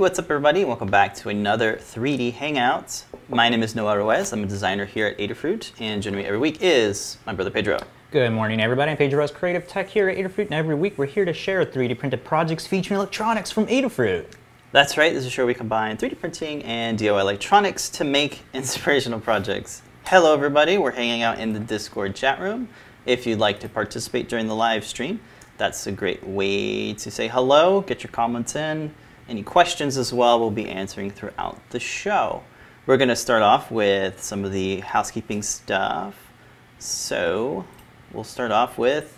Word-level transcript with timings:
what's 0.00 0.18
up 0.18 0.30
everybody? 0.30 0.64
Welcome 0.64 0.88
back 0.88 1.14
to 1.16 1.28
another 1.28 1.74
3D 1.74 2.32
Hangout. 2.32 3.04
My 3.28 3.50
name 3.50 3.62
is 3.62 3.74
Noe 3.74 3.94
Ruiz. 3.94 4.32
I'm 4.32 4.42
a 4.42 4.46
designer 4.46 4.86
here 4.86 5.08
at 5.08 5.18
Adafruit, 5.18 5.72
and 5.78 6.02
joining 6.02 6.20
me 6.20 6.24
every 6.24 6.38
week 6.38 6.56
is 6.62 7.18
my 7.26 7.34
brother 7.34 7.50
Pedro. 7.50 7.78
Good 8.10 8.32
morning, 8.32 8.62
everybody. 8.62 8.92
I'm 8.92 8.96
Pedro 8.96 9.18
Ruiz, 9.18 9.30
Creative 9.30 9.68
Tech 9.68 9.90
here 9.90 10.08
at 10.08 10.16
Adafruit, 10.16 10.46
and 10.46 10.54
every 10.54 10.74
week 10.74 10.96
we're 10.96 11.04
here 11.04 11.26
to 11.26 11.34
share 11.34 11.66
3D 11.66 11.98
printed 11.98 12.24
projects 12.24 12.66
featuring 12.66 12.96
electronics 12.96 13.50
from 13.50 13.66
Adafruit. 13.66 14.24
That's 14.72 14.96
right, 14.96 15.12
this 15.12 15.20
is 15.20 15.26
a 15.26 15.30
show 15.30 15.44
we 15.44 15.52
combine 15.52 15.98
3D 15.98 16.18
printing 16.18 16.62
and 16.62 16.98
DIY 16.98 17.20
electronics 17.20 17.90
to 17.90 18.04
make 18.04 18.40
inspirational 18.54 19.20
projects. 19.20 19.82
Hello 20.06 20.32
everybody, 20.32 20.78
we're 20.78 20.92
hanging 20.92 21.20
out 21.20 21.38
in 21.38 21.52
the 21.52 21.60
Discord 21.60 22.14
chat 22.14 22.40
room. 22.40 22.70
If 23.04 23.26
you'd 23.26 23.38
like 23.38 23.60
to 23.60 23.68
participate 23.68 24.30
during 24.30 24.46
the 24.46 24.56
live 24.56 24.86
stream, 24.86 25.20
that's 25.58 25.86
a 25.86 25.92
great 25.92 26.26
way 26.26 26.94
to 26.94 27.10
say 27.10 27.28
hello, 27.28 27.82
get 27.82 28.02
your 28.02 28.10
comments 28.10 28.56
in. 28.56 28.94
Any 29.30 29.44
questions 29.44 29.96
as 29.96 30.12
well, 30.12 30.40
we'll 30.40 30.50
be 30.50 30.68
answering 30.68 31.12
throughout 31.12 31.56
the 31.70 31.78
show. 31.78 32.42
We're 32.84 32.96
going 32.96 33.10
to 33.10 33.16
start 33.16 33.42
off 33.42 33.70
with 33.70 34.20
some 34.20 34.44
of 34.44 34.50
the 34.50 34.80
housekeeping 34.80 35.42
stuff. 35.42 36.32
So 36.80 37.64
we'll 38.12 38.24
start 38.24 38.50
off 38.50 38.76
with 38.76 39.16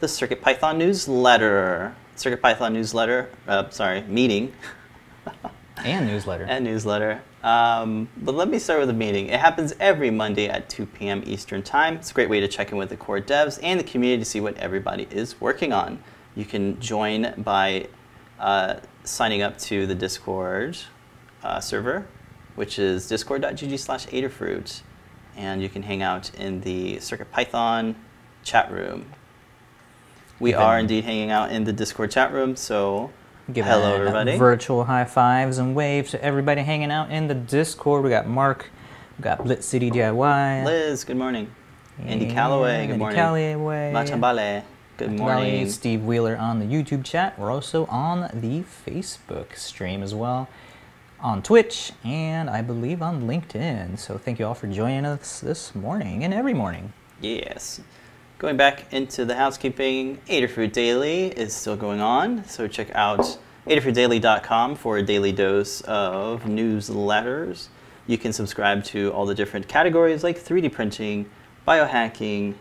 the 0.00 0.06
CircuitPython 0.06 0.78
newsletter. 0.78 1.94
CircuitPython 2.16 2.72
newsletter, 2.72 3.28
uh, 3.46 3.68
sorry, 3.68 4.00
meeting. 4.04 4.54
and 5.76 6.06
newsletter. 6.06 6.44
and 6.44 6.64
newsletter. 6.64 7.20
Um, 7.42 8.08
but 8.16 8.34
let 8.34 8.48
me 8.48 8.58
start 8.58 8.78
with 8.78 8.88
the 8.88 8.94
meeting. 8.94 9.26
It 9.26 9.40
happens 9.40 9.74
every 9.78 10.10
Monday 10.10 10.48
at 10.48 10.70
2 10.70 10.86
p.m. 10.86 11.22
Eastern 11.26 11.62
Time. 11.62 11.96
It's 11.96 12.12
a 12.12 12.14
great 12.14 12.30
way 12.30 12.40
to 12.40 12.48
check 12.48 12.72
in 12.72 12.78
with 12.78 12.88
the 12.88 12.96
core 12.96 13.20
devs 13.20 13.58
and 13.62 13.78
the 13.78 13.84
community 13.84 14.22
to 14.22 14.24
see 14.24 14.40
what 14.40 14.56
everybody 14.56 15.06
is 15.10 15.38
working 15.38 15.74
on. 15.74 16.02
You 16.34 16.46
can 16.46 16.80
join 16.80 17.34
by 17.36 17.88
uh, 18.38 18.76
signing 19.10 19.42
up 19.42 19.58
to 19.58 19.86
the 19.86 19.94
Discord 19.94 20.78
uh, 21.42 21.60
server, 21.60 22.06
which 22.54 22.78
is 22.78 23.08
discord.gg 23.08 23.78
slash 23.78 24.06
Adafruit. 24.06 24.82
And 25.36 25.62
you 25.62 25.68
can 25.68 25.82
hang 25.82 26.02
out 26.02 26.34
in 26.34 26.60
the 26.60 26.96
CircuitPython 26.96 27.94
chat 28.42 28.70
room. 28.70 29.06
We 30.38 30.54
are 30.54 30.78
indeed 30.78 31.04
hanging 31.04 31.30
out 31.30 31.52
in 31.52 31.64
the 31.64 31.72
Discord 31.72 32.10
chat 32.10 32.32
room, 32.32 32.56
so 32.56 33.10
Give 33.52 33.66
hello 33.66 33.94
everybody. 33.94 34.36
Virtual 34.38 34.84
high 34.84 35.04
fives 35.04 35.58
and 35.58 35.74
waves 35.74 36.12
to 36.12 36.24
everybody 36.24 36.62
hanging 36.62 36.90
out 36.90 37.10
in 37.10 37.26
the 37.26 37.34
Discord. 37.34 38.04
We 38.04 38.10
got 38.10 38.26
Mark, 38.26 38.70
we 39.18 39.22
got 39.22 39.42
Blitz 39.44 39.66
City 39.66 39.90
DIY. 39.90 40.64
Liz, 40.64 41.04
good 41.04 41.16
morning. 41.16 41.50
Andy 41.98 42.30
Calloway, 42.30 42.86
good 42.86 42.92
Andy 42.92 42.98
morning. 42.98 43.16
Calloway. 43.16 43.92
Machambale, 43.92 44.62
good 45.00 45.18
morning. 45.18 45.66
Steve 45.70 46.04
Wheeler 46.04 46.36
on 46.36 46.58
the 46.58 46.66
YouTube 46.66 47.06
chat. 47.06 47.38
We're 47.38 47.50
also 47.50 47.86
on 47.86 48.28
the 48.34 48.62
Facebook 48.86 49.56
stream 49.56 50.02
as 50.02 50.14
well, 50.14 50.46
on 51.20 51.42
Twitch, 51.42 51.92
and 52.04 52.50
I 52.50 52.60
believe 52.60 53.00
on 53.00 53.22
LinkedIn. 53.22 53.98
So 53.98 54.18
thank 54.18 54.38
you 54.38 54.44
all 54.44 54.52
for 54.52 54.66
joining 54.66 55.06
us 55.06 55.40
this 55.40 55.74
morning 55.74 56.22
and 56.22 56.34
every 56.34 56.52
morning. 56.52 56.92
Yes. 57.18 57.80
Going 58.36 58.58
back 58.58 58.92
into 58.92 59.24
the 59.24 59.36
housekeeping, 59.36 60.18
Adafruit 60.28 60.72
Daily 60.72 61.28
is 61.28 61.56
still 61.56 61.76
going 61.76 62.02
on, 62.02 62.44
so 62.44 62.68
check 62.68 62.94
out 62.94 63.38
adafruitdaily.com 63.66 64.76
for 64.76 64.98
a 64.98 65.02
daily 65.02 65.32
dose 65.32 65.80
of 65.82 66.42
newsletters. 66.42 67.68
You 68.06 68.18
can 68.18 68.34
subscribe 68.34 68.84
to 68.84 69.10
all 69.12 69.24
the 69.24 69.34
different 69.34 69.66
categories 69.66 70.22
like 70.22 70.38
3D 70.38 70.70
printing, 70.70 71.30
biohacking, 71.66 72.52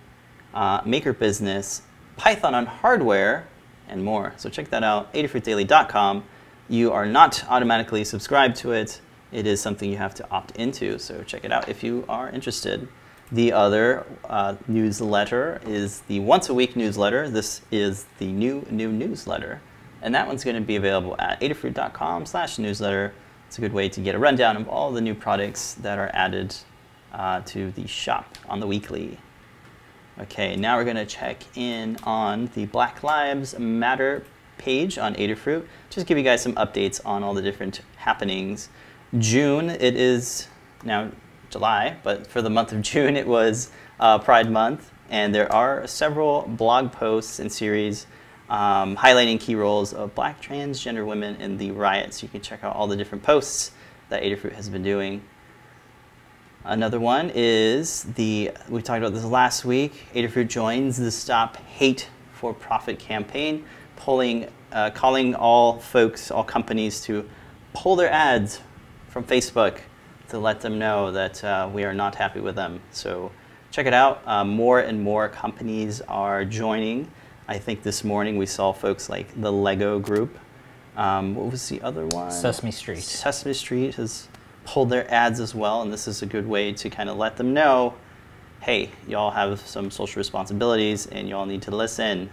uh, 0.54 0.82
maker 0.86 1.12
business, 1.12 1.82
Python 2.20 2.54
on 2.54 2.66
hardware, 2.66 3.48
and 3.88 4.04
more. 4.04 4.34
So 4.36 4.50
check 4.50 4.70
that 4.70 4.84
out, 4.84 5.12
adafruitdaily.com. 5.14 6.26
You 6.68 6.92
are 6.92 7.06
not 7.06 7.44
automatically 7.48 8.04
subscribed 8.04 8.58
to 8.58 8.74
it. 8.74 9.00
It 9.32 9.48
is 9.48 9.62
something 9.62 9.90
you 9.90 9.98
have 9.98 10.14
to 10.16 10.30
opt 10.30 10.52
into, 10.58 11.00
so 11.00 11.24
check 11.24 11.46
it 11.46 11.52
out 11.52 11.70
if 11.70 11.82
you 11.82 12.04
are 12.10 12.30
interested. 12.30 12.90
The 13.32 13.54
other 13.54 14.06
uh, 14.26 14.56
newsletter 14.68 15.62
is 15.66 16.02
the 16.02 16.20
once 16.20 16.50
a 16.50 16.54
week 16.54 16.76
newsletter. 16.76 17.30
This 17.30 17.62
is 17.72 18.06
the 18.18 18.28
new 18.28 18.66
new 18.70 18.92
newsletter, 18.92 19.62
and 20.02 20.14
that 20.14 20.28
one's 20.28 20.44
going 20.44 20.56
to 20.58 20.62
be 20.62 20.76
available 20.76 21.16
at 21.20 21.40
adafruit.com/newsletter. 21.40 23.14
It's 23.48 23.58
a 23.58 23.62
good 23.62 23.74
way 23.74 23.88
to 23.88 24.02
get 24.02 24.14
a 24.14 24.20
rundown 24.20 24.58
of 24.58 24.68
all 24.68 24.92
the 24.92 25.02
new 25.02 25.16
products 25.16 25.76
that 25.76 25.98
are 25.98 26.12
added 26.14 26.54
uh, 27.14 27.42
to 27.46 27.72
the 27.72 27.88
shop 27.88 28.38
on 28.50 28.60
the 28.60 28.68
weekly. 28.68 29.20
Okay, 30.22 30.58
now 30.58 30.76
we're 30.76 30.84
to 30.98 31.06
check 31.06 31.42
in 31.56 31.96
on 32.04 32.50
the 32.54 32.66
Black 32.66 33.04
Lives 33.04 33.58
Matter 33.58 34.26
page 34.58 34.98
on 34.98 35.16
Adafruit. 35.16 35.66
Just 35.90 36.08
give 36.08 36.18
you 36.18 36.26
guys 36.26 36.42
some 36.42 36.56
updates 36.56 37.00
on 37.06 37.24
all 37.24 37.34
the 37.34 37.42
different 37.42 37.80
happenings. 37.96 38.68
June, 39.18 39.70
it 39.70 39.96
is 39.96 40.50
now 40.84 41.10
July, 41.50 41.96
but 42.04 42.28
for 42.28 42.42
the 42.42 42.50
month 42.50 42.74
of 42.74 42.82
June, 42.92 43.16
it 43.16 43.28
was 43.28 43.72
uh, 44.02 44.20
Pride 44.20 44.52
Month, 44.52 44.92
and 45.10 45.34
there 45.34 45.50
are 45.54 45.88
several 45.88 46.42
blog 46.42 46.92
posts 46.92 47.40
and 47.40 47.50
series 47.50 48.06
um, 48.50 48.98
highlighting 48.98 49.40
key 49.40 49.56
roles 49.56 49.94
of 49.94 50.14
black 50.16 50.42
transgender 50.42 51.06
women 51.06 51.38
in 51.38 51.56
the 51.56 51.72
riots. 51.72 52.22
You 52.22 52.28
can 52.28 52.42
check 52.42 52.66
out 52.66 52.76
all 52.76 52.88
the 52.88 52.98
different 52.98 53.24
posts 53.24 53.72
that 54.10 54.22
Adafruit 54.22 54.52
has 54.52 54.68
been 54.68 54.84
doing. 54.84 55.22
Another 56.66 57.00
one 57.00 57.32
is 57.34 58.04
the, 58.16 58.52
we 58.68 58.82
talked 58.82 59.00
about 59.00 59.14
this 59.14 59.24
last 59.24 59.64
week, 59.64 60.08
Adafruit 60.14 60.50
joins 60.50 60.98
the 60.98 61.10
Stop 61.10 61.56
Hate 61.56 62.10
for 62.34 62.54
Profit 62.54 63.00
campaign, 63.00 63.64
pulling, 63.96 64.48
uh, 64.74 64.90
calling 64.90 65.36
all 65.36 65.80
folks, 65.80 66.32
all 66.32 66.44
companies 66.44 67.02
to 67.02 67.28
pull 67.74 67.96
their 67.96 68.12
ads 68.12 68.60
from 69.08 69.24
Facebook 69.24 69.80
to 70.28 70.38
let 70.38 70.60
them 70.60 70.78
know 70.78 71.12
that 71.14 71.42
uh, 71.44 71.70
we 71.74 71.86
are 71.86 71.94
not 71.94 72.16
happy 72.16 72.42
with 72.42 72.56
them. 72.56 72.82
So 72.92 73.32
check 73.72 73.86
it 73.86 73.94
out. 73.94 74.22
Uh, 74.26 74.44
more 74.44 74.82
and 74.82 75.02
more 75.02 75.30
companies 75.30 76.02
are 76.02 76.44
joining. 76.44 77.10
I 77.48 77.58
think 77.58 77.84
this 77.84 78.04
morning 78.04 78.38
we 78.38 78.46
saw 78.46 78.74
folks 78.74 79.10
like 79.10 79.42
the 79.42 79.52
Lego 79.52 79.98
Group. 79.98 80.38
Um, 80.98 81.36
what 81.36 81.50
was 81.52 81.70
the 81.70 81.82
other 81.82 82.06
one? 82.08 82.32
Sesame 82.32 82.72
Street. 82.72 83.00
Sesame 83.00 83.54
Street 83.54 83.96
has 83.96 84.28
pulled 84.70 84.92
their 84.92 85.12
ads 85.12 85.40
as 85.40 85.56
well, 85.56 85.82
and 85.82 85.92
this 85.92 86.08
is 86.08 86.22
a 86.22 86.28
good 86.28 86.48
way 86.48 86.72
to 86.72 86.92
kind 86.92 87.10
of 87.10 87.18
let 87.18 87.38
them 87.38 87.56
know, 87.56 87.96
hey, 88.62 88.92
y'all 89.08 89.32
have 89.32 89.60
some 89.62 89.90
social 89.90 90.20
responsibilities 90.20 91.08
and 91.08 91.28
y'all 91.28 91.48
need 91.48 91.64
to 91.64 91.72
listen. 91.72 92.30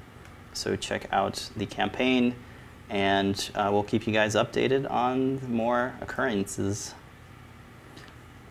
So 0.53 0.77
check 0.77 1.09
out 1.12 1.49
the 1.56 1.65
campaign, 1.65 2.35
and 2.91 3.50
uh, 3.55 3.71
we'll 3.73 3.85
keep 3.85 4.06
you 4.06 4.12
guys 4.12 4.35
updated 4.35 4.91
on 4.91 5.41
more 5.50 5.94
occurrences. 6.03 6.94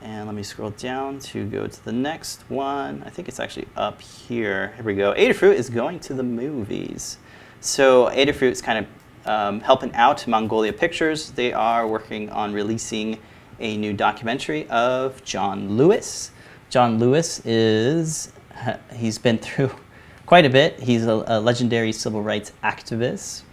And 0.02 0.26
let 0.26 0.36
me 0.36 0.42
scroll 0.42 0.72
down 0.72 1.20
to 1.20 1.46
go 1.46 1.68
to 1.68 1.86
the 1.86 1.92
next 1.92 2.44
one. 2.50 3.04
I 3.06 3.12
think 3.12 3.28
it's 3.28 3.40
actually 3.40 3.68
up 3.76 4.02
here. 4.02 4.74
Here 4.78 4.86
we 4.86 4.96
go. 4.96 5.14
Adafruit 5.14 5.54
is 5.54 5.70
going 5.70 6.00
to 6.02 6.16
the 6.16 6.24
movies. 6.24 7.20
So 7.60 8.10
Adafruit 8.10 8.52
is 8.52 8.62
kind 8.64 8.80
of 8.80 9.28
um, 9.28 9.62
helping 9.62 9.94
out 9.94 10.26
Magnolia 10.28 10.74
Pictures. 10.74 11.32
They 11.32 11.54
are 11.54 11.88
working 11.88 12.32
on 12.32 12.52
releasing 12.52 13.20
a 13.60 13.78
new 13.78 13.94
documentary 13.94 14.68
of 14.70 15.24
John 15.24 15.78
Lewis. 15.78 16.32
John 16.70 17.00
Lewis 17.00 17.46
is, 17.46 18.32
he's 18.94 19.18
been 19.18 19.38
through 19.38 19.72
quite 20.26 20.46
a 20.46 20.50
bit. 20.50 20.80
He's 20.80 21.06
a, 21.06 21.24
a 21.28 21.40
legendary 21.40 21.92
civil 21.92 22.22
rights 22.22 22.52
activist. 22.64 23.44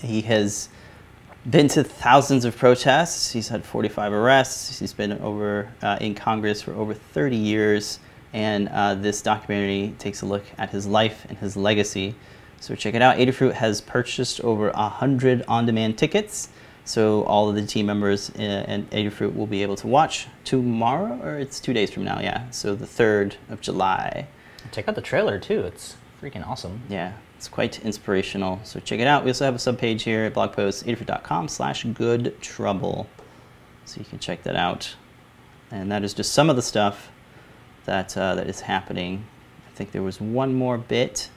He 0.00 0.20
has 0.22 0.68
been 1.48 1.68
to 1.68 1.84
thousands 1.84 2.44
of 2.44 2.56
protests. 2.56 3.30
He's 3.30 3.48
had 3.48 3.64
45 3.64 4.12
arrests. 4.12 4.78
He's 4.78 4.92
been 4.92 5.12
over 5.20 5.72
uh, 5.82 5.98
in 6.00 6.14
Congress 6.14 6.60
for 6.60 6.74
over 6.74 6.94
30 6.94 7.36
years. 7.36 8.00
And 8.32 8.68
uh, 8.68 8.94
this 8.94 9.22
documentary 9.22 9.94
takes 9.98 10.22
a 10.22 10.26
look 10.26 10.44
at 10.58 10.70
his 10.70 10.86
life 10.86 11.24
and 11.28 11.38
his 11.38 11.56
legacy. 11.56 12.14
So 12.60 12.74
check 12.74 12.94
it 12.94 13.02
out. 13.02 13.18
Adafruit 13.18 13.52
has 13.52 13.80
purchased 13.80 14.40
over 14.40 14.70
100 14.70 15.44
on-demand 15.46 15.96
tickets. 15.96 16.48
So 16.86 17.24
all 17.24 17.48
of 17.48 17.56
the 17.56 17.66
team 17.66 17.86
members 17.86 18.30
and 18.36 18.88
Adafruit 18.90 19.34
will 19.34 19.48
be 19.48 19.62
able 19.64 19.74
to 19.76 19.88
watch 19.88 20.28
tomorrow, 20.44 21.20
or 21.20 21.36
it's 21.36 21.58
two 21.58 21.72
days 21.72 21.90
from 21.90 22.04
now, 22.04 22.20
yeah. 22.20 22.48
So 22.50 22.76
the 22.76 22.86
3rd 22.86 23.34
of 23.50 23.60
July. 23.60 24.28
Check 24.70 24.88
out 24.88 24.94
the 24.94 25.00
trailer 25.00 25.40
too. 25.40 25.60
It's 25.62 25.96
freaking 26.22 26.46
awesome. 26.46 26.80
Yeah, 26.88 27.14
it's 27.36 27.48
quite 27.48 27.84
inspirational. 27.84 28.60
So 28.62 28.78
check 28.78 29.00
it 29.00 29.08
out. 29.08 29.24
We 29.24 29.30
also 29.30 29.44
have 29.44 29.56
a 29.56 29.58
subpage 29.58 30.02
here 30.02 30.24
at 30.24 30.34
blog 30.34 30.52
post, 30.52 30.86
adafruit.com 30.86 31.48
slash 31.48 31.82
good 31.84 32.40
trouble. 32.40 33.08
So 33.84 33.98
you 33.98 34.06
can 34.06 34.20
check 34.20 34.44
that 34.44 34.54
out. 34.54 34.94
And 35.72 35.90
that 35.90 36.04
is 36.04 36.14
just 36.14 36.34
some 36.34 36.48
of 36.48 36.54
the 36.54 36.62
stuff 36.62 37.10
that, 37.84 38.16
uh, 38.16 38.36
that 38.36 38.48
is 38.48 38.60
happening. 38.60 39.26
I 39.68 39.74
think 39.74 39.90
there 39.90 40.02
was 40.02 40.20
one 40.20 40.54
more 40.54 40.78
bit 40.78 41.30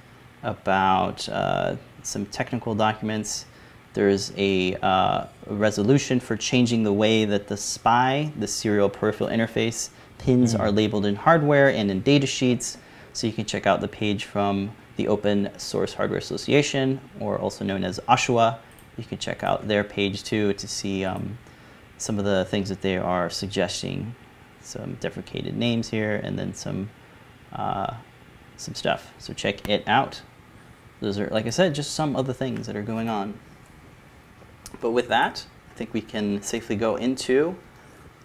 about 0.44 1.28
uh, 1.28 1.76
some 2.04 2.28
technical 2.28 2.76
documents. 2.76 3.46
There 3.94 4.10
is 4.10 4.32
a, 4.38 4.76
uh, 4.76 5.26
resolution 5.48 6.20
for 6.20 6.38
changing 6.38 6.84
the 6.84 6.94
way 6.94 7.26
that 7.26 7.48
the 7.48 7.58
SPI, 7.58 8.32
the 8.38 8.48
serial 8.48 8.90
peripheral 8.90 9.30
interface, 9.30 9.90
pins 10.20 10.54
mm. 10.54 10.60
are 10.60 10.72
labeled 10.72 11.06
in 11.06 11.16
hardware 11.16 11.70
and 11.70 11.90
in 11.90 12.02
data 12.02 12.28
sheets. 12.28 12.78
So 13.14 13.26
you 13.28 13.34
can 13.34 13.46
check 13.46 13.66
out 13.66 13.82
the 13.82 13.88
page 13.88 14.26
from 14.26 14.72
the 14.96 15.08
Open 15.08 15.50
Source 15.58 15.94
Hardware 15.94 16.20
Association, 16.20 17.00
or 17.20 17.40
also 17.40 17.64
known 17.64 17.84
as 17.84 18.00
OSHWA, 18.08 18.60
you 19.00 19.06
can 19.06 19.18
check 19.18 19.44
out 19.44 19.68
their 19.68 19.84
page 19.84 20.24
too 20.24 20.54
to 20.54 20.68
see 20.68 21.06
um, 21.06 21.38
some 21.98 22.20
of 22.20 22.26
the 22.26 22.46
things 22.46 22.70
that 22.70 22.82
they 22.82 22.98
are 22.98 23.30
suggesting. 23.30 24.14
Some 24.62 24.96
deprecated 24.96 25.56
names 25.56 25.90
here, 25.90 26.18
and 26.22 26.38
then 26.38 26.54
some 26.54 26.90
uh, 27.54 27.94
some 28.58 28.76
stuff. 28.76 29.14
So 29.18 29.34
check 29.34 29.70
it 29.70 29.88
out. 29.88 30.22
Those 31.00 31.18
are, 31.18 31.28
like 31.28 31.46
I 31.48 31.50
said, 31.50 31.74
just 31.74 31.94
some 31.94 32.18
of 32.18 32.28
the 32.28 32.34
things 32.34 32.68
that 32.68 32.76
are 32.76 32.82
going 32.82 33.08
on. 33.08 33.40
But 34.82 34.92
with 34.92 35.08
that, 35.10 35.46
I 35.72 35.74
think 35.76 35.94
we 35.94 36.02
can 36.02 36.42
safely 36.42 36.76
go 36.76 36.96
into 36.96 37.56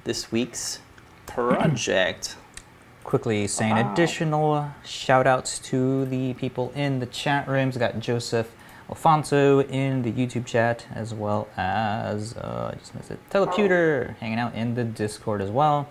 this 0.04 0.30
week's 0.32 0.80
project. 1.26 2.36
Quickly 3.04 3.46
saying 3.46 3.74
Wow. 3.74 3.92
additional 3.92 4.70
shout 4.84 5.26
outs 5.26 5.58
to 5.60 6.04
the 6.06 6.34
people 6.34 6.72
in 6.74 7.00
the 7.00 7.06
chat 7.06 7.46
rooms. 7.46 7.76
Got 7.76 7.98
Joseph 7.98 8.50
Alfonso 8.88 9.60
in 9.62 10.02
the 10.02 10.12
YouTube 10.12 10.46
chat, 10.46 10.86
as 10.94 11.12
well 11.14 11.48
as, 11.56 12.36
uh, 12.36 12.70
I 12.72 12.78
just 12.78 12.94
missed 12.94 13.10
it, 13.10 13.18
Teleputer 13.30 14.16
hanging 14.18 14.38
out 14.38 14.54
in 14.54 14.74
the 14.74 14.84
Discord 14.84 15.40
as 15.42 15.50
well, 15.50 15.88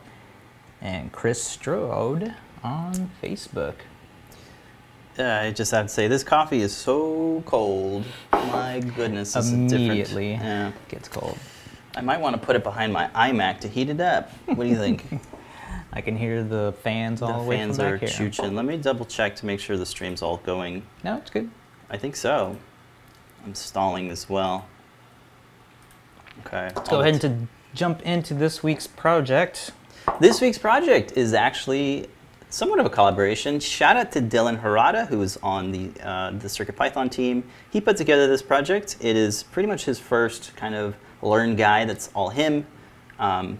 and 0.81 1.11
Chris 1.11 1.43
Strode 1.43 2.33
on 2.63 3.11
Facebook. 3.21 3.75
I 5.17 5.51
just 5.51 5.71
have 5.71 5.87
to 5.87 5.93
say, 5.93 6.07
this 6.07 6.23
coffee 6.23 6.61
is 6.61 6.75
so 6.75 7.43
cold. 7.45 8.03
My 8.31 8.79
goodness, 8.95 9.33
this 9.33 9.45
is 9.45 9.51
different. 9.51 9.73
Immediately 9.73 10.31
Yeah. 10.31 10.71
gets 10.87 11.07
cold. 11.07 11.37
I 11.95 12.01
might 12.01 12.19
want 12.19 12.39
to 12.39 12.43
put 12.43 12.55
it 12.55 12.63
behind 12.63 12.91
my 12.91 13.07
iMac 13.09 13.59
to 13.61 13.67
heat 13.67 13.89
it 13.89 13.99
up. 14.01 14.31
What 14.47 14.63
do 14.63 14.67
you 14.67 14.77
think? 14.77 15.05
I 15.93 16.01
can 16.01 16.17
hear 16.17 16.43
the 16.43 16.73
fans 16.81 17.21
all 17.21 17.33
the 17.33 17.37
the 17.39 17.43
way 17.43 17.57
fans 17.57 17.77
from 17.77 17.85
are 17.85 17.97
back 17.99 18.09
here. 18.09 18.29
chooching. 18.29 18.53
Let 18.53 18.65
me 18.65 18.77
double 18.77 19.05
check 19.05 19.35
to 19.37 19.45
make 19.45 19.59
sure 19.59 19.77
the 19.77 19.85
stream's 19.85 20.23
all 20.23 20.37
going. 20.37 20.83
No, 21.03 21.17
it's 21.17 21.29
good. 21.29 21.51
I 21.91 21.97
think 21.97 22.15
so. 22.15 22.57
I'm 23.45 23.53
stalling 23.53 24.09
as 24.09 24.27
well. 24.27 24.65
Okay. 26.45 26.71
Let's 26.75 26.89
go 26.89 27.01
ahead 27.01 27.13
and 27.13 27.21
to 27.21 27.47
jump 27.77 28.01
into 28.01 28.33
this 28.33 28.63
week's 28.63 28.87
project. 28.87 29.71
This 30.19 30.41
week's 30.41 30.57
project 30.57 31.11
is 31.15 31.33
actually 31.33 32.07
somewhat 32.53 32.79
of 32.79 32.85
a 32.85 32.89
collaboration. 32.89 33.59
Shout 33.59 33.97
out 33.97 34.11
to 34.11 34.21
Dylan 34.21 34.61
Herrada, 34.61 35.07
who 35.07 35.23
is 35.23 35.37
on 35.41 35.71
the 35.71 35.89
uh, 36.03 36.31
the 36.31 36.47
Circuit 36.47 36.75
Python 36.75 37.09
team. 37.09 37.43
He 37.71 37.81
put 37.81 37.97
together 37.97 38.27
this 38.27 38.43
project. 38.43 38.95
It 39.01 39.15
is 39.15 39.41
pretty 39.41 39.67
much 39.67 39.85
his 39.85 39.99
first 39.99 40.55
kind 40.55 40.75
of 40.75 40.95
learn 41.23 41.55
guide. 41.55 41.89
That's 41.89 42.11
all 42.13 42.29
him. 42.29 42.67
Um, 43.17 43.59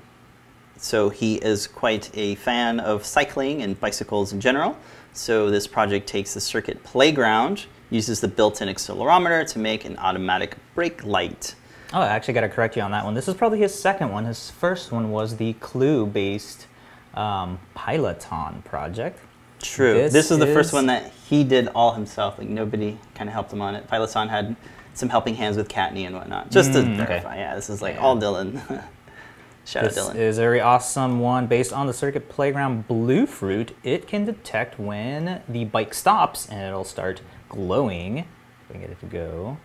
so 0.78 1.10
he 1.10 1.36
is 1.36 1.66
quite 1.66 2.12
a 2.13 2.36
fan 2.36 2.80
of 2.80 3.04
cycling 3.04 3.63
and 3.63 3.80
bicycles 3.80 4.31
in 4.31 4.40
general. 4.40 4.78
So 5.12 5.50
this 5.50 5.66
project 5.66 6.07
takes 6.07 6.36
the 6.36 6.42
circuit 6.42 6.84
playground, 6.84 7.66
uses 7.89 8.22
the 8.22 8.28
built-in 8.28 8.68
accelerometer 8.68 9.48
to 9.54 9.60
make 9.60 9.86
an 9.86 9.98
automatic 9.98 10.56
brake 10.75 11.04
light. 11.04 11.56
Oh, 11.94 12.01
I 12.01 12.07
actually 12.07 12.34
got 12.34 12.42
to 12.42 12.50
correct 12.50 12.75
you 12.75 12.81
on 12.81 12.92
that 12.92 13.06
one. 13.06 13.13
This 13.13 13.28
is 13.28 13.34
probably 13.36 13.60
his 13.60 13.74
second 13.74 14.12
one. 14.12 14.25
His 14.25 14.50
first 14.50 14.92
one 14.92 15.12
was 15.12 15.38
the 15.38 15.54
Clue-based 15.54 16.68
um, 17.13 17.60
Pyloton 17.75 18.63
project. 18.65 19.19
True. 19.62 19.94
This 19.94 20.13
This, 20.13 20.31
is 20.31 20.39
the 20.39 20.48
first 20.48 20.74
one 20.74 20.88
that 20.88 21.12
he 21.30 21.44
did 21.44 21.68
all 21.69 21.94
himself. 21.94 22.38
Like 22.38 22.50
nobody 22.50 22.98
kind 23.15 23.30
of 23.30 23.33
helped 23.33 23.54
him 23.54 23.62
on 23.62 23.75
it. 23.75 23.88
Pyloton 23.88 24.30
had 24.30 24.56
some 24.94 25.10
helping 25.10 25.36
hands 25.36 25.56
with 25.57 25.69
Kattni 25.69 26.06
and 26.06 26.15
whatnot. 26.15 26.51
Just 26.51 26.71
Mm, 26.71 26.74
to 26.74 26.80
okay. 27.04 27.06
verify. 27.06 27.38
Yeah, 27.38 27.56
this 27.56 27.69
is 27.69 27.81
like 27.81 27.95
Yeah. 27.95 28.01
all 28.01 28.18
Dylan. 28.18 28.60
Shout 29.65 29.86
This 29.86 29.98
out 29.98 30.13
Dylan. 30.13 30.15
is 30.18 30.38
a 30.38 30.42
very 30.42 30.60
awesome 30.60 31.19
one 31.21 31.48
based 31.48 31.71
on 31.71 31.88
the 31.88 31.94
Circuit 31.94 32.27
Playground 32.27 32.88
Bluefruit. 32.88 33.71
It 33.83 34.07
can 34.07 34.25
detect 34.25 34.77
when 34.77 35.42
the 35.48 35.63
bike 35.65 35.94
stops 35.94 36.48
and 36.50 36.62
it'll 36.62 36.83
start 36.83 37.21
glowing. 37.48 38.18
If 38.19 38.25
we 38.68 38.74
can 38.74 38.81
get 38.81 38.89
it 38.89 39.00
to 39.00 39.06
go. 39.06 39.57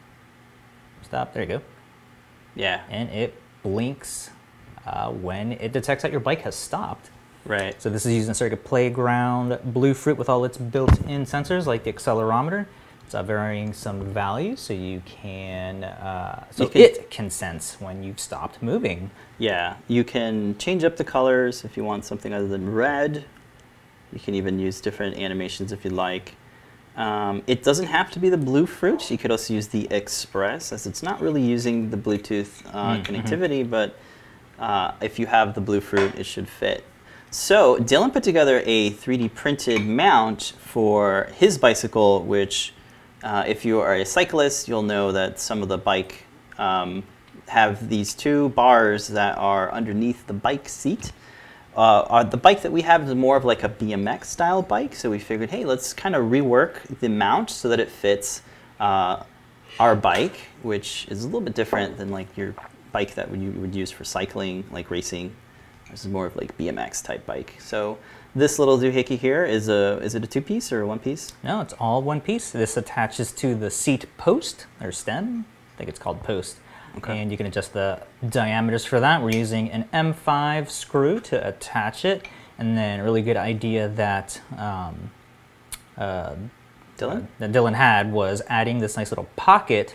Stop. 1.03 1.33
There 1.35 1.43
you 1.43 1.49
go. 1.49 1.61
yeah. 2.55 2.83
And 2.89 3.09
it 3.11 3.35
blinks 3.65 4.31
uh, 4.87 5.11
when 5.11 5.53
it 5.53 5.73
detects 5.73 6.03
that 6.03 6.13
your 6.13 6.21
bike 6.21 6.43
has 6.43 6.55
stopped. 6.55 7.11
Right. 7.45 7.81
So 7.81 7.89
this 7.91 8.05
is 8.05 8.13
using 8.13 8.35
Circuit 8.35 8.65
Playground 8.65 9.59
Bluefruit 9.65 10.19
with 10.19 10.29
all 10.29 10.45
its 10.45 10.59
built-in 10.59 11.25
sensors 11.25 11.67
like 11.67 11.85
the 11.85 11.93
accelerometer. 11.93 12.67
It's 13.07 13.15
uh, 13.15 13.23
varying 13.23 13.73
some 13.73 14.03
values 14.03 14.61
so 14.61 14.75
you 14.75 15.03
can, 15.07 15.83
uh, 15.85 16.45
so 16.51 16.65
You 16.65 16.69
can- 16.69 16.81
it 16.83 17.11
can 17.11 17.31
sense 17.31 17.81
when 17.81 18.03
you've 18.03 18.21
stopped 18.21 18.63
moving. 18.63 19.11
Yeah. 19.39 19.77
You 19.87 20.05
can 20.05 20.59
change 20.59 20.85
up 20.85 20.97
the 20.99 21.05
colors 21.05 21.65
if 21.65 21.75
you 21.77 21.85
want 21.85 22.05
something 22.05 22.35
other 22.35 22.49
than 22.49 22.71
red. 22.71 23.25
You 24.13 24.21
can 24.21 24.35
even 24.35 24.59
use 24.59 24.81
different 24.83 25.17
animations 25.17 25.73
if 25.73 25.85
you 25.87 25.91
like. 25.91 26.35
Um, 26.97 27.43
it 27.47 27.63
doesn't 27.63 27.87
have 27.87 28.11
to 28.11 28.19
be 28.19 28.29
the 28.29 28.37
Bluefruit. 28.37 29.11
You 29.11 29.17
could 29.17 29.31
also 29.31 29.55
use 29.55 29.69
the 29.69 29.87
Express, 29.91 30.73
as 30.73 30.87
it's 30.87 31.03
not 31.03 31.21
really 31.23 31.41
using 31.43 31.89
the 31.91 31.97
Bluetooth 31.97 32.63
uh, 32.75 32.97
Mm, 32.97 33.03
mhm. 33.03 33.07
connectivity, 33.07 33.71
but 33.71 33.97
uh, 34.59 34.93
if 35.01 35.19
you 35.19 35.27
have 35.27 35.55
the 35.55 35.61
Bluefruit, 35.63 36.15
it 36.19 36.25
should 36.25 36.49
fit. 36.49 36.85
So 37.31 37.77
Dylan 37.77 38.11
put 38.11 38.23
together 38.23 38.63
a 38.65 38.91
3D 38.91 39.35
printed 39.35 39.85
mount 39.85 40.55
for 40.61 41.29
his 41.35 41.59
bicycle, 41.59 42.23
which, 42.23 42.73
uh, 43.23 43.45
if 43.47 43.67
you 43.67 43.81
are 43.81 43.97
a 43.97 44.07
cyclist, 44.07 44.67
you'll 44.67 44.83
know 44.83 45.13
that 45.13 45.39
some 45.39 45.63
of 45.63 45.69
the 45.69 45.77
bike 45.77 46.25
um, 46.57 47.05
have 47.49 47.91
these 47.91 48.15
two 48.15 48.49
bars 48.51 49.09
that 49.09 49.37
are 49.37 49.71
underneath 49.73 50.27
the 50.27 50.33
bike 50.33 50.71
seat. 50.71 51.13
Uh, 51.77 52.01
uh, 52.09 52.23
the 52.23 52.39
bike 52.39 52.63
that 52.63 52.73
we 52.73 52.81
have 52.81 53.07
is 53.07 53.15
more 53.15 53.37
of 53.37 53.45
like 53.45 53.63
a 53.63 53.69
BMX 53.69 54.25
style 54.25 54.63
bike, 54.63 54.95
so 54.95 55.11
we 55.11 55.19
figured, 55.19 55.51
hey, 55.51 55.67
let's 55.67 55.93
kind 55.93 56.17
of 56.17 56.31
rework 56.31 56.99
the 57.01 57.11
mount 57.11 57.51
so 57.51 57.69
that 57.69 57.79
it 57.79 57.91
fits 57.91 58.41
uh, 58.81 59.23
our 59.79 59.95
bike, 59.95 60.49
which 60.63 61.07
is 61.11 61.25
a 61.25 61.27
little 61.27 61.43
bit 61.43 61.55
different 61.55 61.99
than 61.99 62.09
like 62.09 62.35
your 62.39 62.55
bike 62.91 63.15
that 63.17 63.31
you 63.37 63.51
would 63.53 63.75
use 63.75 63.91
for 63.91 64.05
cycling, 64.05 64.65
like 64.73 64.91
racing. 64.91 65.37
This 65.91 66.05
is 66.05 66.11
more 66.11 66.27
of 66.27 66.37
like 66.37 66.57
BMX 66.59 67.03
type 67.03 67.25
bike. 67.27 67.55
So 67.59 67.99
this 68.35 68.59
little 68.59 68.79
doohickey 68.79 69.19
here 69.19 69.45
is 69.45 69.69
a 69.69 69.99
is 70.03 70.15
it 70.15 70.23
a 70.23 70.27
two 70.27 70.43
piece 70.43 70.73
or 70.73 70.83
a 70.83 70.87
one 70.87 70.99
piece? 70.99 71.33
No, 71.43 71.61
it's 71.61 71.73
all 71.75 72.03
one 72.03 72.21
piece. 72.21 72.51
This 72.51 72.77
attaches 72.77 73.33
to 73.33 73.55
the 73.55 73.71
seat 73.71 74.07
post 74.17 74.67
or 74.81 74.93
stem. 74.93 75.47
I 75.75 75.79
think 75.79 75.89
it's 75.89 75.99
called 75.99 76.23
post. 76.23 76.59
Okay. 76.99 77.19
And 77.21 77.31
you 77.31 77.37
can 77.37 77.47
adjust 77.47 77.73
the 77.73 78.03
diameters 78.29 78.85
for 78.85 78.99
that. 79.01 79.23
We're 79.23 79.31
using 79.31 79.71
an 79.71 79.89
M5 79.93 80.69
screw 80.71 81.21
to 81.21 81.47
attach 81.47 82.05
it. 82.05 82.27
And 82.59 82.77
then 82.77 83.01
a 83.01 83.05
really 83.05 83.23
good 83.23 83.37
idea 83.37 83.89
that 83.89 84.41
um, 84.57 85.11
uh, 85.97 86.35
Dylan? 86.97 87.29
that 87.39 87.53
Dylan 87.53 87.75
had 87.75 88.13
was 88.13 88.43
adding 88.49 88.81
this 88.81 88.97
nice 88.97 89.13
little 89.13 89.29
pocket 89.37 89.95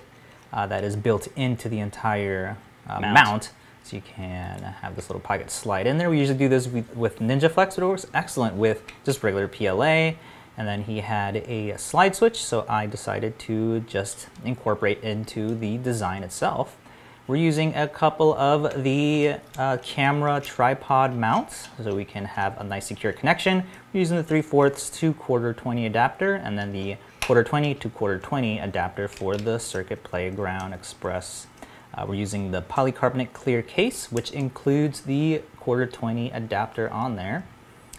uh, 0.53 0.65
that 0.67 0.83
is 0.83 0.95
built 0.95 1.27
into 1.35 1.67
the 1.67 1.79
entire 1.79 2.57
uh, 2.87 3.01
Mount. 3.01 3.13
mount. 3.13 3.51
So 3.83 3.97
you 3.97 4.01
can 4.01 4.61
have 4.61 4.95
this 4.95 5.09
little 5.09 5.19
pocket 5.19 5.51
slide 5.51 5.87
in 5.87 5.97
there. 5.97 6.09
We 6.09 6.17
usually 6.17 6.37
do 6.37 6.47
this 6.47 6.67
with, 6.67 6.95
with 6.95 7.19
NinjaFlex, 7.19 7.75
but 7.75 7.79
it 7.79 7.85
works 7.85 8.07
excellent 8.13 8.55
with 8.55 8.81
just 9.03 9.21
regular 9.23 9.47
PLA. 9.47 10.15
And 10.55 10.67
then 10.67 10.83
he 10.83 10.99
had 10.99 11.37
a 11.37 11.77
slide 11.77 12.15
switch, 12.15 12.43
so 12.43 12.65
I 12.69 12.85
decided 12.85 13.37
to 13.39 13.81
just 13.81 14.27
incorporate 14.45 15.03
into 15.03 15.55
the 15.55 15.77
design 15.79 16.23
itself. 16.23 16.77
We're 17.25 17.37
using 17.37 17.73
a 17.75 17.87
couple 17.87 18.33
of 18.33 18.83
the 18.83 19.35
uh, 19.57 19.77
camera 19.81 20.41
tripod 20.41 21.15
mounts 21.15 21.69
so 21.81 21.95
we 21.95 22.03
can 22.03 22.25
have 22.25 22.59
a 22.59 22.63
nice 22.65 22.87
secure 22.87 23.13
connection. 23.13 23.63
We're 23.93 24.01
using 24.01 24.17
the 24.17 24.23
3 24.23 24.41
fourths 24.41 24.89
to 24.99 25.13
quarter 25.13 25.53
20 25.53 25.85
adapter 25.85 26.35
and 26.35 26.57
then 26.57 26.73
the 26.73 26.97
quarter 27.21 27.43
20 27.43 27.75
to 27.75 27.89
quarter 27.89 28.19
20 28.19 28.59
adapter 28.59 29.07
for 29.07 29.37
the 29.37 29.57
Circuit 29.57 30.03
Playground 30.03 30.73
Express. 30.73 31.47
Uh, 31.93 32.05
we're 32.07 32.15
using 32.15 32.51
the 32.51 32.61
polycarbonate 32.61 33.33
clear 33.33 33.61
case, 33.61 34.11
which 34.11 34.31
includes 34.31 35.01
the 35.01 35.41
quarter 35.59 35.85
20 35.85 36.31
adapter 36.31 36.89
on 36.89 37.15
there. 37.15 37.45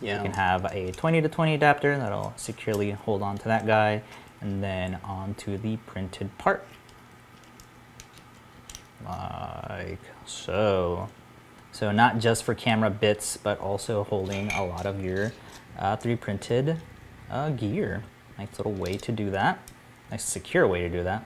Yeah. 0.01 0.17
You 0.17 0.23
can 0.25 0.33
have 0.33 0.65
a 0.67 0.91
20 0.93 1.23
to 1.23 1.29
20 1.29 1.55
adapter 1.55 1.97
that'll 1.97 2.33
securely 2.37 2.91
hold 2.91 3.23
on 3.23 3.39
to 3.39 3.45
that 3.45 3.67
guy 3.67 4.03
and 4.41 4.63
then 4.63 4.99
onto 5.05 5.57
the 5.57 5.77
printed 5.79 6.37
part. 6.39 6.67
Like 9.07 10.01
so. 10.27 11.09
So 11.73 11.91
not 11.91 12.19
just 12.19 12.45
for 12.45 12.55
camera 12.55 12.91
bits, 12.91 13.37
but 13.37 13.59
also 13.61 14.05
holding 14.05 14.51
a 14.53 14.65
lot 14.65 14.87
of 14.87 15.03
your 15.03 15.33
uh, 15.79 15.97
3D 15.97 16.21
printed 16.21 16.81
uh, 17.31 17.51
gear. 17.51 18.05
Nice 18.39 18.59
little 18.59 18.73
way 18.73 18.97
to 18.97 19.13
do 19.13 19.31
that. 19.31 19.59
Nice 20.11 20.25
secure 20.25 20.67
way 20.67 20.81
to 20.83 20.89
do 20.89 21.03
that. 21.03 21.25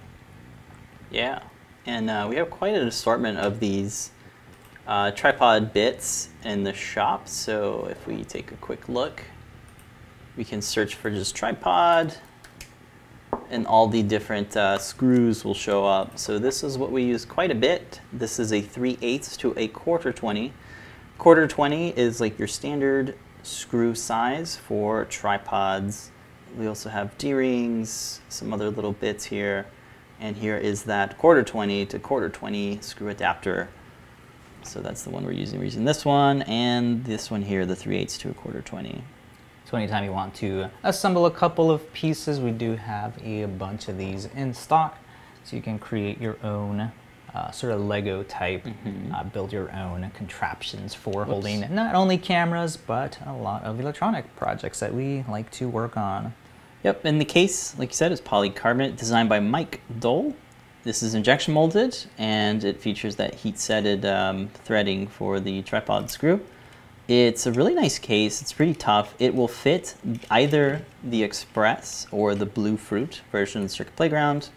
Yeah, 1.10 1.40
and 1.88 2.10
uh, 2.10 2.26
we 2.28 2.36
have 2.36 2.50
quite 2.50 2.74
an 2.74 2.86
assortment 2.86 3.38
of 3.38 3.60
these 3.60 4.10
uh, 4.86 5.10
tripod 5.12 5.72
bits 5.72 6.28
in 6.44 6.62
the 6.62 6.74
shop. 6.74 7.26
So 7.26 7.88
if 7.90 8.06
we 8.06 8.24
take 8.24 8.52
a 8.52 8.56
quick 8.56 8.90
look, 8.90 9.22
we 10.36 10.44
can 10.44 10.60
search 10.60 10.96
for 10.96 11.10
just 11.10 11.34
tripod, 11.34 12.14
and 13.48 13.66
all 13.66 13.88
the 13.88 14.02
different 14.02 14.54
uh, 14.54 14.76
screws 14.76 15.46
will 15.46 15.54
show 15.54 15.86
up. 15.86 16.18
So 16.18 16.38
this 16.38 16.62
is 16.62 16.76
what 16.76 16.92
we 16.92 17.04
use 17.04 17.24
quite 17.24 17.50
a 17.50 17.54
bit. 17.54 18.02
This 18.12 18.38
is 18.38 18.52
a 18.52 18.60
3 18.60 18.98
eighths 19.00 19.34
to 19.38 19.54
a 19.56 19.68
quarter 19.68 20.12
20. 20.12 20.52
Quarter 21.16 21.48
20 21.48 21.90
is 21.96 22.20
like 22.20 22.38
your 22.38 22.48
standard 22.48 23.16
screw 23.42 23.94
size 23.94 24.56
for 24.56 25.06
tripods. 25.06 26.10
We 26.54 26.66
also 26.66 26.90
have 26.90 27.16
D-rings, 27.16 28.20
some 28.28 28.52
other 28.52 28.68
little 28.68 28.92
bits 28.92 29.24
here. 29.24 29.66
And 30.20 30.36
here 30.36 30.56
is 30.56 30.82
that 30.84 31.16
quarter 31.18 31.42
20 31.42 31.86
to 31.86 31.98
quarter 31.98 32.28
20 32.28 32.78
screw 32.80 33.08
adapter. 33.08 33.68
So 34.64 34.80
that's 34.80 35.02
the 35.02 35.10
one 35.10 35.24
we're 35.24 35.32
using. 35.32 35.58
We're 35.58 35.66
using 35.66 35.84
this 35.84 36.04
one 36.04 36.42
and 36.42 37.04
this 37.04 37.30
one 37.30 37.42
here, 37.42 37.64
the 37.64 37.76
3 37.76 37.96
eighths 37.96 38.18
to 38.18 38.30
a 38.30 38.34
quarter 38.34 38.60
20. 38.60 39.02
So 39.70 39.76
anytime 39.76 40.04
you 40.04 40.12
want 40.12 40.34
to 40.36 40.70
assemble 40.82 41.26
a 41.26 41.30
couple 41.30 41.70
of 41.70 41.92
pieces, 41.92 42.40
we 42.40 42.50
do 42.50 42.74
have 42.76 43.12
a 43.22 43.44
bunch 43.44 43.88
of 43.88 43.98
these 43.98 44.26
in 44.34 44.54
stock. 44.54 44.98
So 45.44 45.56
you 45.56 45.62
can 45.62 45.78
create 45.78 46.20
your 46.20 46.36
own 46.42 46.90
uh, 47.34 47.50
sort 47.50 47.72
of 47.72 47.80
Lego 47.82 48.22
type, 48.24 48.64
Mhm. 48.64 49.14
uh, 49.14 49.22
build 49.24 49.52
your 49.52 49.70
own 49.70 50.10
contraptions 50.14 50.94
for 50.94 51.26
holding 51.26 51.60
not 51.72 51.94
only 51.94 52.16
cameras, 52.16 52.76
but 52.78 53.18
a 53.26 53.32
lot 53.34 53.62
of 53.64 53.78
electronic 53.78 54.34
projects 54.36 54.80
that 54.80 54.94
we 54.94 55.24
like 55.28 55.50
to 55.52 55.68
work 55.68 55.96
on. 55.96 56.32
Yep, 56.84 57.04
and 57.04 57.20
the 57.20 57.24
case, 57.24 57.76
like 57.76 57.90
you 57.90 57.94
said, 57.94 58.12
is 58.12 58.20
polycarbonate, 58.20 58.96
designed 58.96 59.28
by 59.28 59.40
Mike 59.40 59.80
Dole. 59.98 60.36
This 60.84 61.02
is 61.02 61.14
injection 61.14 61.52
molded, 61.52 61.96
and 62.18 62.62
it 62.62 62.80
features 62.80 63.16
that 63.16 63.34
heat-setted 63.34 64.06
um, 64.06 64.48
threading 64.64 65.08
for 65.08 65.40
the 65.40 65.62
tripod 65.62 66.08
screw. 66.08 66.40
It's 67.08 67.46
a 67.46 67.52
really 67.52 67.74
nice 67.74 67.98
case. 67.98 68.40
It's 68.40 68.52
pretty 68.52 68.74
tough. 68.74 69.14
It 69.18 69.34
will 69.34 69.48
fit 69.48 69.96
either 70.30 70.84
the 71.02 71.24
Express 71.24 72.06
or 72.12 72.36
the 72.36 72.46
Bluefruit 72.46 73.22
version 73.32 73.64
of 73.64 73.70
Circuit 73.72 73.96
Playground. 73.96 74.50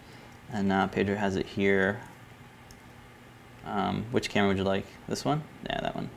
And 0.52 0.70
uh, 0.70 0.86
Pedro 0.86 1.16
has 1.16 1.34
it 1.34 1.46
here. 1.46 2.02
Um, 3.64 4.04
which 4.12 4.28
camera 4.28 4.48
would 4.48 4.58
you 4.58 4.64
like? 4.64 4.86
This 5.08 5.24
one? 5.24 5.42
Yeah, 5.64 5.80
that 5.80 5.94
one. 5.96 6.08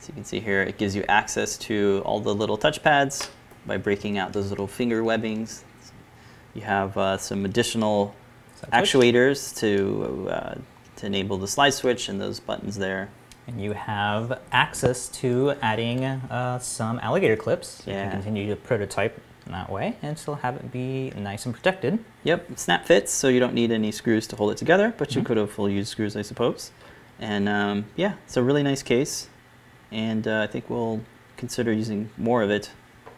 So 0.00 0.08
you 0.08 0.14
can 0.14 0.24
see 0.24 0.40
here, 0.40 0.62
it 0.62 0.76
gives 0.76 0.96
you 0.96 1.04
access 1.08 1.56
to 1.58 2.02
all 2.04 2.20
the 2.20 2.34
little 2.34 2.58
touchpads 2.58 3.28
by 3.66 3.76
breaking 3.76 4.18
out 4.18 4.32
those 4.32 4.50
little 4.50 4.66
finger 4.66 5.02
webbings. 5.02 5.62
You 6.54 6.62
have 6.62 6.96
uh, 6.96 7.18
some 7.18 7.44
additional 7.44 8.14
Is 8.54 8.60
that 8.62 8.70
touch? 8.70 8.92
actuators 8.92 9.56
to, 9.58 10.28
uh, 10.30 10.54
to 10.96 11.06
enable 11.06 11.36
the 11.36 11.48
slide 11.48 11.74
switch 11.74 12.08
and 12.08 12.20
those 12.20 12.40
buttons 12.40 12.76
there. 12.78 13.08
And 13.46 13.60
you 13.60 13.72
have 13.74 14.40
access 14.50 15.08
to 15.20 15.54
adding 15.62 16.04
uh, 16.04 16.58
some 16.58 16.98
alligator 17.00 17.36
clips. 17.36 17.82
You 17.86 17.92
Yeah. 17.92 18.02
can 18.04 18.12
continue 18.22 18.48
to 18.48 18.56
prototype 18.56 19.20
that 19.46 19.70
way 19.70 19.94
and 20.02 20.18
still 20.18 20.34
have 20.36 20.56
it 20.56 20.72
be 20.72 21.12
nice 21.16 21.46
and 21.46 21.54
protected. 21.54 22.00
Yep, 22.24 22.58
snap 22.58 22.86
fits, 22.86 23.12
so 23.12 23.28
you 23.28 23.38
don't 23.38 23.54
need 23.54 23.70
any 23.70 23.92
screws 23.92 24.26
to 24.28 24.36
hold 24.36 24.50
it 24.50 24.56
together, 24.56 24.92
but 24.98 25.14
you 25.14 25.22
Mhm. 25.22 25.26
could 25.26 25.36
have 25.36 25.50
full 25.52 25.68
used 25.68 25.88
screws, 25.88 26.16
I 26.16 26.22
suppose. 26.22 26.72
And 27.20 27.48
um, 27.48 27.84
yeah, 27.94 28.14
it's 28.24 28.36
a 28.36 28.42
really 28.42 28.64
nice 28.64 28.82
case, 28.82 29.28
and 29.92 30.26
uh, 30.26 30.40
I 30.42 30.46
think 30.48 30.68
we'll 30.68 31.00
consider 31.36 31.72
using 31.72 32.10
more 32.18 32.42
of 32.42 32.50
it, 32.50 32.70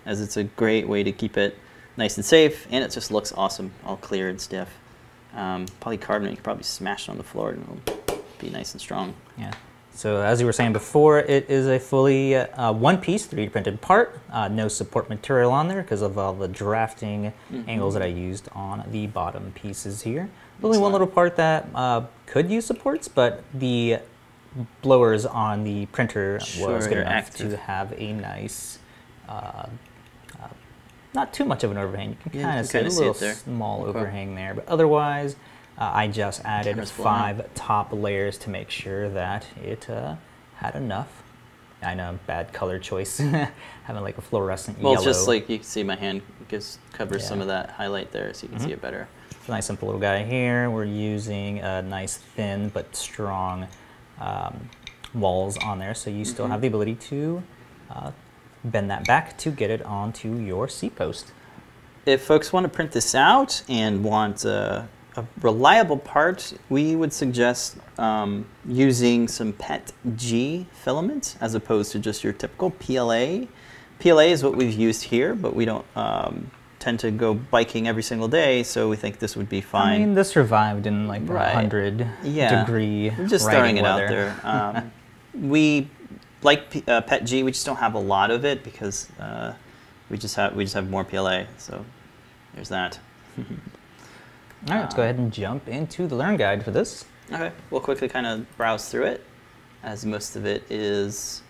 as 0.08 0.20
it's 0.20 0.36
a 0.38 0.44
great 0.44 0.88
way 0.88 1.02
to 1.04 1.12
keep 1.12 1.36
it 1.36 1.56
nice 1.96 2.16
and 2.16 2.24
safe, 2.24 2.66
and 2.70 2.82
it 2.82 2.90
just 2.90 3.10
looks 3.10 3.32
awesome, 3.36 3.70
all 3.84 3.96
clear 3.98 4.28
and 4.28 4.40
stiff. 4.40 4.68
Um, 5.34 5.66
polycarbonate, 5.82 6.30
you 6.30 6.36
could 6.36 6.44
probably 6.44 6.62
smash 6.64 7.08
it 7.08 7.10
on 7.12 7.18
the 7.18 7.22
floor, 7.24 7.50
and 7.50 7.62
it'll 7.86 8.22
be 8.40 8.48
nice 8.50 8.72
and 8.72 8.80
strong. 8.80 9.14
Yeah. 9.36 9.52
So 9.92 10.22
as 10.22 10.40
you 10.40 10.46
were 10.46 10.52
saying 10.52 10.72
before, 10.72 11.18
it 11.18 11.50
is 11.50 11.66
a 11.66 11.78
fully 11.78 12.36
uh, 12.36 12.72
one-piece 12.72 13.26
3D 13.26 13.50
printed 13.52 13.80
part. 13.80 14.18
Uh, 14.32 14.46
no 14.48 14.68
support 14.68 15.08
material 15.10 15.50
on 15.52 15.68
there 15.68 15.82
because 15.82 16.02
of 16.02 16.16
all 16.16 16.32
the 16.32 16.46
drafting 16.48 17.32
Mhm. 17.52 17.68
angles 17.68 17.94
that 17.94 18.02
I 18.02 18.06
used 18.06 18.48
on 18.54 18.84
the 18.90 19.08
bottom 19.08 19.52
pieces 19.56 20.02
here. 20.02 20.30
Only 20.62 20.78
one 20.78 20.92
little 20.92 21.06
part 21.08 21.36
that 21.36 21.66
uh, 21.74 22.02
could 22.26 22.48
use 22.48 22.64
supports, 22.64 23.08
but 23.08 23.42
the 23.52 23.98
blowers 24.82 25.26
on 25.26 25.64
the 25.64 25.86
printer 25.86 26.38
was 26.60 26.86
good 26.86 26.98
enough 26.98 27.12
active. 27.12 27.50
to 27.50 27.56
have 27.56 27.92
a 27.98 28.12
nice, 28.12 28.78
uh, 29.28 29.66
not 31.14 31.32
too 31.32 31.44
much 31.44 31.64
of 31.64 31.70
an 31.70 31.78
overhang. 31.78 32.10
You 32.10 32.30
can 32.30 32.40
Yeah, 32.40 32.46
kind 32.46 32.60
of 32.60 32.66
see 32.66 32.78
a 32.78 32.90
see 32.90 32.98
little 32.98 33.14
there. 33.14 33.34
small 33.34 33.82
Okay. 33.84 33.98
overhang 33.98 34.34
there, 34.34 34.54
but 34.54 34.68
otherwise, 34.68 35.36
uh, 35.78 35.90
I 35.94 36.08
just 36.08 36.44
added 36.44 36.70
Camera's 36.72 36.90
blowing 36.92 37.08
up. 37.08 37.14
five 37.46 37.54
top 37.54 37.92
layers 37.92 38.36
to 38.38 38.50
make 38.50 38.70
sure 38.70 39.08
that 39.10 39.46
it 39.62 39.88
uh, 39.88 40.16
had 40.56 40.74
enough. 40.74 41.22
I 41.80 41.94
know, 41.94 42.18
bad 42.26 42.52
color 42.52 42.80
choice, 42.80 43.18
having 43.84 44.02
like 44.02 44.18
a 44.18 44.20
fluorescent 44.20 44.78
Well, 44.80 44.94
yellow. 44.94 45.04
Well, 45.04 45.12
just 45.14 45.28
like 45.28 45.48
you 45.48 45.58
can 45.58 45.64
see 45.64 45.84
my 45.84 45.94
hand 45.94 46.22
gives, 46.48 46.78
covers 46.92 47.24
some 47.24 47.40
of 47.40 47.46
that 47.46 47.70
highlight 47.70 48.10
there, 48.10 48.34
so 48.34 48.44
you 48.44 48.48
can 48.50 48.58
see 48.58 48.66
Mhm. 48.70 48.72
it 48.72 48.82
better. 48.82 49.06
It's 49.30 49.46
a 49.48 49.52
nice 49.52 49.66
simple 49.66 49.86
little 49.86 50.00
guy 50.00 50.24
here. 50.24 50.68
We're 50.70 50.84
using 50.84 51.60
a 51.60 51.80
nice 51.82 52.16
thin 52.16 52.70
but 52.70 52.96
strong 52.96 53.68
um, 54.20 54.68
walls 55.14 55.56
on 55.58 55.78
there, 55.78 55.94
so 55.94 56.10
you 56.10 56.24
still 56.24 56.46
Mhm. 56.46 56.50
have 56.50 56.60
the 56.60 56.66
ability 56.66 56.96
to 56.96 57.42
uh, 57.90 58.10
bend 58.64 58.90
that 58.90 59.06
back 59.06 59.36
to 59.38 59.50
get 59.50 59.70
it 59.70 59.82
onto 59.82 60.36
your 60.36 60.68
seat 60.68 60.96
post. 60.96 61.32
If 62.06 62.22
folks 62.22 62.52
want 62.52 62.64
to 62.64 62.68
print 62.68 62.92
this 62.92 63.14
out 63.14 63.62
and 63.68 64.02
want 64.02 64.44
a, 64.44 64.88
a 65.16 65.24
reliable 65.42 65.98
part, 65.98 66.54
we 66.70 66.96
would 66.96 67.12
suggest 67.12 67.76
um, 67.98 68.46
using 68.66 69.28
some 69.28 69.52
PET 69.52 69.92
G 70.16 70.66
filament 70.72 71.36
as 71.40 71.54
opposed 71.54 71.92
to 71.92 71.98
just 71.98 72.24
your 72.24 72.32
typical 72.32 72.70
PLA. 72.70 73.46
PLA 74.00 74.22
is 74.22 74.42
what 74.42 74.56
we've 74.56 74.72
used 74.74 75.02
here, 75.04 75.34
but 75.34 75.54
we 75.54 75.64
don't 75.64 75.84
um, 75.96 76.50
tend 76.78 77.00
to 77.00 77.10
go 77.10 77.34
biking 77.34 77.88
every 77.88 78.02
single 78.02 78.28
day, 78.28 78.62
so 78.62 78.88
we 78.88 78.96
think 78.96 79.18
this 79.18 79.36
would 79.36 79.48
be 79.48 79.60
fine. 79.60 79.96
I 79.96 79.98
mean, 79.98 80.14
this 80.14 80.30
survived 80.30 80.86
in 80.86 81.08
like 81.08 81.22
Right. 81.28 81.52
100 81.54 82.06
Yeah. 82.22 82.60
degree 82.64 83.10
We're 83.18 83.26
just 83.26 83.50
throwing 83.50 83.76
it 83.76 83.82
weather. 83.82 84.04
out 84.04 84.08
there. 84.08 84.40
Um, 84.44 84.92
we 85.48 85.88
like 86.42 86.70
P- 86.70 86.84
uh, 86.86 87.00
PET 87.02 87.24
G. 87.24 87.42
We 87.42 87.52
just 87.52 87.66
don't 87.66 87.76
have 87.76 87.94
a 87.94 88.00
lot 88.00 88.30
of 88.30 88.44
it 88.44 88.62
because 88.64 89.08
uh, 89.20 89.54
we 90.10 90.18
just 90.18 90.36
have 90.36 90.54
we 90.54 90.64
just 90.64 90.74
have 90.74 90.90
more 90.90 91.04
PLA. 91.04 91.44
So 91.58 91.84
there's 92.54 92.68
that. 92.68 92.98
All 93.38 93.44
right, 94.74 94.80
let's 94.80 94.94
go 94.94 95.02
ahead 95.02 95.18
and 95.18 95.32
jump 95.32 95.68
into 95.68 96.06
the 96.06 96.16
Learn 96.16 96.36
Guide 96.36 96.64
for 96.64 96.72
this. 96.72 97.04
Okay, 97.30 97.52
we'll 97.70 97.80
quickly 97.80 98.08
kind 98.08 98.26
of 98.26 98.56
browse 98.56 98.88
through 98.88 99.04
it, 99.04 99.24
as 99.82 100.04
most 100.04 100.34
of 100.34 100.44
it 100.46 100.68
is 100.70 101.42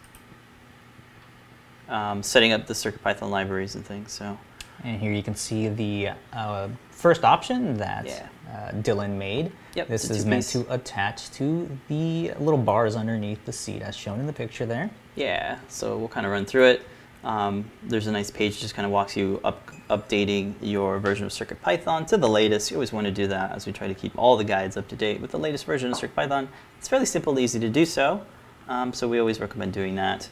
um, 1.88 2.22
setting 2.22 2.52
up 2.52 2.66
the 2.66 2.74
CircuitPython 2.74 3.30
libraries 3.30 3.74
and 3.74 3.84
things. 3.84 4.12
So 4.12 4.38
And 4.84 5.00
here 5.00 5.12
you 5.12 5.22
can 5.22 5.34
see 5.34 5.68
the 5.68 6.10
uh, 6.32 6.68
first 6.98 7.22
option 7.24 7.76
that 7.78 8.06
Yeah. 8.06 8.26
uh, 8.52 8.72
Dylan 8.82 9.12
made. 9.16 9.52
Yep, 9.74 9.86
this 9.88 10.10
is 10.10 10.26
meant 10.26 10.46
to 10.48 10.66
attach 10.72 11.30
to 11.32 11.68
the 11.88 12.32
little 12.40 12.58
bars 12.58 12.96
underneath 12.96 13.44
the 13.44 13.52
seat 13.52 13.82
as 13.82 13.94
shown 13.96 14.18
in 14.20 14.26
the 14.26 14.32
picture 14.32 14.66
there. 14.66 14.90
yeah, 15.14 15.58
so 15.68 15.96
we'll 15.96 16.08
kind 16.08 16.26
of 16.26 16.32
run 16.32 16.44
through 16.44 16.66
it. 16.66 16.82
Um, 17.24 17.70
there's 17.82 18.06
a 18.06 18.12
nice 18.12 18.30
page 18.30 18.54
that 18.54 18.60
just 18.60 18.74
kind 18.74 18.86
of 18.86 18.92
walks 18.92 19.16
you 19.16 19.40
up 19.44 19.70
updating 19.90 20.54
your 20.60 20.98
version 20.98 21.24
of 21.26 21.32
CircuitPython 21.32 22.06
to 22.08 22.16
the 22.16 22.28
latest. 22.28 22.70
You 22.70 22.76
always 22.76 22.92
want 22.92 23.06
to 23.06 23.12
do 23.12 23.26
that 23.28 23.52
as 23.52 23.66
we 23.66 23.72
try 23.72 23.88
to 23.88 23.94
keep 23.94 24.16
all 24.18 24.36
the 24.36 24.44
guides 24.44 24.76
up 24.76 24.86
to 24.88 24.96
date 24.96 25.20
with 25.20 25.30
the 25.32 25.38
latest 25.38 25.64
version 25.66 25.90
of 25.92 25.98
CircuitPython. 25.98 26.48
It's 26.78 26.88
fairly 26.88 27.06
simple 27.06 27.32
and 27.32 27.40
easy 27.40 27.58
to 27.60 27.68
do 27.68 27.84
so, 27.84 28.22
um, 28.68 28.92
so 28.92 29.08
we 29.08 29.18
always 29.18 29.40
recommend 29.40 29.72
doing 29.72 29.94
that. 29.96 30.28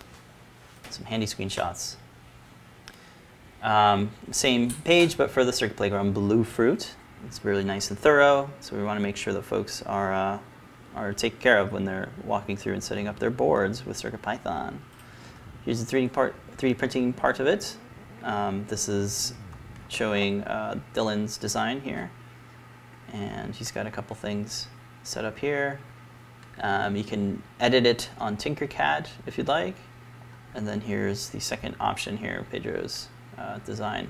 Some 0.91 1.05
handy 1.07 1.27
screenshots. 1.27 1.97
Um, 3.67 4.13
same 4.31 4.71
page, 4.71 5.17
but 5.17 5.29
for 5.29 5.45
the 5.45 5.53
Circuit 5.53 5.77
Playground 5.77 6.15
Bluefruit. 6.15 6.95
It's 7.27 7.45
really 7.45 7.65
nice 7.65 7.91
and 7.91 7.99
thorough, 7.99 8.49
so 8.61 8.77
we 8.77 8.85
want 8.85 8.97
to 8.97 9.03
make 9.03 9.17
sure 9.17 9.33
that 9.33 9.43
folks 9.43 9.83
are, 9.83 10.15
uh, 10.15 10.39
are 10.95 11.13
taken 11.13 11.41
care 11.41 11.59
of 11.59 11.73
when 11.73 11.85
they're 11.85 12.09
walking 12.25 12.57
through 12.57 12.75
and 12.75 12.85
setting 12.85 13.09
up 13.09 13.19
their 13.19 13.31
boards 13.31 13.85
with 13.85 14.01
CircuitPython. 14.01 14.75
Here's 15.65 15.85
the 15.85 15.97
3D, 15.97 16.13
part, 16.13 16.37
3D 16.57 16.79
printing 16.79 17.13
part 17.13 17.41
of 17.41 17.49
it. 17.49 17.77
Um, 18.23 18.65
this 18.69 18.89
is 18.89 19.35
showing 19.89 20.45
uh, 20.45 20.79
Dylan's 20.95 21.37
design 21.37 21.81
here. 21.81 22.13
And 23.13 23.53
he's 23.53 23.73
got 23.73 23.89
a 23.89 23.91
couple 23.91 24.15
things 24.15 24.69
set 25.03 25.25
up 25.25 25.41
here. 25.41 25.81
Um, 26.61 26.95
you 26.95 27.03
can 27.03 27.43
edit 27.59 27.85
it 27.85 28.11
on 28.21 28.37
Tinkercad 28.37 29.09
if 29.27 29.37
you'd 29.37 29.49
like. 29.49 29.75
And 30.55 30.69
then 30.69 30.83
here's 30.83 31.31
the 31.31 31.41
second 31.41 31.75
option 31.81 32.19
here, 32.19 32.47
Pedro's 32.53 33.09
uh, 33.39 33.59
design. 33.59 34.09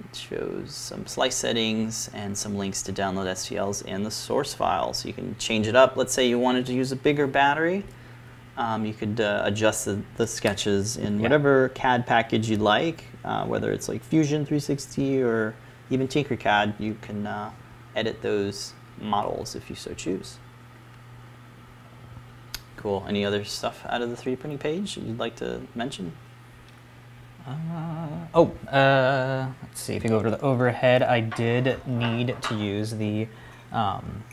It 0.00 0.16
shows 0.16 0.74
some 0.74 1.06
slice 1.06 1.34
settings 1.36 2.10
and 2.12 2.36
some 2.36 2.56
links 2.56 2.82
to 2.82 2.92
download 2.92 3.26
STLs 3.26 3.82
and 3.86 4.04
the 4.04 4.10
source 4.10 4.52
file. 4.52 4.92
So 4.94 5.08
you 5.08 5.14
can 5.14 5.36
change 5.38 5.66
it 5.68 5.76
up. 5.76 5.96
Let's 5.96 6.12
say 6.12 6.28
you 6.28 6.38
wanted 6.38 6.66
to 6.66 6.72
use 6.72 6.92
a 6.92 6.96
bigger 6.96 7.26
battery. 7.26 7.84
Um, 8.56 8.84
you 8.84 8.92
could 8.92 9.20
uh, 9.20 9.42
adjust 9.44 9.84
the, 9.86 10.02
the 10.16 10.26
sketches 10.26 10.96
in 10.96 11.16
Yeah. 11.16 11.22
whatever 11.22 11.70
CAD 11.70 12.06
package 12.06 12.50
you'd 12.50 12.60
like, 12.60 13.04
uh, 13.24 13.46
whether 13.46 13.72
it's 13.72 13.88
like 13.88 14.02
Fusion 14.02 14.44
360 14.44 15.22
or 15.22 15.54
even 15.90 16.06
Tinkercad. 16.08 16.78
You 16.78 16.96
can 17.00 17.26
uh, 17.26 17.50
edit 17.96 18.20
those 18.22 18.74
models 19.00 19.54
if 19.54 19.70
you 19.70 19.76
so 19.76 19.94
choose. 19.94 20.38
Cool. 22.76 23.04
Any 23.08 23.24
other 23.24 23.44
stuff 23.44 23.84
out 23.88 24.02
of 24.02 24.10
the 24.10 24.16
3D 24.16 24.40
printing 24.40 24.58
page 24.58 24.96
you'd 24.96 25.18
like 25.18 25.36
to 25.36 25.62
mention? 25.74 26.12
Uh, 27.46 28.06
oh, 28.34 28.52
uh, 28.68 29.48
let's 29.62 29.80
see. 29.80 29.94
If 29.94 30.04
you 30.04 30.10
go 30.10 30.16
over 30.16 30.30
to 30.30 30.36
the 30.36 30.40
overhead, 30.42 31.02
I 31.02 31.20
did 31.20 31.86
need 31.86 32.36
to 32.42 32.54
use 32.54 32.92
the. 32.92 33.26
Um, 33.72 34.24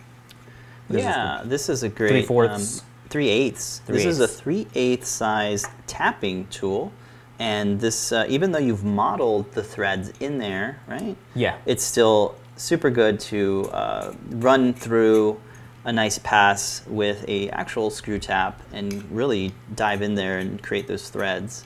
this, 0.89 1.03
yeah, 1.03 1.41
this 1.45 1.69
is 1.69 1.83
a 1.83 1.89
great 1.89 2.09
Three-fourths. 2.09 2.79
um, 2.79 2.85
three 3.09 3.29
eighths. 3.29 3.81
This 3.85 4.05
is 4.05 4.19
a 4.19 4.27
three 4.27 4.67
eighths 4.75 5.09
size 5.09 5.65
tapping 5.87 6.47
tool, 6.47 6.91
and 7.39 7.79
this 7.79 8.11
uh, 8.11 8.25
even 8.29 8.51
though 8.51 8.59
you've 8.59 8.83
modeled 8.83 9.51
the 9.53 9.63
threads 9.63 10.11
in 10.19 10.37
there, 10.37 10.79
right? 10.87 11.15
Yeah. 11.35 11.57
It's 11.65 11.83
still 11.83 12.35
super 12.57 12.89
good 12.89 13.19
to 13.21 13.69
uh, 13.71 14.13
run 14.31 14.73
through 14.73 15.39
a 15.85 15.93
nice 15.93 16.19
pass 16.19 16.83
with 16.87 17.23
a 17.27 17.49
actual 17.51 17.89
screw 17.89 18.19
tap 18.19 18.61
and 18.73 19.09
really 19.11 19.53
dive 19.75 20.01
in 20.01 20.13
there 20.13 20.37
and 20.39 20.61
create 20.61 20.87
those 20.87 21.09
threads, 21.09 21.63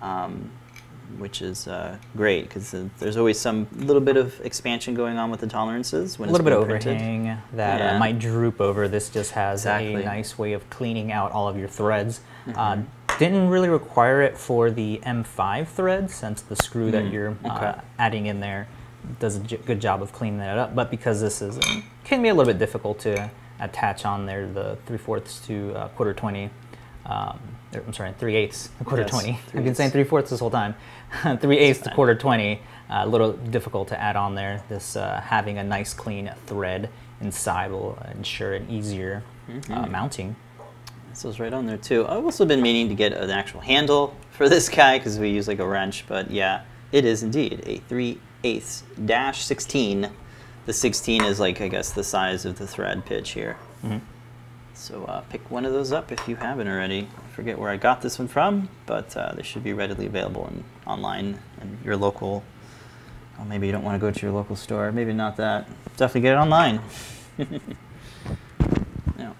um, 0.00 0.50
which 1.16 1.40
is 1.40 1.66
uh, 1.66 1.96
great 2.16 2.42
because 2.48 2.74
uh, 2.74 2.88
there's 2.98 3.16
always 3.16 3.38
some 3.38 3.66
little 3.76 4.00
bit 4.02 4.16
of 4.16 4.40
expansion 4.44 4.94
going 4.94 5.16
on 5.16 5.30
with 5.30 5.40
the 5.40 5.46
tolerances 5.46 6.18
when 6.18 6.28
a 6.28 6.32
little 6.32 6.44
bit 6.44 6.52
of 6.52 6.64
printed. 6.66 6.96
overhang 6.96 7.38
that 7.54 7.80
Yeah. 7.80 7.96
uh, 7.96 7.98
might 7.98 8.18
droop 8.18 8.60
over. 8.60 8.86
This 8.88 9.08
just 9.08 9.32
has 9.32 9.60
Exactly. 9.62 9.94
a 9.94 10.04
nice 10.04 10.38
way 10.38 10.52
of 10.52 10.68
cleaning 10.70 11.10
out 11.10 11.32
all 11.32 11.48
of 11.48 11.56
your 11.56 11.68
threads. 11.68 12.20
Uh, 12.46 12.50
Mhm. 12.76 12.84
didn't 13.18 13.48
really 13.48 13.68
require 13.68 14.22
it 14.22 14.36
for 14.36 14.70
the 14.70 15.00
M5 15.02 15.68
threads 15.68 16.14
since 16.14 16.40
the 16.42 16.56
screw 16.56 16.90
that 16.90 17.04
Mm, 17.04 17.12
you're 17.12 17.36
uh, 17.44 17.56
okay. 17.56 17.74
adding 17.98 18.26
in 18.26 18.40
there 18.40 18.68
does 19.18 19.36
a 19.36 19.40
j- 19.40 19.56
good 19.64 19.80
job 19.80 20.02
of 20.02 20.12
cleaning 20.12 20.38
that 20.38 20.58
up. 20.58 20.74
But 20.74 20.90
because 20.90 21.20
this 21.20 21.40
is 21.42 21.58
can 22.04 22.22
be 22.22 22.28
a 22.28 22.34
little 22.34 22.52
bit 22.52 22.58
difficult 22.58 22.98
to 23.00 23.30
attach 23.60 24.04
on 24.04 24.26
there, 24.26 24.46
the 24.46 24.76
three 24.86 24.98
fourths 24.98 25.40
to 25.46 25.72
uh, 25.74 25.88
quarter 25.88 26.12
twenty. 26.14 26.50
Um, 27.06 27.38
I'm 27.74 27.92
sorry, 27.92 28.12
three 28.18 28.34
eighths, 28.36 28.70
a 28.80 28.84
quarter 28.84 29.02
Yes, 29.02 29.10
twenty. 29.10 29.38
I've 29.54 29.64
been 29.64 29.74
saying 29.74 29.90
three 29.90 30.04
fourths 30.04 30.30
this 30.30 30.40
whole 30.40 30.50
time. 30.50 30.74
three 31.40 31.58
eighths 31.58 31.80
to 31.82 31.90
quarter 31.94 32.14
twenty. 32.14 32.60
uh, 32.90 33.02
A 33.04 33.06
little 33.06 33.32
difficult 33.32 33.88
to 33.88 34.00
add 34.00 34.16
on 34.16 34.34
there. 34.34 34.62
This 34.68 34.96
uh, 34.96 35.20
having 35.24 35.58
a 35.58 35.64
nice 35.64 35.92
clean 35.94 36.32
thread 36.46 36.88
inside 37.20 37.70
will 37.70 37.98
ensure 38.14 38.54
an 38.54 38.68
easier 38.70 39.22
uh, 39.48 39.52
Mhm. 39.52 39.90
mounting. 39.90 40.36
This 41.10 41.24
was 41.24 41.40
right 41.40 41.52
on 41.52 41.66
there 41.66 41.76
too. 41.78 42.06
I've 42.06 42.24
also 42.24 42.44
been 42.44 42.62
meaning 42.62 42.88
to 42.88 42.94
get 42.94 43.12
an 43.12 43.30
actual 43.30 43.60
handle 43.60 44.14
for 44.30 44.48
this 44.48 44.68
guy 44.68 44.98
because 44.98 45.18
we 45.18 45.30
use 45.30 45.48
like 45.48 45.58
a 45.58 45.66
wrench, 45.66 46.04
but 46.06 46.30
yeah, 46.30 46.62
it 46.92 47.04
is 47.04 47.22
indeed 47.22 47.62
a 47.66 47.78
3 47.88 48.18
eighths 48.44 48.84
dash 49.04 49.42
16. 49.42 50.10
The 50.66 50.72
16 50.72 51.24
is 51.24 51.40
like, 51.40 51.60
I 51.60 51.68
guess, 51.68 51.90
the 51.92 52.04
size 52.04 52.44
of 52.44 52.58
the 52.58 52.66
thread 52.66 53.04
pitch 53.04 53.30
here. 53.30 53.56
Mhm. 53.84 54.00
So 54.78 55.04
uh, 55.06 55.22
pick 55.22 55.50
one 55.50 55.64
of 55.64 55.72
those 55.72 55.90
up 55.90 56.12
if 56.12 56.28
you 56.28 56.36
haven't 56.36 56.68
already. 56.68 57.08
I 57.18 57.28
forget 57.34 57.58
where 57.58 57.68
I 57.68 57.76
got 57.76 58.00
this 58.00 58.16
one 58.18 58.28
from, 58.28 58.68
but 58.86 59.16
uh, 59.16 59.32
they 59.34 59.42
should 59.42 59.64
be 59.64 59.72
readily 59.72 60.06
available 60.06 60.46
in, 60.46 60.62
online 60.86 61.40
and 61.60 61.78
your 61.84 61.96
local. 61.96 62.44
Well, 63.36 63.46
maybe 63.46 63.66
you 63.66 63.72
don't 63.72 63.82
want 63.82 63.96
to 63.96 63.98
go 64.06 64.12
to 64.12 64.22
your 64.26 64.32
local 64.34 64.54
store. 64.56 64.92
Maybe 64.92 65.12
not 65.12 65.36
that. 65.36 65.68
Definitely 65.96 66.20
get 66.22 66.34
it 66.34 66.38
online. 66.38 66.80
yeah. 69.18 69.32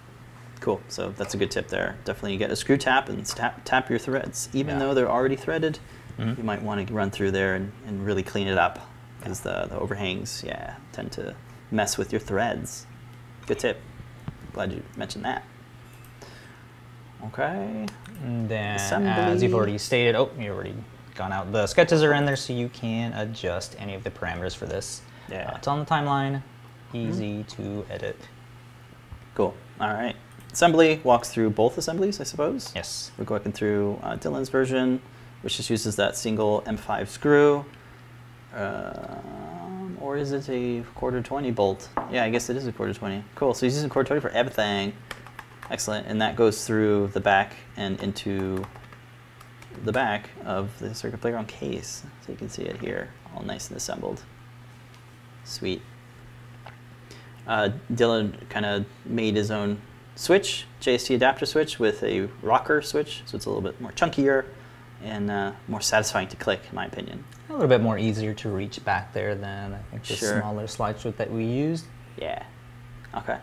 Cool. 0.60 0.80
So 0.88 1.10
that's 1.16 1.34
a 1.34 1.36
good 1.36 1.50
tip 1.52 1.68
there. 1.68 1.96
Definitely 2.04 2.36
get 2.36 2.50
a 2.50 2.56
screw 2.56 2.76
tap 2.76 3.08
and 3.08 3.24
tap, 3.24 3.60
tap 3.64 3.88
your 3.88 3.98
threads. 4.00 4.48
Even 4.52 4.74
Yeah. 4.74 4.78
though 4.80 4.94
they're 4.94 5.10
already 5.10 5.36
threaded, 5.36 5.78
Mhm. 6.18 6.36
you 6.36 6.42
might 6.44 6.62
want 6.62 6.86
to 6.86 6.92
run 6.92 7.10
through 7.12 7.30
there 7.30 7.54
and, 7.54 7.70
and 7.86 8.04
really 8.04 8.24
clean 8.24 8.48
it 8.48 8.58
up 8.58 8.80
because 9.20 9.40
the, 9.40 9.66
the 9.68 9.78
overhangs, 9.78 10.42
yeah, 10.44 10.74
tend 10.92 11.12
to 11.12 11.34
mess 11.70 11.96
with 11.96 12.12
your 12.12 12.20
threads. 12.20 12.86
Good 13.46 13.60
tip. 13.60 13.80
Glad 14.52 14.72
you 14.72 14.82
mentioned 14.96 15.24
that. 15.24 15.44
Okay. 17.26 17.86
And 18.22 18.48
then, 18.48 18.78
as 18.78 19.42
you've 19.42 19.54
already 19.54 19.78
stated, 19.78 20.14
oh, 20.14 20.30
you've 20.38 20.54
already 20.54 20.74
gone 21.14 21.32
out. 21.32 21.52
The 21.52 21.66
sketches 21.66 22.02
are 22.02 22.12
in 22.14 22.24
there, 22.24 22.36
so 22.36 22.52
you 22.52 22.68
can 22.68 23.12
adjust 23.12 23.76
any 23.78 23.94
of 23.94 24.04
the 24.04 24.10
parameters 24.10 24.54
for 24.54 24.66
this. 24.66 25.02
Yeah. 25.28 25.42
Mm-hmm. 25.42 25.50
Uh, 25.50 25.56
it's 25.58 25.68
on 25.68 25.78
the 25.80 25.84
timeline. 25.84 26.42
Easy 26.94 27.44
to 27.44 27.84
edit. 27.90 28.16
Cool. 29.34 29.54
All 29.80 29.92
right. 29.92 30.16
Assembly 30.52 31.00
walks 31.04 31.28
through 31.28 31.50
both 31.50 31.76
assemblies, 31.76 32.20
I 32.20 32.24
suppose. 32.24 32.72
Yes. 32.74 33.10
We're 33.18 33.24
going 33.24 33.52
through 33.52 34.00
uh, 34.02 34.16
Dylan's 34.16 34.48
version, 34.48 35.02
which 35.42 35.58
just 35.58 35.68
uses 35.70 35.96
that 35.96 36.16
single 36.16 36.62
M5 36.62 37.08
screw. 37.08 37.64
Um, 38.54 39.47
or 40.08 40.16
is 40.16 40.32
it 40.32 40.48
a 40.48 40.82
quarter 40.94 41.20
20 41.20 41.50
bolt? 41.50 41.90
Yeah, 42.10 42.24
I 42.24 42.30
guess 42.30 42.48
it 42.48 42.56
is 42.56 42.66
a 42.66 42.72
quarter 42.72 42.94
20. 42.94 43.22
Cool. 43.34 43.52
So 43.52 43.66
he's 43.66 43.74
using 43.74 43.90
quarter 43.90 44.06
20 44.06 44.22
for 44.22 44.30
everything. 44.30 44.94
Excellent. 45.70 46.06
And 46.06 46.22
that 46.22 46.34
goes 46.34 46.66
through 46.66 47.08
the 47.08 47.20
back 47.20 47.56
and 47.76 48.02
into 48.02 48.64
the 49.84 49.92
back 49.92 50.30
of 50.46 50.70
the 50.78 50.94
Circuit 50.94 51.20
Playground 51.20 51.48
case. 51.48 52.04
So 52.24 52.32
you 52.32 52.38
can 52.38 52.48
see 52.48 52.62
it 52.62 52.80
here, 52.80 53.10
all 53.36 53.42
nice 53.42 53.68
and 53.68 53.76
assembled. 53.76 54.22
Sweet. 55.44 55.82
Uh, 57.46 57.68
Dylan 57.92 58.48
kind 58.48 58.64
of 58.64 58.86
made 59.04 59.36
his 59.36 59.50
own 59.50 59.78
switch, 60.14 60.64
JST 60.80 61.16
adapter 61.16 61.44
switch 61.44 61.78
with 61.78 62.02
a 62.02 62.30
rocker 62.40 62.80
switch, 62.80 63.20
so 63.26 63.36
it's 63.36 63.44
a 63.44 63.50
little 63.50 63.62
bit 63.62 63.78
more 63.78 63.92
chunkier 63.92 64.46
and 65.02 65.30
uh, 65.30 65.52
more 65.68 65.80
satisfying 65.80 66.28
to 66.28 66.36
click, 66.36 66.60
in 66.68 66.74
my 66.74 66.86
opinion. 66.86 67.24
A 67.48 67.52
little 67.52 67.68
bit 67.68 67.80
more 67.80 67.98
easier 67.98 68.34
to 68.34 68.48
reach 68.50 68.84
back 68.84 69.12
there 69.12 69.34
than 69.34 69.74
I 69.74 69.78
think 69.90 70.04
the 70.04 70.14
Sure. 70.16 70.40
smaller 70.40 70.66
slide 70.66 70.98
switch 70.98 71.16
that 71.16 71.30
we 71.30 71.44
used. 71.44 71.86
Yeah. 72.16 72.42
Okay. 73.14 73.38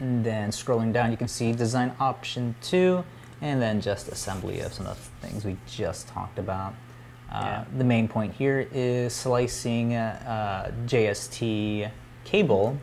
And 0.00 0.24
then 0.24 0.50
scrolling 0.50 0.92
down, 0.92 1.10
you 1.10 1.16
can 1.16 1.28
see 1.28 1.52
design 1.52 1.92
option 2.00 2.54
two, 2.60 3.04
and 3.40 3.60
then 3.62 3.80
just 3.80 4.08
assembly 4.08 4.60
of 4.60 4.72
some 4.74 4.86
of 4.86 4.96
the 5.20 5.26
things 5.28 5.44
we 5.44 5.56
just 5.66 6.08
talked 6.08 6.38
about. 6.38 6.74
Uh, 7.32 7.40
Yeah. 7.42 7.64
The 7.78 7.84
main 7.84 8.08
point 8.08 8.34
here 8.34 8.68
is 8.72 9.12
slicing 9.14 9.94
uh, 9.94 10.66
uh, 10.68 10.70
JST 10.86 11.90
cable, 12.24 12.78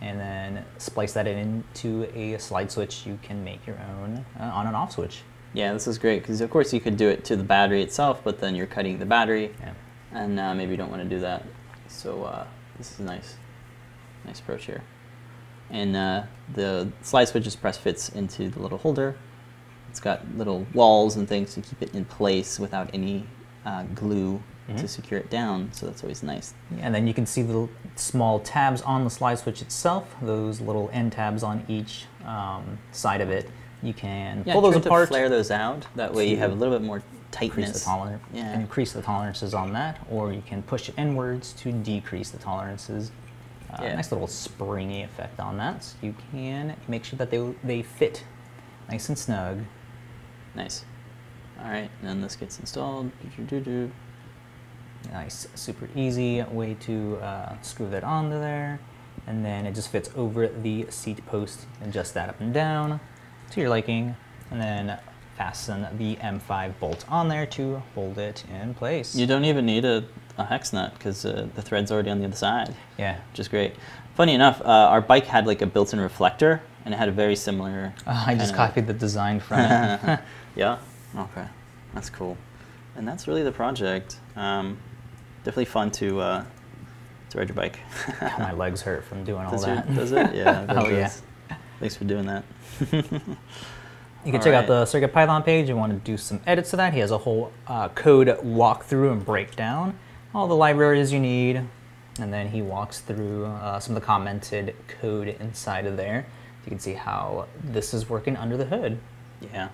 and 0.00 0.18
then 0.18 0.64
splice 0.78 1.12
that 1.12 1.26
into 1.26 2.08
a 2.14 2.38
slide 2.38 2.70
switch. 2.70 3.06
You 3.06 3.18
can 3.22 3.42
make 3.44 3.66
your 3.66 3.76
own 3.90 4.24
uh, 4.38 4.44
on 4.44 4.66
and 4.66 4.74
off 4.76 4.92
switch. 4.92 5.22
Yeah, 5.54 5.72
this 5.72 5.86
is 5.86 5.98
great 5.98 6.22
because 6.22 6.40
of 6.40 6.50
course 6.50 6.72
you 6.72 6.80
could 6.80 6.96
do 6.96 7.08
it 7.08 7.24
to 7.26 7.36
the 7.36 7.42
battery 7.44 7.82
itself, 7.82 8.20
but 8.22 8.38
then 8.40 8.54
you're 8.54 8.66
cutting 8.66 8.98
the 8.98 9.06
battery, 9.06 9.50
Yeah. 9.60 9.72
and 10.12 10.38
uh, 10.38 10.54
maybe 10.54 10.72
you 10.72 10.76
don't 10.76 10.90
want 10.90 11.02
to 11.02 11.08
do 11.08 11.20
that. 11.20 11.44
So 11.88 12.24
uh, 12.24 12.46
this 12.76 12.92
is 12.92 13.00
nice, 13.00 13.36
nice 14.24 14.40
approach 14.40 14.66
here. 14.66 14.82
And 15.70 15.96
uh, 15.96 16.22
the 16.54 16.90
slide 17.02 17.26
switch's 17.26 17.56
press 17.56 17.76
fits 17.78 18.08
into 18.10 18.48
the 18.50 18.60
little 18.60 18.78
holder. 18.78 19.16
It's 19.90 20.00
got 20.00 20.26
little 20.36 20.66
walls 20.74 21.16
and 21.16 21.26
things 21.28 21.54
to 21.54 21.60
keep 21.62 21.82
it 21.82 21.94
in 21.94 22.04
place 22.04 22.58
without 22.60 22.90
any 22.92 23.26
uh, 23.64 23.84
glue 23.94 24.42
to 24.68 24.74
Mhm. 24.74 24.88
secure 24.88 25.18
it 25.18 25.30
down. 25.30 25.70
So 25.72 25.86
that's 25.86 26.02
always 26.02 26.22
nice. 26.22 26.52
Yeah, 26.70 26.84
And 26.84 26.94
then 26.94 27.06
you 27.06 27.14
can 27.14 27.24
see 27.24 27.40
the 27.42 27.68
small 27.96 28.38
tabs 28.38 28.82
on 28.82 29.04
the 29.04 29.10
slide 29.10 29.38
switch 29.38 29.62
itself, 29.62 30.14
those 30.20 30.60
little 30.60 30.90
end 30.92 31.12
tabs 31.12 31.42
on 31.42 31.64
each 31.68 32.04
um, 32.26 32.78
side 32.92 33.22
of 33.22 33.30
it. 33.30 33.48
You 33.82 33.92
can 33.92 34.42
Yeah, 34.44 34.54
pull 34.54 34.62
those 34.62 34.76
apart, 34.76 35.08
flare 35.08 35.28
those 35.28 35.50
out. 35.50 35.86
That 35.94 36.12
way 36.12 36.28
you 36.28 36.36
have 36.38 36.50
a 36.50 36.54
little 36.54 36.76
bit 36.76 36.84
more 36.84 36.96
increase 36.96 37.30
tightness. 37.30 37.78
the 37.80 37.84
tolerance, 37.84 38.22
Yeah. 38.32 38.58
increase 38.58 38.92
the 38.92 39.02
tolerances 39.02 39.54
on 39.54 39.72
that, 39.74 39.98
or 40.10 40.32
you 40.32 40.42
can 40.42 40.62
push 40.62 40.88
it 40.88 40.94
inwards 40.98 41.52
to 41.54 41.70
decrease 41.72 42.30
the 42.30 42.38
tolerances. 42.38 43.12
Uh, 43.72 43.82
Yeah. 43.82 43.94
Nice 43.96 44.10
little 44.10 44.26
springy 44.26 45.02
effect 45.02 45.38
on 45.38 45.58
that. 45.58 45.84
So 45.84 45.96
you 46.02 46.14
can 46.32 46.74
make 46.88 47.04
sure 47.04 47.16
that 47.18 47.30
they, 47.30 47.54
they 47.62 47.82
fit 47.82 48.24
nice 48.90 49.08
and 49.08 49.18
snug. 49.18 49.60
Nice. 50.54 50.84
All 51.62 51.70
right, 51.70 51.90
and 52.00 52.08
then 52.08 52.20
this 52.20 52.34
gets 52.34 52.58
installed. 52.58 53.10
Do-do-do-do. 53.36 53.90
Nice, 55.12 55.46
super 55.54 55.88
easy 55.94 56.42
way 56.42 56.74
to 56.80 57.16
uh, 57.22 57.52
screw 57.62 57.88
that 57.90 58.02
onto 58.04 58.38
there. 58.40 58.80
And 59.26 59.44
then 59.44 59.66
it 59.66 59.74
just 59.74 59.90
fits 59.90 60.10
over 60.16 60.48
the 60.48 60.86
seat 60.90 61.24
post. 61.26 61.66
and 61.80 61.90
Adjust 61.90 62.14
that 62.14 62.28
up 62.28 62.40
and 62.40 62.52
down 62.54 63.00
to 63.50 63.60
your 63.60 63.70
liking. 63.70 64.16
And 64.50 64.60
then 64.60 64.98
fasten 65.38 65.86
the 65.96 66.16
M5 66.16 66.78
bolt 66.80 67.04
on 67.08 67.28
there 67.28 67.46
to 67.46 67.80
hold 67.94 68.18
it 68.18 68.44
in 68.60 68.74
place. 68.74 69.14
You 69.14 69.26
don't 69.26 69.44
even 69.44 69.64
need 69.64 69.84
a, 69.84 70.04
a 70.36 70.44
hex 70.44 70.72
nut 70.72 70.92
because 70.94 71.24
uh, 71.24 71.46
the 71.54 71.62
thread's 71.62 71.92
already 71.92 72.10
on 72.10 72.18
the 72.18 72.26
other 72.26 72.36
side, 72.36 72.74
yeah. 72.98 73.20
which 73.30 73.38
is 73.38 73.48
great. 73.48 73.74
Funny 74.16 74.34
enough, 74.34 74.60
uh, 74.60 74.64
our 74.64 75.00
bike 75.00 75.26
had 75.26 75.46
like 75.46 75.62
a 75.62 75.66
built-in 75.66 76.00
reflector, 76.00 76.60
and 76.84 76.92
it 76.92 76.96
had 76.96 77.08
a 77.08 77.12
very 77.12 77.36
similar. 77.36 77.94
I 78.06 78.34
just 78.34 78.54
copied 78.54 78.88
the 78.88 78.92
design 78.92 79.38
from 79.38 79.60
it. 79.60 80.20
yeah. 80.56 80.78
Okay. 81.16 81.46
That's 81.94 82.10
cool. 82.10 82.36
And 82.96 83.06
that's 83.06 83.28
really 83.28 83.44
the 83.44 83.52
project. 83.52 84.18
Um, 84.34 84.76
definitely 85.44 85.66
fun 85.66 85.92
to 85.92 86.20
uh, 86.20 86.44
to 87.30 87.38
ride 87.38 87.48
your 87.48 87.54
bike. 87.54 87.78
My 88.20 88.52
legs 88.52 88.82
hurt 88.82 89.04
from 89.04 89.22
doing 89.22 89.42
all 89.42 89.52
does, 89.52 89.64
that. 89.64 89.88
It, 89.88 89.94
does 89.94 90.10
it? 90.10 90.34
Yeah. 90.34 90.66
oh 90.68 90.88
yeah. 90.88 91.12
Thanks 91.80 91.96
for 91.96 92.04
doing 92.04 92.26
that. 92.26 92.44
You 94.24 94.32
can 94.32 94.40
All 94.40 94.44
check 94.44 94.54
out 94.54 94.66
the 94.66 94.84
Circuit 94.84 95.12
Python 95.12 95.44
page. 95.44 95.68
You 95.68 95.76
want 95.76 95.92
to 95.92 95.98
do 96.00 96.16
some 96.16 96.40
edits 96.44 96.70
to 96.70 96.76
that. 96.76 96.92
He 96.92 96.98
has 96.98 97.12
a 97.12 97.18
whole 97.18 97.52
uh, 97.68 97.88
code 97.90 98.26
walkthrough 98.42 99.12
and 99.12 99.24
breakdown, 99.24 99.96
all 100.34 100.48
the 100.48 100.56
libraries 100.56 101.12
you 101.12 101.20
need, 101.20 101.62
and 102.18 102.32
then 102.32 102.48
he 102.48 102.60
walks 102.60 102.98
through 103.00 103.46
uh, 103.46 103.78
some 103.78 103.94
of 103.94 104.02
the 104.02 104.06
commented 104.06 104.74
code 105.00 105.28
inside 105.28 105.86
of 105.86 105.96
there. 105.96 106.26
You 106.66 106.70
can 106.70 106.80
see 106.80 106.94
how 106.94 107.46
this 107.62 107.94
is 107.94 108.10
working 108.10 108.36
under 108.36 108.56
the 108.56 108.64
hood. 108.66 108.98
Yeah, 109.40 109.68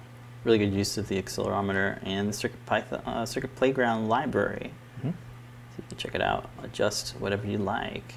really 0.44 0.58
good 0.58 0.74
use 0.74 0.98
of 0.98 1.08
the 1.08 1.20
accelerometer 1.20 1.98
and 2.02 2.28
the 2.28 2.32
Circuit 2.34 2.64
Python 2.66 3.00
uh, 3.06 3.24
Circuit 3.24 3.56
Playground 3.56 4.08
library. 4.08 4.72
Mhm. 5.00 5.14
So 5.14 5.78
you 5.78 5.84
can 5.88 5.96
check 5.96 6.14
it 6.14 6.20
out. 6.22 6.50
Adjust 6.62 7.12
whatever 7.18 7.46
you 7.46 7.56
like. 7.58 8.14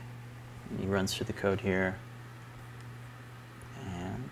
He 0.78 0.86
runs 0.88 1.16
through 1.16 1.28
the 1.28 1.34
code 1.34 1.62
here, 1.62 1.96
and 3.86 4.30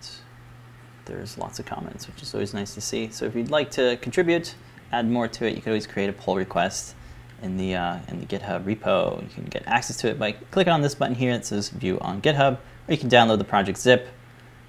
there's 1.06 1.38
lots 1.38 1.60
of 1.60 1.65
comments, 1.65 2.08
which 2.08 2.22
is 2.22 2.34
always 2.34 2.54
nice 2.54 2.74
to 2.76 2.82
see. 2.82 3.10
So 3.10 3.26
if 3.26 3.36
you'd 3.36 3.52
like 3.52 3.72
to 3.72 3.98
contribute, 3.98 4.56
add 4.91 5.10
more 5.10 5.28
to 5.28 5.46
it, 5.46 5.56
you 5.56 5.62
can 5.62 5.72
always 5.72 5.88
create 5.88 6.10
a 6.10 6.13
pull 6.13 6.36
request 6.36 6.96
in 7.41 7.58
the 7.58 7.76
uh, 7.76 8.00
in 8.08 8.20
the 8.20 8.26
GitHub 8.26 8.63
repo. 8.63 9.22
You 9.22 9.30
can 9.34 9.46
get 9.46 9.63
access 9.68 9.98
to 9.98 10.10
it 10.10 10.18
by 10.20 10.32
clicking 10.34 10.74
on 10.74 10.82
this 10.82 10.96
button 10.96 11.15
here. 11.15 11.34
that 11.34 11.46
says 11.46 11.70
View 11.70 12.00
on 12.00 12.22
GitHub, 12.22 12.54
or 12.88 12.91
you 12.91 12.98
can 12.98 13.10
download 13.10 13.38
the 13.38 13.44
project 13.44 13.78
zip, 13.78 14.08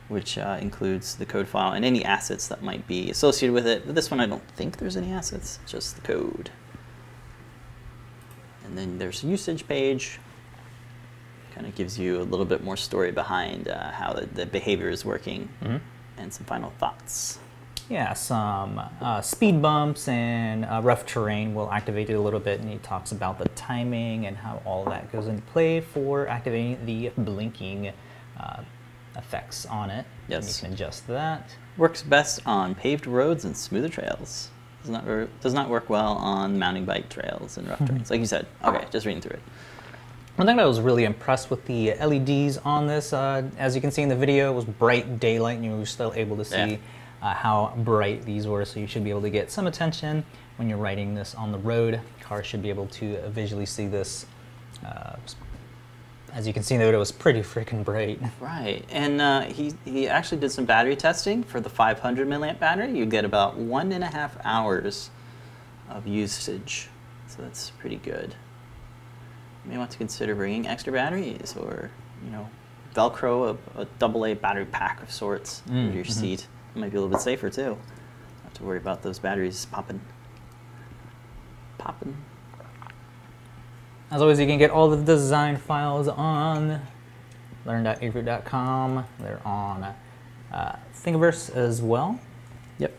which 0.09 0.37
uh, 0.37 0.59
includes 0.61 1.17
the 1.17 1.27
code 1.27 1.49
file 1.49 1.73
and 1.73 1.85
any 1.85 2.05
assets 2.05 2.49
that 2.49 2.63
might 2.63 2.87
be 2.87 3.11
associated 3.11 3.55
with 3.55 3.67
it. 3.67 3.87
But 3.87 3.95
this 3.95 4.11
one, 4.11 4.21
I 4.21 4.27
don't 4.27 4.47
think 4.51 4.79
there's 4.79 4.97
any 4.97 5.13
assets, 5.13 5.59
just 5.67 5.95
the 5.97 6.03
code. 6.03 6.51
And 8.65 8.77
then 8.77 8.99
there's 8.99 9.23
a 9.23 9.27
usage 9.29 9.67
page. 9.69 10.19
Kind 11.55 11.67
of 11.67 11.75
gives 11.75 11.99
you 11.99 12.21
a 12.21 12.25
little 12.25 12.45
bit 12.45 12.63
more 12.63 12.77
story 12.77 13.13
behind 13.13 13.69
uh, 13.69 13.93
how 13.93 14.13
the, 14.13 14.27
the 14.27 14.45
behavior 14.45 14.91
is 14.91 15.05
working, 15.05 15.49
Mhm. 15.63 15.81
And 16.19 16.33
some 16.33 16.47
final 16.47 16.71
thoughts. 16.79 17.39
Yeah, 17.89 18.15
some 18.15 18.81
uh, 19.01 19.21
speed 19.21 19.63
bumps 19.63 20.09
and 20.09 20.65
uh, 20.65 20.81
rough 20.83 21.07
terrain 21.07 21.55
will 21.55 21.71
activate 21.71 22.11
it 22.11 22.15
a 22.15 22.21
little 22.21 22.41
bit, 22.41 22.59
and 22.61 22.69
he 22.69 22.79
talks 22.79 23.13
about 23.13 23.39
the 23.39 23.49
timing 23.51 24.27
and 24.27 24.37
how 24.37 24.61
all 24.65 24.85
that 24.87 25.13
goes 25.13 25.29
into 25.29 25.43
play 25.43 25.81
for 25.81 26.27
activating 26.27 26.85
the 26.85 27.13
blinking 27.17 27.93
uh, 28.41 28.63
effects 29.17 29.67
on 29.67 29.91
it. 29.91 30.05
And 30.29 30.45
Yes. 30.45 30.61
you 30.61 30.67
can 30.67 30.75
adjust 30.75 31.07
that. 31.07 31.49
Works 31.77 32.03
best 32.03 32.41
on 32.45 32.75
paved 32.75 33.07
roads 33.07 33.45
and 33.45 33.57
smoother 33.57 33.89
trails. 33.89 34.51
Does 34.83 34.91
not, 34.91 35.41
does 35.41 35.55
not 35.55 35.69
work 35.69 35.89
well 35.89 36.13
on 36.15 36.59
mountain 36.59 36.87
bike 36.87 37.09
trails 37.09 37.57
and 37.57 37.69
rough 37.69 37.79
terrains. 37.81 38.11
Like 38.11 38.19
you 38.21 38.27
said. 38.27 38.47
Okay, 38.65 38.85
just 38.91 39.07
reading 39.07 39.23
through 39.23 39.37
it. 39.37 39.43
One 40.37 40.47
thing 40.47 40.61
I 40.61 40.67
was 40.67 40.81
really 40.81 41.05
impressed 41.05 41.49
with 41.51 41.65
the 41.65 41.95
LEDs 41.95 42.59
on 42.59 42.87
this, 42.87 43.15
uh, 43.15 43.45
as 43.57 43.75
you 43.75 43.81
can 43.81 43.91
see 43.91 44.03
in 44.03 44.11
the 44.11 44.17
video, 44.17 44.53
it 44.53 44.55
was 44.55 44.67
bright 44.67 45.19
daylight, 45.19 45.57
and 45.57 45.65
you 45.65 45.75
were 45.75 45.87
still 45.87 46.13
able 46.15 46.37
to 46.37 46.45
see 46.45 46.73
Yeah. 46.73 46.77
uh, 47.23 47.33
how 47.33 47.73
bright 47.79 48.23
these 48.27 48.47
were. 48.47 48.67
So 48.67 48.79
you 48.79 48.87
should 48.87 49.03
be 49.03 49.09
able 49.09 49.23
to 49.23 49.31
get 49.31 49.51
some 49.51 49.67
attention 49.67 50.27
when 50.57 50.69
you're 50.69 50.77
riding 50.77 51.15
this 51.15 51.35
on 51.35 51.53
the 51.53 51.59
road. 51.59 52.01
Cars 52.21 52.45
should 52.45 52.61
be 52.63 52.69
able 52.69 52.87
to 52.89 53.17
visually 53.29 53.65
see 53.65 53.87
this. 53.87 54.27
Uh, 54.85 55.17
as 56.35 56.47
you 56.47 56.53
can 56.53 56.63
see 56.63 56.75
in 56.75 56.81
the 56.81 56.85
video, 56.85 56.99
it 56.99 57.01
was 57.01 57.13
pretty 57.13 57.41
freaking 57.41 57.83
bright. 57.83 58.21
Right, 58.39 58.85
and 58.91 59.23
uh, 59.23 59.41
he, 59.45 59.73
he 59.87 60.07
actually 60.07 60.39
did 60.39 60.53
some 60.53 60.67
battery 60.67 60.97
testing 60.97 61.43
for 61.45 61.61
the 61.61 61.71
500 61.71 62.29
milliamp 62.29 62.59
battery. 62.59 62.91
You 62.95 63.07
get 63.07 63.25
about 63.25 63.57
one 63.57 63.91
and 63.91 64.05
a 64.05 64.09
half 64.09 64.37
hours 64.45 65.09
of 65.89 66.07
usage, 66.07 66.91
so 67.27 67.41
that's 67.41 67.71
pretty 67.71 67.97
good. 67.97 68.35
You 69.67 69.73
may 69.73 69.79
want 69.79 69.91
to 69.91 69.99
consider 69.99 70.37
bringing 70.37 70.67
extra 70.69 70.93
batteries, 70.93 71.57
or 71.59 71.91
you 72.25 72.31
know, 72.31 72.49
Velcro 72.95 73.59
a, 73.77 73.81
a 73.81 73.85
double 73.99 74.25
A 74.25 74.35
battery 74.35 74.65
pack 74.65 75.03
of 75.03 75.11
sorts 75.11 75.63
Mm, 75.69 75.87
under 75.87 75.95
your 75.97 76.05
mhm. 76.05 76.11
seat. 76.13 76.47
It 76.75 76.79
might 76.79 76.93
be 76.93 76.97
a 76.97 77.01
little 77.01 77.13
bit 77.13 77.21
safer 77.21 77.51
too. 77.51 77.77
Not 78.45 78.55
to 78.55 78.63
worry 78.63 78.79
about 78.79 79.03
those 79.03 79.19
batteries 79.19 79.67
popping. 79.67 80.01
Popping. 81.79 82.17
As 84.11 84.23
always, 84.23 84.39
you 84.39 84.47
can 84.47 84.57
get 84.59 84.71
all 84.71 84.89
the 84.89 85.03
design 85.03 85.57
files 85.57 86.07
on 86.07 86.81
learn.adafruit.com. 87.65 89.05
They're 89.19 89.41
on 89.45 89.95
uh, 90.53 90.77
Thingiverse 90.95 91.53
as 91.57 91.83
well. 91.83 92.21
Yep. 92.79 92.97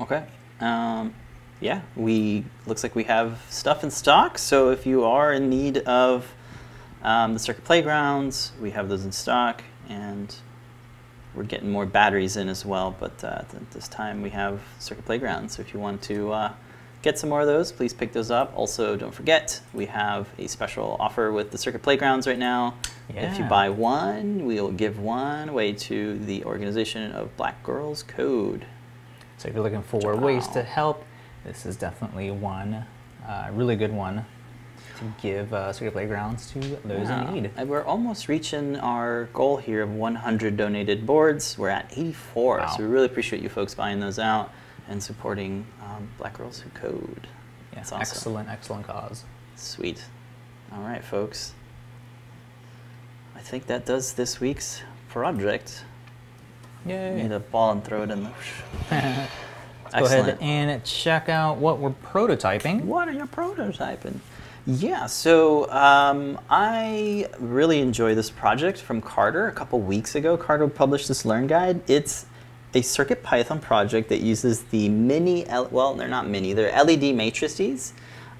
Okay. 0.00 0.24
Um, 0.60 1.14
yeah, 1.62 1.82
we 1.94 2.44
looks 2.66 2.82
like 2.82 2.94
we 2.94 3.04
have 3.04 3.40
stuff 3.48 3.84
in 3.84 3.90
stock. 3.90 4.36
So 4.36 4.70
if 4.70 4.84
you 4.84 5.04
are 5.04 5.32
in 5.32 5.48
need 5.48 5.78
of 5.78 6.34
um, 7.02 7.34
the 7.34 7.38
circuit 7.38 7.64
playgrounds, 7.64 8.52
we 8.60 8.72
have 8.72 8.88
those 8.88 9.04
in 9.04 9.12
stock, 9.12 9.62
and 9.88 10.34
we're 11.34 11.44
getting 11.44 11.70
more 11.70 11.86
batteries 11.86 12.36
in 12.36 12.48
as 12.48 12.66
well. 12.66 12.94
But 12.98 13.22
uh, 13.22 13.42
th- 13.50 13.62
this 13.70 13.88
time 13.88 14.22
we 14.22 14.30
have 14.30 14.60
circuit 14.80 15.04
playgrounds. 15.04 15.56
So 15.56 15.62
if 15.62 15.72
you 15.72 15.78
want 15.78 16.02
to 16.02 16.32
uh, 16.32 16.52
get 17.00 17.16
some 17.18 17.30
more 17.30 17.42
of 17.42 17.46
those, 17.46 17.70
please 17.70 17.94
pick 17.94 18.12
those 18.12 18.30
up. 18.32 18.52
Also, 18.56 18.96
don't 18.96 19.14
forget 19.14 19.60
we 19.72 19.86
have 19.86 20.28
a 20.38 20.48
special 20.48 20.96
offer 20.98 21.30
with 21.30 21.52
the 21.52 21.58
circuit 21.58 21.82
playgrounds 21.82 22.26
right 22.26 22.38
now. 22.38 22.74
If 23.08 23.38
you 23.38 23.44
buy 23.44 23.68
one, 23.68 24.46
we'll 24.46 24.72
give 24.72 24.98
one 24.98 25.50
away 25.50 25.72
to 25.74 26.18
the 26.18 26.44
organization 26.44 27.12
of 27.12 27.36
Black 27.36 27.62
Girls 27.62 28.02
Code. 28.02 28.64
So 29.36 29.48
if 29.48 29.54
you're 29.54 29.62
looking 29.62 29.82
for 29.82 30.16
ways 30.16 30.48
to 30.48 30.62
help, 30.62 31.04
this 31.44 31.66
is 31.66 31.76
definitely 31.76 32.30
one, 32.30 32.84
uh, 33.26 33.48
really 33.52 33.76
good 33.76 33.92
one 33.92 34.24
to 34.98 35.12
give 35.20 35.52
uh, 35.52 35.72
Circuit 35.72 35.92
Playgrounds 35.92 36.50
to 36.52 36.58
those 36.84 37.08
Yeah. 37.08 37.28
in 37.28 37.34
need. 37.34 37.50
And 37.56 37.68
we're 37.68 37.84
almost 37.84 38.28
reaching 38.28 38.76
our 38.78 39.24
goal 39.32 39.56
here 39.56 39.82
of 39.82 39.92
100 39.94 40.56
donated 40.56 41.06
boards. 41.06 41.56
We're 41.58 41.68
at 41.70 41.86
84, 41.96 42.58
Wow. 42.58 42.66
so 42.68 42.82
we 42.82 42.88
really 42.88 43.06
appreciate 43.06 43.42
you 43.42 43.48
folks 43.48 43.74
buying 43.74 44.00
those 44.00 44.18
out 44.18 44.52
and 44.88 45.02
supporting 45.02 45.66
um, 45.82 46.08
Black 46.18 46.36
Girls 46.38 46.60
Who 46.60 46.70
Code. 46.70 47.26
Yeah, 47.72 47.80
awesome. 47.80 48.00
excellent, 48.00 48.48
excellent 48.48 48.86
cause. 48.86 49.24
Sweet. 49.56 50.04
All 50.72 50.82
right, 50.82 51.02
folks. 51.04 51.54
I 53.34 53.40
think 53.40 53.66
that 53.66 53.86
does 53.86 54.12
this 54.14 54.40
week's 54.40 54.82
project. 55.08 55.84
Yay! 56.86 57.22
Need 57.22 57.32
a 57.32 57.40
ball 57.40 57.72
and 57.72 57.84
throw 57.84 58.02
it 58.02 58.10
in 58.10 58.24
the. 58.24 58.32
Let's 59.92 60.08
go 60.08 60.20
ahead 60.20 60.38
and 60.40 60.82
check 60.84 61.28
out 61.28 61.58
what 61.58 61.78
we're 61.78 61.90
prototyping. 61.90 62.84
What 62.84 63.08
are 63.08 63.12
you 63.12 63.26
prototyping? 63.26 64.16
Yeah, 64.64 65.06
so 65.06 65.68
um, 65.70 66.38
I 66.48 67.28
really 67.38 67.80
enjoy 67.80 68.14
this 68.14 68.30
project 68.30 68.78
from 68.78 69.00
Carter. 69.00 69.48
A 69.48 69.52
couple 69.52 69.80
weeks 69.80 70.14
ago, 70.14 70.36
Carter 70.36 70.68
published 70.68 71.08
this 71.08 71.24
Learn 71.24 71.48
Guide. 71.48 71.80
It's 71.90 72.26
a 72.74 72.80
Circuit 72.80 73.22
Python 73.22 73.60
project 73.60 74.08
that 74.08 74.20
uses 74.20 74.62
the 74.64 74.88
mini, 74.88 75.46
L- 75.48 75.68
well, 75.70 75.94
they're 75.94 76.08
not 76.08 76.28
mini, 76.28 76.52
they're 76.52 76.72
LED 76.82 77.14
matrices. 77.14 77.92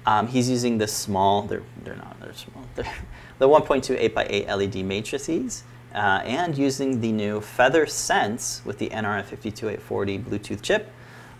Um, 0.05 0.27
he's 0.27 0.49
using 0.49 0.77
the 0.77 0.87
small, 0.87 1.43
they're, 1.43 1.61
they're 1.83 1.95
not, 1.95 2.19
they're 2.19 2.33
small, 2.33 2.63
they're 2.75 2.85
the 3.37 3.47
1.2 3.47 3.95
8 3.99 4.15
by 4.15 4.25
8 4.29 4.47
LED 4.47 4.75
matrices. 4.85 5.63
Uh, 5.93 6.21
and 6.23 6.57
using 6.57 7.01
the 7.01 7.11
new 7.11 7.39
Feather 7.39 7.85
Sense 7.85 8.61
with 8.65 8.79
the 8.79 8.89
NRF52840 8.89 10.23
Bluetooth 10.23 10.61
chip. 10.63 10.89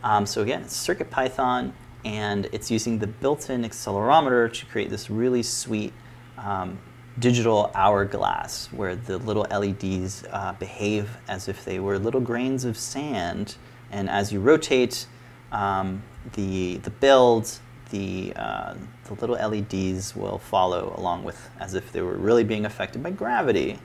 Um, 0.03 0.25
so 0.25 0.41
again, 0.41 0.63
it's 0.63 0.75
Circuit 0.75 1.09
Python, 1.09 1.73
and 2.03 2.47
it's 2.51 2.69
using 2.69 2.99
the 2.99 3.07
built-in 3.07 3.63
accelerometer 3.63 4.51
to 4.51 4.65
create 4.65 4.89
this 4.89 5.09
really 5.09 5.43
sweet 5.43 5.93
um, 6.37 6.77
digital 7.19 7.71
hourglass 7.73 8.67
where 8.71 8.95
the 8.95 9.17
little 9.19 9.45
LEDs 9.49 10.25
uh, 10.31 10.53
behave 10.53 11.09
as 11.27 11.47
if 11.47 11.63
they 11.63 11.79
were 11.79 11.97
little 11.99 12.21
grains 12.21 12.65
of 12.65 12.77
sand. 12.77 13.55
And 13.91 14.09
as 14.09 14.33
you 14.33 14.39
rotate 14.39 15.05
um, 15.51 16.03
the, 16.33 16.77
the 16.77 16.89
build, 16.89 17.59
the, 17.91 18.33
uh, 18.35 18.73
the 19.05 19.13
little 19.13 19.35
LEDs 19.35 20.15
will 20.15 20.39
follow 20.39 20.93
along 20.97 21.23
with 21.23 21.49
as 21.59 21.75
if 21.75 21.91
they 21.91 22.01
were 22.01 22.17
really 22.17 22.43
being 22.43 22.65
affected 22.65 23.03
by 23.03 23.11
gravity. 23.11 23.79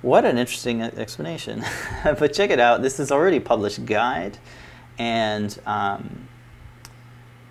What 0.00 0.24
an 0.24 0.38
interesting 0.38 0.82
explanation. 0.82 1.64
but 2.04 2.32
check 2.32 2.50
it 2.50 2.60
out. 2.60 2.82
This 2.82 2.98
is 2.98 3.12
already 3.12 3.40
published 3.40 3.84
guide, 3.84 4.38
and 4.98 5.58
um, 5.66 6.28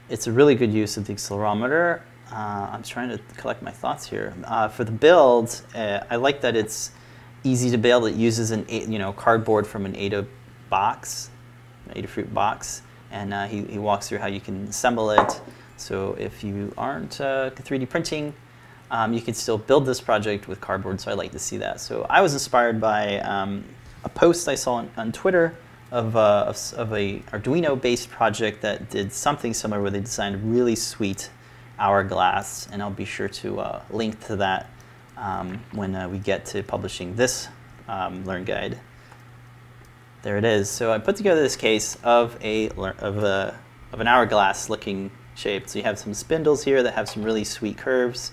it's 0.10 0.28
a 0.28 0.32
really 0.32 0.56
good 0.56 0.74
use 0.74 0.98
of 0.98 1.08
the 1.08 1.14
accelerometer. 1.14 2.02
Uh, 2.32 2.70
I'm 2.72 2.84
trying 2.84 3.10
to 3.10 3.20
collect 3.38 3.62
my 3.62 3.72
thoughts 3.72 4.08
here. 4.08 4.34
Uh, 4.46 4.68
for 4.68 4.84
the 4.84 4.92
build, 4.92 5.62
uh, 5.76 6.02
I 6.10 6.16
like 6.16 6.42
that 6.42 6.56
it's 6.56 6.92
easy 7.44 7.70
to 7.72 7.78
build. 7.78 8.08
It 8.08 8.16
uses 8.16 8.52
an 8.52 8.66
you 8.70 9.00
know 9.00 9.14
cardboard 9.14 9.68
from 9.68 9.86
an 9.86 9.96
Ada 9.96 10.26
box, 10.70 11.30
an 11.90 12.02
Adafruit 12.02 12.34
box, 12.34 12.82
and 13.12 13.34
uh, 13.34 13.46
he, 13.46 13.64
he 13.64 13.78
walks 13.78 14.10
through 14.10 14.20
how 14.20 14.28
you 14.28 14.42
can 14.42 14.68
assemble 14.68 15.12
it. 15.12 15.42
So 15.78 16.16
if 16.20 16.44
you 16.44 16.74
aren't 16.78 17.20
uh, 17.20 17.52
3D 17.52 17.90
printing, 17.90 18.34
um, 18.90 19.14
you 19.14 19.22
can 19.22 19.34
still 19.34 19.58
build 19.58 19.86
this 19.86 20.00
project 20.00 20.48
with 20.48 20.62
cardboard. 20.62 21.02
So 21.02 21.12
I 21.12 21.14
like 21.14 21.32
to 21.32 21.40
see 21.40 21.58
that. 21.58 21.82
So 21.82 22.06
I 22.10 22.22
was 22.22 22.34
inspired 22.34 22.80
by 22.80 23.20
um, 23.20 23.64
a 24.04 24.10
post 24.10 24.48
I 24.48 24.56
saw 24.56 24.76
on, 24.76 24.90
on 24.98 25.12
Twitter 25.12 25.56
of, 25.94 26.16
uh, 26.16 26.46
of, 26.48 26.74
of 26.74 26.92
a 26.92 27.20
Arduino-based 27.32 28.10
project 28.10 28.62
that 28.64 28.90
did 28.90 29.14
something 29.14 29.54
similar 29.54 29.80
where 29.80 29.92
they 29.92 30.00
designed 30.00 30.52
really 30.52 30.76
sweet 30.76 31.30
hourglass, 31.78 32.68
and 32.72 32.82
I'll 32.82 32.90
be 32.90 33.06
sure 33.06 33.30
to 33.30 33.60
uh, 33.60 33.82
link 33.92 34.20
to 34.26 34.36
that 34.38 34.72
um, 35.18 35.64
when 35.72 35.94
uh, 35.94 36.10
we 36.10 36.18
get 36.18 36.48
to 36.48 36.64
publishing 36.64 37.16
this 37.16 37.48
um, 37.88 38.26
Learn 38.26 38.44
Guide. 38.44 38.80
There 40.24 40.38
it 40.38 40.46
is. 40.46 40.68
So 40.68 40.92
I 40.92 40.98
put 40.98 41.16
together 41.16 41.42
this 41.42 41.56
case 41.56 41.96
of 42.04 42.40
a 42.42 42.70
of 42.70 43.24
a 43.24 43.60
of 43.92 44.00
an 44.00 44.08
hourglass 44.08 44.70
looking 44.70 45.12
shape. 45.36 45.70
So 45.70 45.78
you 45.78 45.86
have 45.86 46.00
some 46.00 46.16
spindles 46.16 46.64
here 46.64 46.82
that 46.82 46.96
have 46.96 47.08
some 47.08 47.22
really 47.22 47.44
sweet 47.44 47.78
curves, 47.78 48.32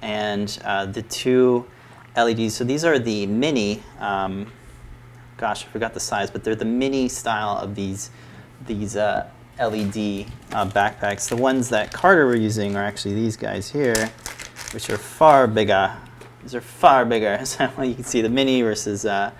and 0.00 0.58
uh, 0.64 0.86
the 0.86 1.02
two 1.02 1.66
LEDs. 2.16 2.54
So 2.54 2.64
these 2.64 2.86
are 2.86 2.98
the 2.98 3.26
mini. 3.26 3.82
Um, 3.98 4.50
gosh, 5.36 5.64
I 5.64 5.68
forgot 5.68 5.94
the 5.94 6.00
size, 6.00 6.30
but 6.30 6.44
they're 6.44 6.54
the 6.54 6.64
mini 6.64 7.08
style 7.08 7.58
of 7.58 7.74
these 7.74 8.10
these 8.66 8.96
uh, 8.96 9.28
LED 9.58 10.26
uh, 10.52 10.66
backpacks. 10.70 11.28
The 11.28 11.36
ones 11.36 11.68
that 11.70 11.92
Carter 11.92 12.26
were 12.26 12.36
using 12.36 12.76
are 12.76 12.84
actually 12.84 13.14
these 13.14 13.36
guys 13.36 13.70
here, 13.70 14.10
which 14.72 14.88
are 14.90 14.96
far 14.96 15.46
bigger. 15.46 15.96
These 16.42 16.54
are 16.54 16.60
far 16.60 17.04
bigger. 17.04 17.40
So 17.44 17.70
you 17.82 17.94
can 17.94 18.04
see 18.04 18.20
the 18.20 18.28
mini 18.28 18.62
versus 18.62 19.04
uh, 19.04 19.32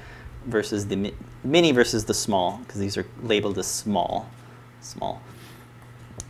versus 0.47 0.87
the 0.87 0.97
mi- 0.97 1.15
mini 1.45 1.73
versus 1.73 2.05
the 2.05 2.15
small 2.15 2.59
because 2.59 2.81
these 2.81 2.97
are 2.97 3.07
labeled 3.23 3.59
as 3.59 3.67
small, 3.67 4.29
small. 4.81 5.23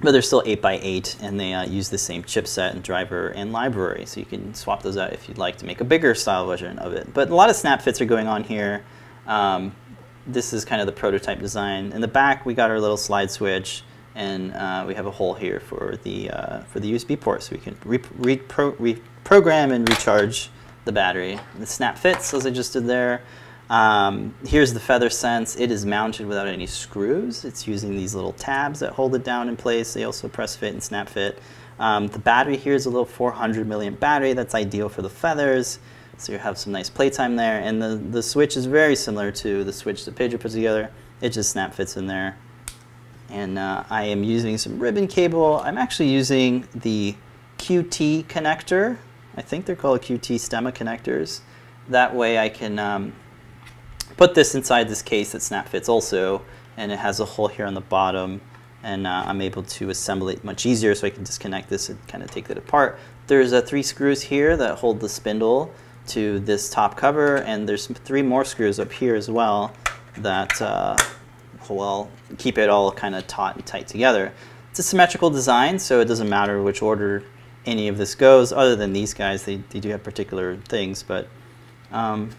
but 0.01 0.13
they're 0.13 0.23
still 0.23 0.43
8x8 0.43 1.23
and 1.23 1.39
they 1.39 1.53
uh, 1.53 1.65
use 1.65 1.89
the 1.89 1.99
same 1.99 2.23
chipset 2.23 2.73
and 2.73 2.83
driver 2.83 3.29
and 3.29 3.53
library 3.53 4.07
so 4.07 4.21
you 4.21 4.27
can 4.27 4.55
swap 4.55 4.83
those 4.83 4.97
out 4.97 5.13
if 5.13 5.29
you'd 5.29 5.39
like 5.39 5.57
to 5.59 5.67
make 5.67 5.81
a 5.81 5.85
bigger 5.85 6.15
style 6.15 6.47
version 6.47 6.79
of 6.79 6.93
it 6.93 7.13
but 7.15 7.31
a 7.31 7.35
lot 7.35 7.51
of 7.51 7.57
snap 7.57 7.83
fits 7.83 8.01
are 8.01 8.07
going 8.07 8.27
on 8.27 8.45
here 8.45 8.85
um, 9.27 9.75
this 10.27 10.53
is 10.53 10.65
kind 10.65 10.81
of 10.81 10.87
the 10.87 10.93
prototype 10.93 11.41
design 11.41 11.93
in 11.93 12.01
the 12.01 12.09
back 12.09 12.47
we 12.47 12.55
got 12.55 12.71
our 12.71 12.81
little 12.81 12.97
slide 12.97 13.31
switch 13.31 13.83
and 14.15 14.53
uh, 14.53 14.85
we 14.87 14.95
have 14.95 15.07
a 15.07 15.11
hole 15.11 15.35
here 15.35 15.61
for 15.61 15.99
the 16.03 16.31
uh, 16.31 16.61
for 16.65 16.81
the 16.81 16.93
USB 16.93 17.19
port 17.19 17.43
so 17.43 17.55
we 17.55 17.61
can 17.61 17.75
repro 17.77 18.99
reprogram 19.25 19.73
and 19.73 19.89
recharge 19.89 20.51
the 20.85 20.93
battery 20.93 21.39
the 21.59 21.67
snap 21.67 21.99
fits 21.99 22.35
as 22.35 22.47
I 22.47 22.51
just 22.51 22.73
did 22.73 22.87
there 22.87 23.23
um, 23.73 24.35
here's 24.45 24.75
the 24.75 24.81
feather 24.81 25.09
sense. 25.09 25.57
It 25.59 25.71
is 25.71 25.87
mounted 25.87 26.27
without 26.27 26.47
any 26.47 26.67
screws. 26.67 27.47
It's 27.47 27.67
using 27.67 27.97
these 27.97 28.15
little 28.15 28.35
tabs 28.35 28.81
that 28.81 28.93
hold 28.93 29.15
it 29.15 29.25
down 29.25 29.49
in 29.49 29.57
place. 29.57 29.95
They 29.95 30.05
also 30.05 30.29
press 30.29 30.55
fit 30.55 30.75
and 30.75 30.83
snap 30.83 31.09
fit. 31.09 31.39
Um, 31.79 32.07
the 32.09 32.19
battery 32.19 32.59
here 32.59 32.75
is 32.75 32.85
a 32.85 32.91
little 32.91 33.07
400 33.07 33.67
milliamp 33.67 33.99
battery. 33.99 34.35
That's 34.35 34.55
ideal 34.55 34.91
for 34.91 35.01
the 35.01 35.09
feathers. 35.09 35.79
So 36.19 36.33
you 36.33 36.39
have 36.39 36.59
some 36.59 36.73
nice 36.73 36.91
playtime 36.91 37.37
there. 37.37 37.61
And 37.61 37.83
the, 37.83 37.97
the 37.97 38.23
switch 38.23 38.57
is 38.57 38.67
very 38.67 38.97
similar 38.97 39.33
to 39.33 39.65
the 39.65 39.73
switch 39.73 40.05
that 40.05 40.15
Pedro 40.15 40.39
put 40.39 40.53
together. 40.53 40.91
It 41.21 41.31
just 41.31 41.51
snap 41.51 41.75
fits 41.75 41.97
in 41.97 42.07
there. 42.07 42.37
And 43.29 43.59
uh, 43.59 43.85
I 43.89 44.05
am 44.05 44.23
using 44.23 44.59
some 44.59 44.79
ribbon 44.79 45.07
cable. 45.07 45.61
I'm 45.65 45.79
actually 45.79 46.11
using 46.11 46.69
the 46.75 47.17
QT 47.59 48.25
connector. 48.27 48.99
I 49.37 49.43
think 49.43 49.65
they're 49.65 49.77
called 49.77 50.03
QT 50.03 50.37
stemma 50.37 50.73
connectors. 50.73 51.41
That 51.89 52.15
way 52.15 52.39
I 52.39 52.49
can 52.49 52.79
um, 52.79 53.13
put 54.17 54.35
this 54.35 54.55
inside 54.55 54.89
this 54.89 55.03
case 55.03 55.33
that 55.33 55.43
snap 55.43 55.69
fits 55.69 55.89
also, 55.89 56.43
and 56.77 56.93
it 56.93 56.99
has 56.99 57.21
a 57.21 57.25
hole 57.25 57.49
here 57.49 57.67
on 57.67 57.75
the 57.75 57.81
bottom, 57.81 58.41
and 58.83 59.07
uh, 59.07 59.25
I'm 59.27 59.41
able 59.41 59.63
to 59.63 59.91
assemble 59.91 60.29
it 60.29 60.45
much 60.45 60.67
easier 60.67 60.95
so 60.95 61.07
I 61.07 61.11
can 61.11 61.25
disconnect 61.25 61.71
this 61.71 61.89
and 61.89 62.07
kind 62.09 62.23
of 62.23 62.31
take 62.31 62.51
it 62.51 62.59
apart. 62.59 62.99
There's 63.27 63.53
uh, 63.53 63.63
three 63.63 63.83
screws 63.83 64.23
here 64.23 64.57
that 64.57 64.79
hold 64.79 65.01
the 65.01 65.09
spindle 65.09 65.73
to 66.09 66.41
this 66.41 66.69
top 66.71 66.97
cover, 66.97 67.37
and 67.37 67.69
there's 67.69 67.87
three 67.87 68.23
more 68.23 68.45
screws 68.45 68.81
up 68.81 68.93
here 68.93 69.15
as 69.15 69.31
well 69.31 69.73
that 70.19 70.61
uh, 70.61 70.97
will 71.69 72.11
keep 72.39 72.59
it 72.59 72.69
all 72.69 72.93
kind 72.93 73.15
of 73.15 73.27
taut 73.27 73.57
and 73.57 73.65
tight 73.65 73.89
together. 73.89 74.33
It's 74.71 74.79
a 74.79 74.83
symmetrical 74.83 75.31
design, 75.31 75.79
so 75.79 76.01
it 76.01 76.07
doesn't 76.07 76.29
matter 76.29 76.63
which 76.63 76.83
order 76.83 77.25
any 77.67 77.89
of 77.89 77.97
this 77.97 78.15
goes, 78.15 78.53
other 78.53 78.75
than 78.75 78.93
these 78.93 79.15
guys, 79.15 79.45
they, 79.45 79.57
they 79.71 79.81
do 79.81 79.91
have 79.91 80.03
particular 80.03 80.57
things, 80.57 81.03
but 81.03 81.29
um, 81.93 82.31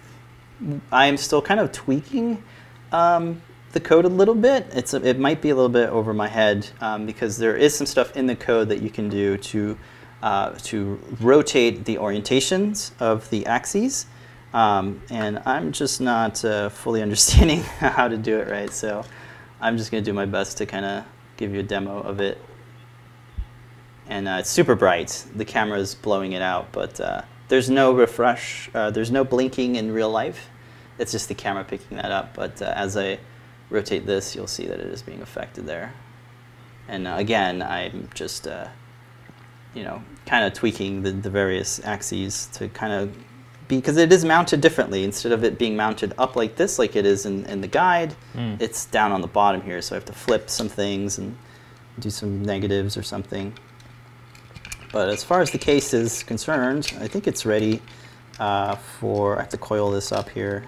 I'm 0.91 1.17
still 1.17 1.41
kind 1.41 1.59
of 1.59 1.71
tweaking 1.71 2.43
um, 2.91 3.41
the 3.71 3.79
code 3.79 4.05
a 4.05 4.09
little 4.09 4.35
bit. 4.35 4.67
It's 4.71 4.93
a, 4.93 5.07
it 5.07 5.19
might 5.19 5.41
be 5.41 5.49
a 5.49 5.55
little 5.55 5.69
bit 5.69 5.89
over 5.89 6.13
my 6.13 6.27
head 6.27 6.69
um, 6.81 7.05
because 7.05 7.37
there 7.37 7.55
is 7.55 7.75
some 7.75 7.87
stuff 7.87 8.15
in 8.17 8.25
the 8.27 8.35
code 8.35 8.69
that 8.69 8.81
you 8.81 8.89
can 8.89 9.09
do 9.09 9.37
to 9.37 9.77
uh, 10.23 10.51
to 10.63 10.97
rotate 11.19 11.83
the 11.83 11.97
orientations 11.97 12.91
of 13.01 13.29
the 13.29 13.45
axes. 13.45 14.05
Um, 14.53 15.01
and 15.09 15.41
I'm 15.45 15.73
just 15.73 15.99
not 15.99 16.43
uh, 16.45 16.69
fully 16.69 17.01
understanding 17.07 17.59
how 17.59 18.07
to 18.07 18.15
do 18.15 18.39
it 18.39 18.49
right. 18.49 18.71
So 18.71 19.03
I'm 19.59 19.77
just 19.77 19.91
going 19.91 20.01
to 20.01 20.09
do 20.09 20.13
my 20.13 20.25
best 20.25 20.57
to 20.59 20.65
kind 20.65 20.85
of 20.85 21.03
give 21.35 21.53
you 21.53 21.59
a 21.59 21.63
demo 21.63 21.99
of 21.99 22.21
it. 22.21 22.41
And 24.07 24.29
uh, 24.29 24.37
it's 24.39 24.49
super 24.49 24.75
bright. 24.75 25.25
The 25.35 25.43
camera 25.43 25.77
is 25.77 25.93
blowing 25.93 26.31
it 26.31 26.41
out, 26.41 26.71
but 26.71 27.01
uh, 27.01 27.23
there's 27.49 27.69
no 27.69 27.93
refresh, 27.93 28.69
uh, 28.73 28.91
there's 28.91 29.11
no 29.11 29.25
blinking 29.25 29.75
in 29.75 29.91
real 29.91 30.09
life. 30.09 30.49
It's 30.99 31.11
just 31.11 31.27
the 31.27 31.35
camera 31.35 31.65
picking 31.65 31.97
that 31.97 32.11
up. 32.11 32.33
But 32.33 32.61
as 32.61 32.95
I 32.95 33.19
rotate 33.69 34.05
this, 34.05 34.37
you'll 34.37 34.47
see 34.47 34.67
that 34.67 34.79
it 34.79 34.87
is 34.87 35.01
being 35.01 35.21
affected 35.21 35.65
there. 35.65 35.93
And 36.87 37.07
again, 37.07 37.61
I'm 37.61 38.09
just, 38.13 38.47
uh, 38.47 38.67
you 39.73 39.83
know, 39.83 40.03
kind 40.25 40.45
of 40.45 40.53
tweaking 40.53 41.01
the, 41.03 41.11
the 41.11 41.29
various 41.29 41.83
axes 41.83 42.47
to 42.53 42.69
kind 42.69 42.93
of 42.93 43.15
be, 43.67 43.77
because 43.77 43.97
it 43.97 44.11
is 44.11 44.23
mounted 44.25 44.61
differently. 44.61 45.03
Instead 45.03 45.31
of 45.31 45.43
it 45.43 45.57
being 45.57 45.75
mounted 45.75 46.13
up 46.17 46.35
like 46.35 46.55
this, 46.55 46.79
like 46.79 46.95
it 46.95 47.05
is 47.05 47.25
in, 47.25 47.45
in 47.45 47.61
the 47.61 47.67
guide, 47.67 48.15
mm. 48.33 48.59
it's 48.61 48.85
down 48.85 49.11
on 49.11 49.21
the 49.21 49.27
bottom 49.27 49.61
here. 49.61 49.81
So 49.81 49.95
I 49.95 49.97
have 49.97 50.05
to 50.05 50.13
flip 50.13 50.49
some 50.49 50.69
things 50.69 51.17
and 51.17 51.35
do 51.99 52.09
some 52.09 52.43
negatives 52.43 52.97
or 52.97 53.03
something. 53.03 53.53
But 54.91 55.09
as 55.09 55.23
far 55.23 55.41
as 55.41 55.51
the 55.51 55.57
case 55.57 55.93
is 55.93 56.23
concerned, 56.23 56.93
I 56.99 57.07
think 57.07 57.27
it's 57.27 57.45
ready 57.45 57.81
uh, 58.39 58.75
for, 58.75 59.37
I 59.37 59.41
have 59.41 59.49
to 59.49 59.57
coil 59.57 59.91
this 59.91 60.11
up 60.11 60.29
here. 60.29 60.65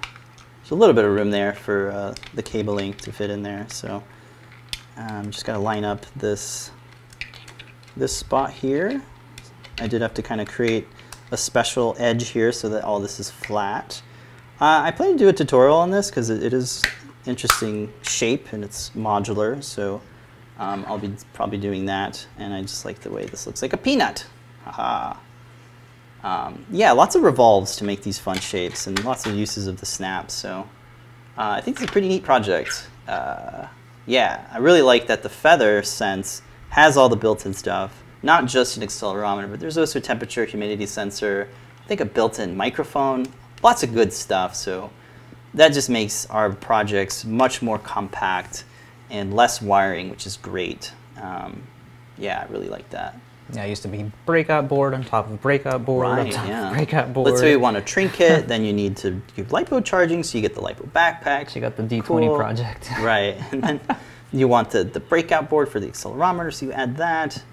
There's 0.62 0.72
a 0.72 0.76
little 0.76 0.96
bit 0.96 1.06
of 1.06 1.12
room 1.12 1.30
there 1.30 1.54
for 1.54 1.92
uh, 1.92 2.16
the 2.34 2.42
cabling 2.42 2.94
to 2.96 3.12
fit 3.12 3.30
in 3.30 3.44
there. 3.44 3.68
So 3.70 4.04
I'm 4.98 5.26
um, 5.26 5.32
just 5.32 5.46
gonna 5.46 5.60
line 5.60 5.84
up 5.84 6.06
this, 6.16 6.72
this 7.96 8.16
spot 8.16 8.52
here. 8.52 9.04
I 9.80 9.88
did 9.88 10.02
have 10.02 10.14
to 10.16 10.22
kind 10.22 10.42
of 10.42 10.48
create 10.48 10.88
a 11.32 11.38
special 11.38 11.96
edge 12.00 12.30
here 12.30 12.52
so 12.52 12.70
that 12.70 12.84
all 12.84 13.00
this 13.00 13.20
is 13.20 13.30
flat. 13.30 14.02
Uh, 14.62 14.82
I 14.86 14.92
plan 14.92 15.14
to 15.14 15.18
do 15.18 15.28
a 15.28 15.34
tutorial 15.34 15.78
on 15.78 15.92
this 15.92 16.10
because 16.10 16.30
it, 16.30 16.44
it 16.44 16.54
is 16.54 16.82
interesting 17.26 17.92
shape 18.02 18.54
and 18.54 18.64
it's 18.64 18.92
modular. 18.92 19.62
So 19.64 20.02
um, 20.60 20.86
I'll 20.88 20.98
be 20.98 21.14
probably 21.34 21.58
doing 21.58 21.86
that. 21.88 22.26
And 22.38 22.54
I 22.54 22.62
just 22.62 22.86
like 22.86 23.00
the 23.00 23.10
way 23.10 23.26
this 23.26 23.46
looks 23.46 23.62
like 23.62 23.74
a 23.74 23.78
peanut. 23.78 24.26
Haha. 24.64 25.18
Um, 26.24 26.66
yeah, 26.72 26.92
lots 26.92 27.16
of 27.16 27.22
revolves 27.22 27.76
to 27.78 27.84
make 27.84 28.02
these 28.02 28.18
fun 28.18 28.40
shapes 28.40 28.88
and 28.88 29.04
lots 29.04 29.26
of 29.26 29.36
uses 29.36 29.68
of 29.68 29.80
the 29.80 29.86
snaps. 29.86 30.34
So 30.34 30.68
uh, 31.38 31.52
I 31.58 31.62
think 31.62 31.78
it's 31.78 31.90
a 31.90 31.92
pretty 31.92 32.08
neat 32.08 32.24
project. 32.24 32.88
Uh, 33.08 33.68
yeah, 34.08 34.48
I 34.52 34.60
really 34.60 34.82
like 34.82 35.08
that 35.08 35.22
the 35.22 35.30
feather 35.30 35.84
sense 35.84 36.42
has 36.70 36.98
all 36.98 37.10
the 37.10 37.16
built-in 37.16 37.54
stuff, 37.54 38.04
not 38.26 38.48
just 38.48 38.76
an 38.76 38.84
accelerometer, 38.84 39.50
but 39.50 39.60
there's 39.60 39.78
also 39.78 40.00
a 40.00 40.02
temperature, 40.02 40.44
humidity 40.44 40.88
sensor, 40.88 41.48
I 41.84 41.88
think 41.88 42.02
a 42.02 42.06
built-in 42.06 42.58
microphone, 42.58 43.28
lots 43.62 43.84
of 43.84 43.94
good 43.94 44.12
stuff. 44.12 44.56
So 44.56 44.90
that 45.54 45.72
just 45.72 45.90
makes 45.90 46.26
our 46.26 46.52
projects 46.52 47.24
much 47.24 47.62
more 47.62 47.78
compact 47.78 48.66
and 49.12 49.34
less 49.34 49.62
wiring, 49.62 50.10
which 50.10 50.26
is 50.26 50.38
great. 50.38 50.92
Um, 51.22 51.62
yeah, 52.18 52.46
I 52.46 52.52
really 52.52 52.68
like 52.68 52.90
that. 52.90 53.20
Yeah, 53.54 53.66
it 53.66 53.70
used 53.70 53.84
to 53.84 53.88
be 53.88 54.12
breakout 54.26 54.68
board 54.68 54.96
on 54.96 55.04
top 55.04 55.30
of 55.30 55.40
breakout 55.40 55.86
board 55.86 56.08
right, 56.08 56.20
on 56.22 56.30
top 56.32 56.48
yeah. 56.48 56.70
of 56.70 56.74
breakout 56.74 57.14
board. 57.14 57.28
Let's 57.28 57.42
say 57.42 57.52
you 57.52 57.60
want 57.60 57.78
a 57.78 57.82
trinket, 57.82 58.48
then 58.48 58.66
you 58.66 58.74
need 58.74 58.98
to 58.98 59.12
do 59.36 59.44
LiPo 59.44 59.86
charging, 59.86 60.24
so 60.24 60.40
you 60.40 60.42
get 60.42 60.56
the 60.56 60.62
LiPo 60.62 60.90
backpack. 60.90 61.52
So 61.52 61.56
you 61.56 61.62
got 61.62 61.78
the 61.78 61.84
D20 61.84 62.06
cool. 62.06 62.36
project. 62.36 62.90
right, 63.02 63.38
and 63.52 63.62
then 63.62 63.82
you 64.34 64.48
want 64.48 64.72
the, 64.72 64.84
the 64.84 65.00
breakout 65.00 65.48
board 65.48 65.70
for 65.70 65.80
the 65.80 65.88
accelerometer, 65.88 66.52
so 66.52 66.66
you 66.66 66.72
add 66.72 66.98
that. 66.98 67.44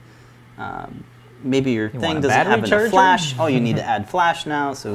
Um, 0.63 1.05
maybe 1.43 1.73
your 1.73 1.91
you 1.91 2.01
thing 2.01 2.21
doesn't 2.21 2.47
have 2.47 2.65
enough 2.65 2.91
flash. 2.91 3.35
oh, 3.39 3.47
you 3.47 3.61
need 3.61 3.77
to 3.77 3.85
add 3.95 4.09
flash 4.09 4.47
now, 4.47 4.75
so 4.75 4.91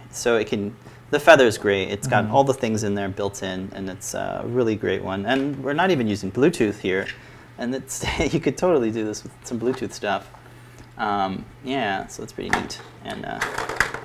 so 0.10 0.36
it 0.36 0.46
can. 0.46 0.74
The 1.10 1.20
feather 1.20 1.46
is 1.46 1.56
great. 1.56 1.88
It's 1.90 2.06
got 2.06 2.24
mm 2.24 2.30
-hmm. 2.30 2.34
all 2.34 2.44
the 2.44 2.58
things 2.60 2.82
in 2.82 2.94
there 2.94 3.08
built 3.08 3.42
in, 3.42 3.70
and 3.74 3.88
it's 3.88 4.14
a 4.14 4.42
really 4.56 4.76
great 4.76 5.02
one. 5.02 5.28
And 5.28 5.56
we're 5.62 5.80
not 5.82 5.90
even 5.90 6.06
using 6.12 6.32
Bluetooth 6.32 6.80
here 6.82 7.06
and 7.58 7.74
it's 7.74 8.04
you 8.32 8.40
could 8.40 8.56
totally 8.56 8.90
do 8.90 9.04
this 9.04 9.22
with 9.22 9.32
some 9.44 9.58
Bluetooth 9.58 9.92
stuff. 9.92 10.30
Um, 10.96 11.44
yeah, 11.62 12.06
so 12.06 12.22
it's 12.22 12.32
pretty 12.32 12.50
neat. 12.58 12.80
And 13.04 13.24
uh, 13.24 13.38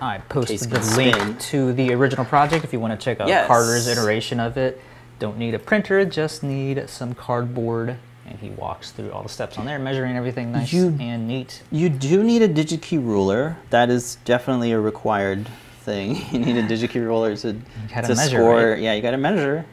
I 0.01 0.21
posted 0.29 0.59
the 0.59 0.79
link 0.95 1.15
spin. 1.15 1.37
to 1.37 1.73
the 1.73 1.93
original 1.93 2.25
project 2.25 2.65
if 2.65 2.73
you 2.73 2.79
want 2.79 2.99
to 2.99 3.03
check 3.03 3.19
out 3.19 3.27
yes. 3.27 3.47
Carter's 3.47 3.87
iteration 3.87 4.39
of 4.39 4.57
it. 4.57 4.81
Don't 5.19 5.37
need 5.37 5.53
a 5.53 5.59
printer, 5.59 6.03
just 6.05 6.43
need 6.43 6.89
some 6.89 7.13
cardboard. 7.13 7.97
And 8.33 8.41
he 8.41 8.49
walks 8.49 8.91
through 8.91 9.11
all 9.11 9.23
the 9.23 9.29
steps 9.29 9.57
on 9.57 9.65
there, 9.65 9.77
measuring 9.77 10.17
everything 10.17 10.51
nice 10.51 10.73
you, 10.73 10.97
and 10.99 11.27
neat. 11.27 11.61
You 11.71 11.87
do 11.87 12.23
need 12.23 12.41
a 12.41 12.49
DigiKey 12.49 12.97
ruler. 12.97 13.57
That 13.69 13.89
is 13.89 14.17
definitely 14.25 14.71
a 14.71 14.79
required 14.79 15.47
thing. 15.81 16.15
You 16.31 16.39
need 16.39 16.57
a 16.57 16.63
DigiKey 16.63 16.95
ruler 16.95 17.35
to, 17.37 17.53
to 17.53 17.61
measure, 17.89 18.15
score. 18.25 18.71
Right? 18.71 18.79
Yeah, 18.79 18.93
you 18.93 19.01
got 19.01 19.11
to 19.11 19.17
measure. 19.17 19.65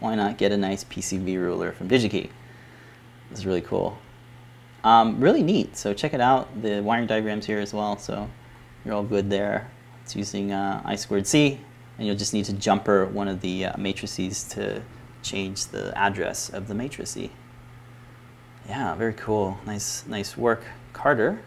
Why 0.00 0.16
not 0.16 0.38
get 0.38 0.50
a 0.50 0.56
nice 0.56 0.82
PCB 0.82 1.36
ruler 1.36 1.72
from 1.72 1.88
DigiKey? 1.88 2.30
This 3.30 3.38
is 3.38 3.46
really 3.46 3.60
cool. 3.60 3.96
Um, 4.82 5.20
really 5.20 5.42
neat. 5.42 5.76
So 5.76 5.94
check 5.94 6.12
it 6.14 6.20
out. 6.20 6.62
The 6.62 6.80
wiring 6.80 7.06
diagrams 7.06 7.46
here 7.46 7.60
as 7.60 7.72
well. 7.72 7.96
So 7.96 8.28
you're 8.84 8.94
all 8.94 9.04
good 9.04 9.30
there. 9.30 9.70
It's 10.02 10.16
using 10.16 10.52
uh, 10.52 10.82
I 10.84 10.96
squared 10.96 11.26
C, 11.26 11.60
and 11.98 12.06
you'll 12.06 12.16
just 12.16 12.34
need 12.34 12.46
to 12.46 12.54
jumper 12.54 13.06
one 13.06 13.28
of 13.28 13.40
the 13.40 13.66
uh, 13.66 13.76
matrices 13.76 14.42
to 14.48 14.82
change 15.22 15.66
the 15.66 15.96
address 15.96 16.48
of 16.48 16.66
the 16.66 16.74
matrix. 16.74 17.16
Yeah, 18.68 18.94
very 18.94 19.14
cool. 19.14 19.58
Nice, 19.66 20.04
nice 20.06 20.36
work, 20.36 20.62
Carter. 20.92 21.40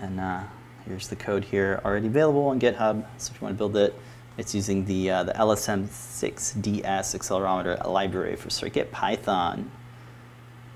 And 0.00 0.20
uh, 0.20 0.42
here's 0.86 1.08
the 1.08 1.16
code 1.16 1.44
here 1.44 1.80
already 1.84 2.06
available 2.06 2.48
on 2.48 2.60
GitHub. 2.60 3.04
So 3.18 3.32
if 3.32 3.40
you 3.40 3.44
want 3.44 3.56
to 3.56 3.58
build 3.58 3.76
it, 3.76 3.94
it's 4.38 4.54
using 4.54 4.84
the 4.86 5.10
uh, 5.10 5.24
the 5.24 5.32
LSM6DS 5.32 7.14
accelerometer 7.16 7.86
library 7.86 8.36
for 8.36 8.48
Circuit 8.48 8.90
Python. 8.90 9.70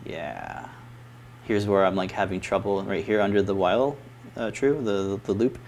Yeah. 0.04 0.68
Here's 1.44 1.66
where 1.66 1.84
I'm 1.84 1.94
like 1.94 2.10
having 2.10 2.40
trouble 2.40 2.82
right 2.82 3.04
here 3.04 3.20
under 3.20 3.42
the 3.42 3.54
while 3.54 3.96
uh, 4.36 4.50
true, 4.50 4.80
the, 4.82 5.20
the 5.24 5.32
loop. 5.32 5.58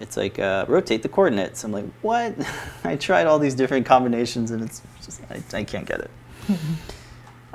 It's 0.00 0.16
like 0.16 0.38
uh, 0.38 0.66
rotate 0.68 1.02
the 1.02 1.08
coordinates. 1.08 1.64
I'm 1.64 1.72
like, 1.72 1.86
what? 2.02 2.34
I 2.84 2.96
tried 2.96 3.26
all 3.26 3.38
these 3.38 3.54
different 3.54 3.86
combinations 3.86 4.50
and 4.50 4.62
it's 4.62 4.82
just, 5.04 5.20
I, 5.30 5.42
I 5.58 5.64
can't 5.64 5.86
get 5.86 6.00
it. 6.00 6.10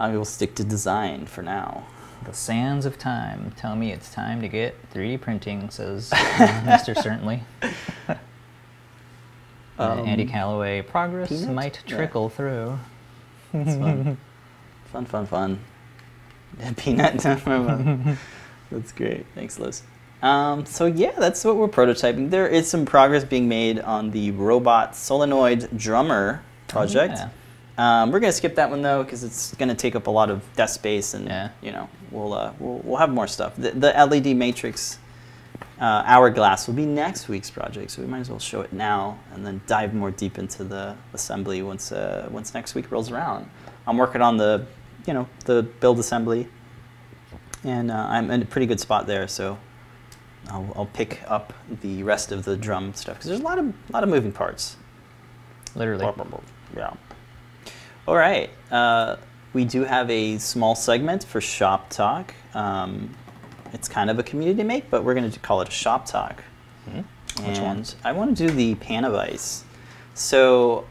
I 0.02 0.18
will 0.18 0.26
stick 0.26 0.56
to 0.56 0.64
design 0.64 1.28
for 1.28 1.44
now. 1.44 1.86
The 2.26 2.34
sands 2.34 2.86
of 2.88 2.98
time 2.98 3.54
tell 3.56 3.76
me 3.76 3.92
it's 3.92 4.12
time 4.12 4.42
to 4.42 4.48
get 4.48 4.76
3D 4.92 5.22
printing, 5.22 5.70
says 5.70 6.12
uh, 6.14 6.18
Mr. 6.66 7.00
Certainly. 7.00 7.44
Uh, 9.80 10.04
Andy 10.06 10.24
Um, 10.26 10.30
Calloway, 10.30 10.82
progress 10.84 11.30
Peanut? 11.30 11.56
might 11.56 11.82
Yeah. 11.88 11.96
trickle 11.96 12.30
through. 12.30 12.78
It's 13.54 13.76
fun. 13.78 14.18
fun, 14.86 15.06
fun, 15.06 15.26
fun. 15.26 15.60
Yeah, 16.60 16.74
Peanut. 16.78 17.18
that's 18.70 18.92
great. 18.92 19.26
Thanks, 19.34 19.58
Liz. 19.58 19.82
Um, 20.22 20.66
so 20.68 20.86
yeah, 20.86 21.14
that's 21.18 21.44
what 21.46 21.56
we're 21.56 21.68
prototyping. 21.70 22.30
There 22.30 22.48
is 22.48 22.70
some 22.70 22.86
progress 22.86 23.24
being 23.24 23.48
made 23.48 23.80
on 23.80 24.12
the 24.12 24.32
robot 24.32 24.96
solenoid 24.96 25.76
drummer 25.76 26.44
project. 26.68 27.14
yeah. 27.18 27.30
Um, 27.78 28.12
we're 28.12 28.20
gonna 28.20 28.34
skip 28.34 28.56
that 28.56 28.70
one 28.70 28.82
though 28.82 29.04
because 29.04 29.24
it's 29.24 29.56
gonna 29.56 29.76
take 29.76 29.96
up 29.96 30.08
a 30.08 30.12
lot 30.12 30.30
of 30.30 30.42
desk 30.56 30.76
space, 30.76 31.14
and 31.14 31.28
Yeah. 31.28 31.50
you 31.62 31.72
know 31.72 31.90
we'll, 32.12 32.34
uh, 32.34 32.52
we'll 32.60 32.80
we'll 32.84 32.98
have 32.98 33.10
more 33.10 33.28
stuff. 33.28 33.56
The, 33.58 33.72
the 33.72 33.92
LED 33.94 34.36
matrix 34.36 35.00
uh, 35.80 36.04
hourglass 36.06 36.68
will 36.68 36.76
be 36.76 36.86
next 36.86 37.28
week's 37.28 37.50
project, 37.50 37.92
so 37.92 38.02
we 38.02 38.08
might 38.08 38.20
as 38.20 38.30
well 38.30 38.40
show 38.40 38.62
it 38.62 38.72
now 38.74 39.18
and 39.34 39.46
then 39.46 39.62
dive 39.68 39.94
more 39.94 40.12
deep 40.12 40.38
into 40.38 40.64
the 40.64 40.96
assembly 41.14 41.62
once 41.64 41.92
uh, 41.92 42.28
once 42.32 42.54
next 42.54 42.76
week 42.76 42.92
rolls 42.92 43.10
around. 43.12 43.50
I'm 43.88 43.98
working 43.98 44.22
on 44.22 44.38
the 44.38 44.66
you 45.08 45.14
know 45.14 45.28
the 45.46 45.64
build 45.64 45.98
assembly, 45.98 46.48
and 47.64 47.90
uh, 47.90 47.96
I'm 48.10 48.30
in 48.32 48.42
a 48.42 48.46
pretty 48.46 48.68
good 48.68 48.80
spot 48.80 49.08
there, 49.08 49.28
so 49.28 49.58
I'll, 50.50 50.72
I'll 50.76 50.86
pick 50.94 51.22
up 51.28 51.54
the 51.82 52.04
rest 52.04 52.32
of 52.32 52.44
the 52.44 52.58
drum 52.58 52.94
stuff 52.94 53.16
because 53.16 53.30
there's 53.30 53.40
a 53.40 53.44
lot 53.44 53.58
of 53.58 53.74
lot 53.92 54.04
of 54.04 54.10
moving 54.10 54.32
parts. 54.34 54.76
Literally. 55.74 56.04
Yeah. 56.76 56.94
All 58.08 58.16
right. 58.16 58.50
Uh, 58.72 59.18
we 59.54 59.66
do 59.66 59.84
have 59.84 60.10
a 60.10 60.38
small 60.38 60.76
segment 60.76 61.24
for 61.24 61.42
shop 61.42 61.90
talk. 61.90 62.34
Um, 62.54 63.14
it's 63.74 63.88
kind 63.88 64.10
of 64.10 64.20
a 64.20 64.24
community 64.24 64.64
make, 64.64 64.90
but 64.90 65.04
we're 65.04 65.14
going 65.14 65.30
to 65.30 65.40
call 65.40 65.62
it 65.62 65.68
a 65.68 65.72
shop 65.72 66.06
talk. 66.06 66.44
Hmm? 66.90 67.02
And 67.44 67.48
Which 67.48 67.60
one? 67.60 67.86
I 68.04 68.12
want 68.12 68.36
to 68.38 68.48
do 68.48 68.54
the 68.54 68.76
PanaVise. 68.76 69.64
So 70.14 70.86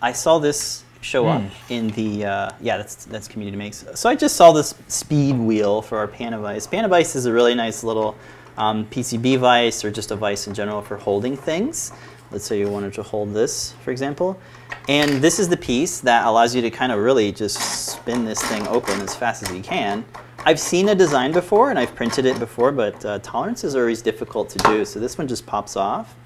I 0.00 0.12
saw 0.12 0.38
this 0.38 0.84
show 1.00 1.26
up 1.26 1.42
Hmm. 1.42 1.48
in 1.72 1.88
the 1.88 2.24
uh, 2.24 2.50
yeah 2.60 2.76
that's 2.76 3.04
that's 3.06 3.26
community 3.26 3.56
makes. 3.56 3.84
So 3.94 4.08
I 4.08 4.14
just 4.14 4.36
saw 4.36 4.52
this 4.52 4.72
speed 4.86 5.36
wheel 5.36 5.82
for 5.82 5.98
our 5.98 6.06
PanaVise. 6.08 6.70
Pan 6.70 6.84
of 6.84 6.92
ice 6.92 7.16
is 7.16 7.26
a 7.26 7.32
really 7.32 7.54
nice 7.56 7.82
little 7.82 8.16
um, 8.56 8.86
PCB 8.86 9.38
vise 9.38 9.84
or 9.84 9.90
just 9.90 10.10
a 10.12 10.16
vise 10.16 10.46
in 10.46 10.54
general 10.54 10.80
for 10.80 10.96
holding 10.96 11.36
things. 11.36 11.92
Let's 12.32 12.46
say 12.46 12.58
you 12.58 12.68
wanted 12.68 12.94
to 12.94 13.02
hold 13.02 13.34
this, 13.34 13.72
for 13.84 13.90
example. 13.90 14.40
And 14.88 15.20
this 15.22 15.38
is 15.38 15.50
the 15.50 15.56
piece 15.56 16.00
that 16.00 16.26
allows 16.26 16.54
you 16.54 16.62
to 16.62 16.70
kind 16.70 16.90
of 16.90 16.98
really 16.98 17.30
just 17.30 17.58
spin 17.86 18.24
this 18.24 18.42
thing 18.42 18.66
open 18.68 19.00
as 19.02 19.14
fast 19.14 19.42
as 19.42 19.54
you 19.54 19.62
can. 19.62 20.02
I've 20.46 20.58
seen 20.58 20.88
a 20.88 20.94
design 20.94 21.32
before 21.32 21.68
and 21.68 21.78
I've 21.78 21.94
printed 21.94 22.24
it 22.24 22.38
before, 22.38 22.72
but 22.72 23.04
uh, 23.04 23.18
tolerances 23.18 23.76
are 23.76 23.80
always 23.80 24.00
difficult 24.00 24.48
to 24.50 24.58
do. 24.60 24.84
So 24.86 24.98
this 24.98 25.18
one 25.18 25.28
just 25.28 25.44
pops 25.44 25.76
off. 25.76 26.16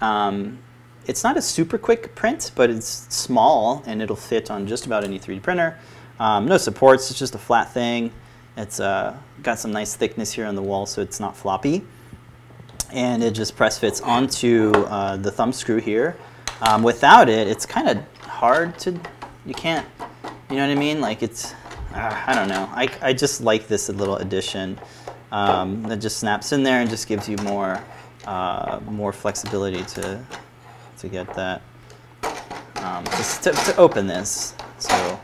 Um, 0.00 0.58
it's 1.06 1.22
not 1.22 1.36
a 1.36 1.42
super 1.42 1.78
quick 1.78 2.14
print, 2.16 2.50
but 2.56 2.68
it's 2.68 2.88
small 3.14 3.84
and 3.86 4.02
it'll 4.02 4.16
fit 4.16 4.50
on 4.50 4.66
just 4.66 4.84
about 4.84 5.04
any 5.04 5.18
3D 5.18 5.40
printer. 5.42 5.78
Um, 6.18 6.46
no 6.46 6.58
supports, 6.58 7.08
it's 7.08 7.18
just 7.18 7.36
a 7.36 7.38
flat 7.38 7.72
thing. 7.72 8.12
It's 8.56 8.80
uh, 8.80 9.16
got 9.44 9.60
some 9.60 9.70
nice 9.70 9.94
thickness 9.94 10.32
here 10.32 10.46
on 10.46 10.56
the 10.56 10.62
wall 10.62 10.86
so 10.86 11.00
it's 11.00 11.20
not 11.20 11.36
floppy. 11.36 11.84
And 12.92 13.24
it 13.24 13.30
just 13.30 13.56
press 13.56 13.78
fits 13.78 14.02
onto 14.02 14.70
uh, 14.72 15.16
the 15.16 15.30
thumb 15.30 15.52
screw 15.52 15.78
here. 15.78 16.16
Um, 16.60 16.82
without 16.82 17.30
it, 17.30 17.48
it's 17.48 17.64
kind 17.64 17.88
of 17.88 18.18
hard 18.20 18.78
to, 18.80 19.00
you 19.46 19.54
can't, 19.54 19.86
you 20.50 20.56
know 20.56 20.66
what 20.68 20.76
I 20.76 20.78
mean? 20.78 21.00
Like 21.00 21.22
it's, 21.22 21.54
uh, 21.94 22.22
I 22.26 22.34
don't 22.34 22.48
know. 22.48 22.68
I, 22.70 22.88
I 23.00 23.12
just 23.14 23.40
like 23.40 23.66
this 23.66 23.88
little 23.88 24.16
addition 24.18 24.78
um, 25.32 25.82
that 25.84 25.96
just 25.96 26.18
snaps 26.18 26.52
in 26.52 26.62
there 26.62 26.82
and 26.82 26.90
just 26.90 27.08
gives 27.08 27.26
you 27.28 27.36
more, 27.38 27.82
uh, 28.26 28.78
more 28.84 29.12
flexibility 29.12 29.82
to, 29.84 30.22
to 30.98 31.08
get 31.08 31.32
that, 31.34 31.62
um, 32.76 33.04
just 33.06 33.42
to, 33.44 33.52
to 33.52 33.76
open 33.78 34.06
this. 34.06 34.54
So 34.78 35.18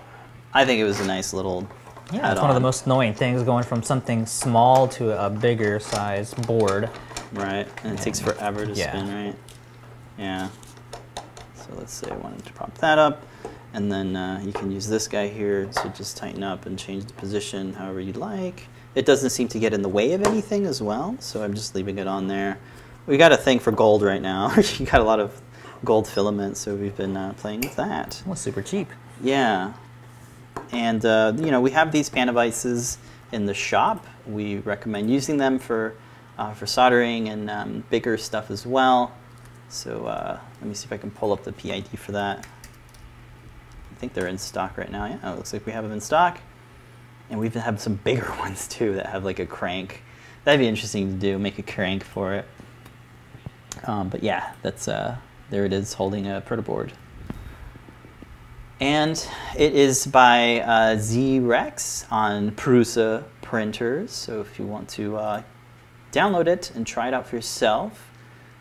I 0.54 0.64
think 0.64 0.81
it 0.81 0.85
was 0.85 1.00
a 1.00 1.07
nice 1.07 1.35
little 1.35 1.68
Yeah, 2.12 2.33
it's 2.33 2.40
one 2.40 2.48
of 2.48 2.54
the 2.54 2.61
most 2.61 2.87
annoying 2.87 3.12
things 3.12 3.42
going 3.42 3.64
from 3.64 3.83
something 3.83 4.24
small 4.24 4.88
to 4.88 5.22
a 5.22 5.28
bigger 5.28 5.78
size 5.78 6.33
board. 6.33 6.88
Right, 7.32 7.68
and 7.84 7.98
it 7.98 8.02
takes 8.02 8.20
forever 8.20 8.64
to 8.66 8.72
Yeah. 8.72 8.88
spin, 8.90 9.12
right? 9.12 9.34
Yeah. 10.18 10.48
So 11.54 11.66
let's 11.76 11.92
say 11.92 12.10
I 12.10 12.16
wanted 12.16 12.44
to 12.46 12.52
prop 12.52 12.76
that 12.78 12.98
up, 12.98 13.22
and 13.74 13.92
then 13.92 14.16
uh, 14.16 14.40
you 14.44 14.52
can 14.52 14.70
use 14.70 14.88
this 14.88 15.06
guy 15.08 15.28
here 15.28 15.66
to 15.66 15.88
just 15.90 16.16
tighten 16.16 16.42
up 16.42 16.66
and 16.66 16.78
change 16.78 17.04
the 17.04 17.12
position 17.14 17.74
however 17.74 18.00
you'd 18.00 18.16
like. 18.16 18.66
It 18.94 19.04
doesn't 19.06 19.30
seem 19.30 19.48
to 19.48 19.58
get 19.58 19.74
in 19.74 19.82
the 19.82 19.88
way 19.88 20.12
of 20.14 20.22
anything 20.26 20.64
as 20.66 20.80
well, 20.82 21.16
so 21.20 21.42
I'm 21.42 21.54
just 21.54 21.74
leaving 21.74 21.98
it 21.98 22.06
on 22.08 22.26
there. 22.28 22.58
We 23.06 23.16
got 23.16 23.32
a 23.32 23.36
thing 23.36 23.58
for 23.58 23.70
gold 23.72 24.02
right 24.02 24.20
now. 24.22 24.52
you 24.78 24.86
got 24.86 25.00
a 25.00 25.04
lot 25.04 25.20
of 25.20 25.40
gold 25.84 26.08
filament, 26.08 26.56
so 26.56 26.74
we've 26.74 26.96
been 26.96 27.16
uh, 27.16 27.34
playing 27.34 27.60
with 27.60 27.76
that. 27.76 28.22
Well, 28.26 28.36
super 28.36 28.62
cheap. 28.62 28.88
Yeah. 29.22 29.74
And, 30.72 31.04
uh, 31.04 31.32
you 31.36 31.50
know, 31.50 31.60
we 31.60 31.70
have 31.70 31.92
these 31.92 32.10
PanaVises 32.10 32.96
in 33.32 33.46
the 33.46 33.54
shop. 33.54 34.06
We 34.26 34.56
recommend 34.58 35.10
using 35.10 35.36
them 35.36 35.58
for, 35.58 35.94
uh, 36.38 36.55
for 36.55 36.66
soldering 36.66 37.29
and 37.29 37.51
um, 37.51 37.85
bigger 37.90 38.16
stuff 38.16 38.51
as 38.51 38.64
well. 38.64 39.12
So 39.68 40.07
uh, 40.07 40.40
let 40.61 40.68
me 40.68 40.74
see 40.74 40.87
if 40.87 40.92
I 40.92 40.96
can 40.96 41.11
pull 41.11 41.33
up 41.33 41.44
the 41.44 41.53
PID 41.53 41.98
for 41.98 42.12
that. 42.12 42.46
I 43.91 43.95
think 43.97 44.14
they're 44.14 44.28
in 44.28 44.39
stock 44.39 44.78
right 44.78 44.91
now. 44.91 45.07
Yeah, 45.07 45.32
it 45.32 45.36
looks 45.36 45.53
like 45.53 45.66
we 45.66 45.72
have 45.72 45.84
them 45.84 45.93
in 45.93 46.01
stock. 46.01 46.39
And 47.28 47.39
we've 47.39 47.53
had 47.53 47.80
some 47.80 47.97
bigger 47.97 48.30
ones 48.39 48.68
too 48.68 48.95
that 48.95 49.07
have 49.07 49.24
like 49.24 49.41
a 49.41 49.47
crank. 49.47 50.03
That'd 50.45 50.61
be 50.61 50.68
interesting 50.68 51.09
to 51.09 51.18
do, 51.18 51.39
make 51.39 51.59
a 51.59 51.62
crank 51.62 52.05
for 52.05 52.34
it. 52.34 52.47
Um, 53.84 54.09
but 54.09 54.22
yeah, 54.22 54.55
that's 54.62 54.89
uh, 54.89 55.16
there 55.51 55.64
it 55.64 55.72
is 55.72 55.93
holding 55.93 56.26
a 56.26 56.41
protoboard. 56.41 56.93
And 58.80 59.28
it 59.57 59.74
is 59.74 60.07
by 60.07 60.61
uh, 60.61 60.97
Z-Rex 60.97 62.07
on 62.12 62.53
Prusa 62.53 63.24
printers. 63.43 64.12
So 64.12 64.41
if 64.41 64.59
you 64.59 64.66
want 64.66 64.89
to 64.91 65.16
uh, 65.16 65.43
download 66.12 66.46
it 66.46 66.70
and 66.74 66.86
try 66.86 67.09
it 67.09 67.14
out 67.14 67.26
for 67.26 67.36
yourself, 67.36 68.11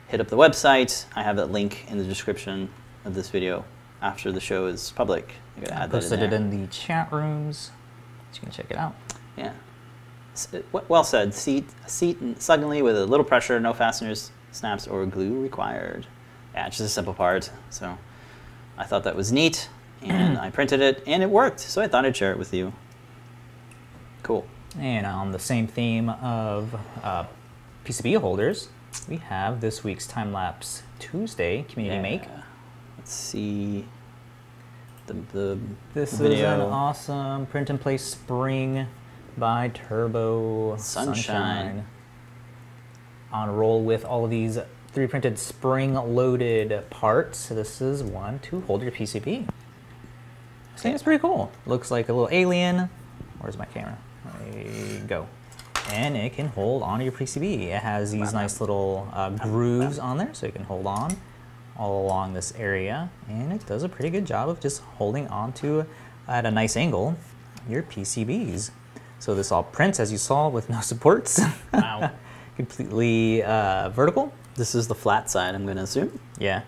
hit 0.07 0.19
up 0.21 0.27
the 0.27 0.37
website. 0.37 1.05
I 1.15 1.23
have 1.23 1.35
that 1.37 1.51
link 1.51 1.85
in 1.89 1.97
the 1.97 2.03
description 2.03 2.69
of 3.05 3.13
this 3.15 3.29
video 3.29 3.65
after 4.01 4.31
the 4.31 4.39
show 4.39 4.67
is 4.67 4.91
public. 4.91 5.33
I'm 5.55 5.63
gonna 5.63 5.75
I 5.75 5.83
add 5.83 5.91
that 5.91 5.95
in 5.95 6.01
posted 6.01 6.19
there. 6.19 6.27
it 6.27 6.33
in 6.33 6.61
the 6.61 6.67
chat 6.67 7.11
rooms. 7.11 7.71
So 8.31 8.35
you 8.37 8.41
can 8.41 8.51
check 8.51 8.67
it 8.69 8.77
out. 8.77 8.95
Yeah. 9.35 9.53
Uh, 10.53 10.79
Well 10.87 11.03
said. 11.03 11.33
Seat, 11.33 11.65
seat 11.87 12.19
and 12.19 12.39
suddenly 12.41 12.81
with 12.81 12.95
a 12.97 13.05
little 13.05 13.25
pressure, 13.25 13.59
no 13.59 13.73
fasteners, 13.73 14.31
snaps, 14.51 14.87
or 14.87 15.05
glue 15.05 15.41
required. 15.41 16.05
Yeah, 16.53 16.67
it's 16.67 16.77
just 16.77 16.87
a 16.89 16.93
simple 16.93 17.13
part. 17.13 17.49
So 17.69 17.97
I 18.77 18.83
thought 18.83 19.03
that 19.05 19.15
was 19.15 19.31
neat, 19.31 19.69
and 20.03 20.37
I 20.45 20.51
printed 20.51 20.81
it, 20.81 21.03
and 21.07 21.23
it 21.23 21.29
worked. 21.29 21.59
So 21.61 21.81
I 21.81 21.87
thought 21.87 22.05
I'd 22.05 22.15
share 22.15 22.31
it 22.31 22.37
with 22.37 22.53
you. 22.53 22.73
Cool. 24.23 24.45
And 24.79 25.05
on 25.05 25.31
the 25.31 25.39
same 25.39 25.67
theme 25.67 26.09
of 26.09 26.79
uh, 27.03 27.25
PCB 27.85 28.19
holders, 28.19 28.69
we 29.07 29.17
have 29.17 29.59
this 29.61 29.83
week's 29.83 30.05
time 30.05 30.31
lapse 30.31 30.83
Tuesday 30.99 31.63
community 31.63 32.01
make. 32.01 32.23
Let's 32.97 33.13
see 33.13 33.85
the, 35.07 35.13
the 35.33 35.59
This 35.93 36.13
is 36.19 36.41
an 36.41 36.61
awesome 36.61 37.45
print 37.47 37.69
and 37.69 37.79
place 37.81 38.03
spring 38.03 38.87
by 39.37 39.69
Turbo 39.73 40.77
Sunshine. 40.77 41.85
On 43.31 43.49
roll 43.49 43.83
with 43.83 44.05
all 44.05 44.25
of 44.25 44.29
these 44.31 44.59
3D 44.93 45.09
printed 45.09 45.39
spring 45.39 45.95
loaded 45.95 46.89
parts. 46.89 47.39
So 47.39 47.55
This 47.55 47.81
is 47.81 48.03
one 48.03 48.39
to 48.39 48.61
hold 48.61 48.81
your 48.83 48.91
PCB. 48.91 49.47
I 49.47 50.79
think 50.79 50.93
it's 50.93 51.03
pretty 51.03 51.19
cool. 51.19 51.51
Looks 51.65 51.89
like 51.89 52.09
a 52.09 52.13
little 52.13 52.29
alien. 52.31 52.89
Where's 53.39 53.57
my 53.57 53.65
camera? 53.65 53.97
There 54.51 54.61
you 54.61 54.99
go. 55.07 55.27
And 55.91 56.17
it 56.17 56.33
can 56.33 56.47
hold 56.47 56.83
onto 56.83 57.05
your 57.05 57.13
PCB. 57.13 57.67
It 57.67 57.81
has 57.81 58.11
these 58.11 58.33
nice 58.33 58.59
little 58.59 59.07
uh, 59.13 59.29
grooves 59.29 59.99
on 59.99 60.17
there, 60.17 60.33
so 60.33 60.45
you 60.45 60.51
can 60.51 60.65
hold 60.65 60.85
on 60.85 61.15
all 61.77 62.05
along 62.05 62.33
this 62.33 62.53
area. 62.57 63.09
And 63.29 63.53
it 63.53 63.65
does 63.65 63.83
a 63.83 63.89
pretty 63.89 64.09
good 64.09 64.25
job 64.25 64.49
of 64.49 64.59
just 64.59 64.81
holding 64.81 65.27
onto, 65.27 65.85
at 66.27 66.45
a 66.45 66.51
nice 66.51 66.75
angle, 66.75 67.15
your 67.69 67.83
PCBs. 67.83 68.71
So 69.19 69.33
this 69.33 69.51
all 69.51 69.63
prints, 69.63 69.99
as 69.99 70.11
you 70.11 70.17
saw, 70.17 70.49
with 70.49 70.69
no 70.69 70.81
supports. 70.81 71.39
Wow. 71.73 72.11
Completely 72.55 73.43
uh, 73.43 73.89
vertical. 73.89 74.33
This 74.55 74.75
is 74.75 74.87
the 74.87 74.95
flat 74.95 75.29
side, 75.29 75.53
I'm 75.55 75.65
going 75.65 75.77
to 75.77 75.83
assume. 75.83 76.19
Yeah. 76.39 76.63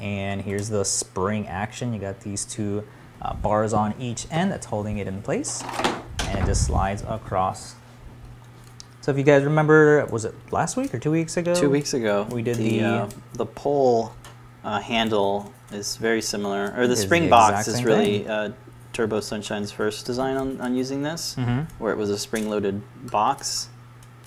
And 0.00 0.42
here's 0.42 0.68
the 0.68 0.84
spring 0.84 1.46
action. 1.48 1.94
You 1.94 2.00
got 2.00 2.20
these 2.20 2.44
two 2.44 2.84
uh, 3.20 3.34
bars 3.34 3.72
on 3.72 3.94
each 3.98 4.26
end 4.30 4.50
that's 4.50 4.66
holding 4.66 4.98
it 4.98 5.06
in 5.06 5.22
place. 5.22 5.62
And 6.32 6.42
it 6.42 6.46
just 6.46 6.64
slides 6.66 7.02
across. 7.06 7.74
So 9.02 9.10
if 9.10 9.18
you 9.18 9.24
guys 9.24 9.42
remember, 9.44 10.06
was 10.06 10.24
it 10.24 10.34
last 10.52 10.76
week 10.76 10.94
or 10.94 10.98
two 10.98 11.10
weeks 11.10 11.36
ago? 11.36 11.54
Two 11.54 11.68
weeks 11.70 11.92
ago, 11.92 12.26
We 12.30 12.42
did 12.42 12.56
the 12.56 12.78
the- 12.78 12.84
uh, 12.84 13.08
the 13.34 13.46
pole 13.46 14.14
uh, 14.64 14.78
handle 14.80 15.52
is 15.72 15.96
very 15.96 16.22
similar, 16.22 16.72
or 16.76 16.86
the 16.86 16.96
spring 16.96 17.24
the 17.24 17.28
box 17.30 17.66
is 17.68 17.84
really 17.84 18.26
uh, 18.28 18.50
Turbo 18.92 19.20
Sunshine's 19.20 19.72
first 19.72 20.06
design 20.06 20.36
on, 20.36 20.60
on 20.60 20.74
using 20.76 21.02
this, 21.02 21.34
Mhm. 21.38 21.66
where 21.78 21.92
it 21.92 21.98
was 21.98 22.10
a 22.10 22.18
spring-loaded 22.18 22.80
box, 23.10 23.68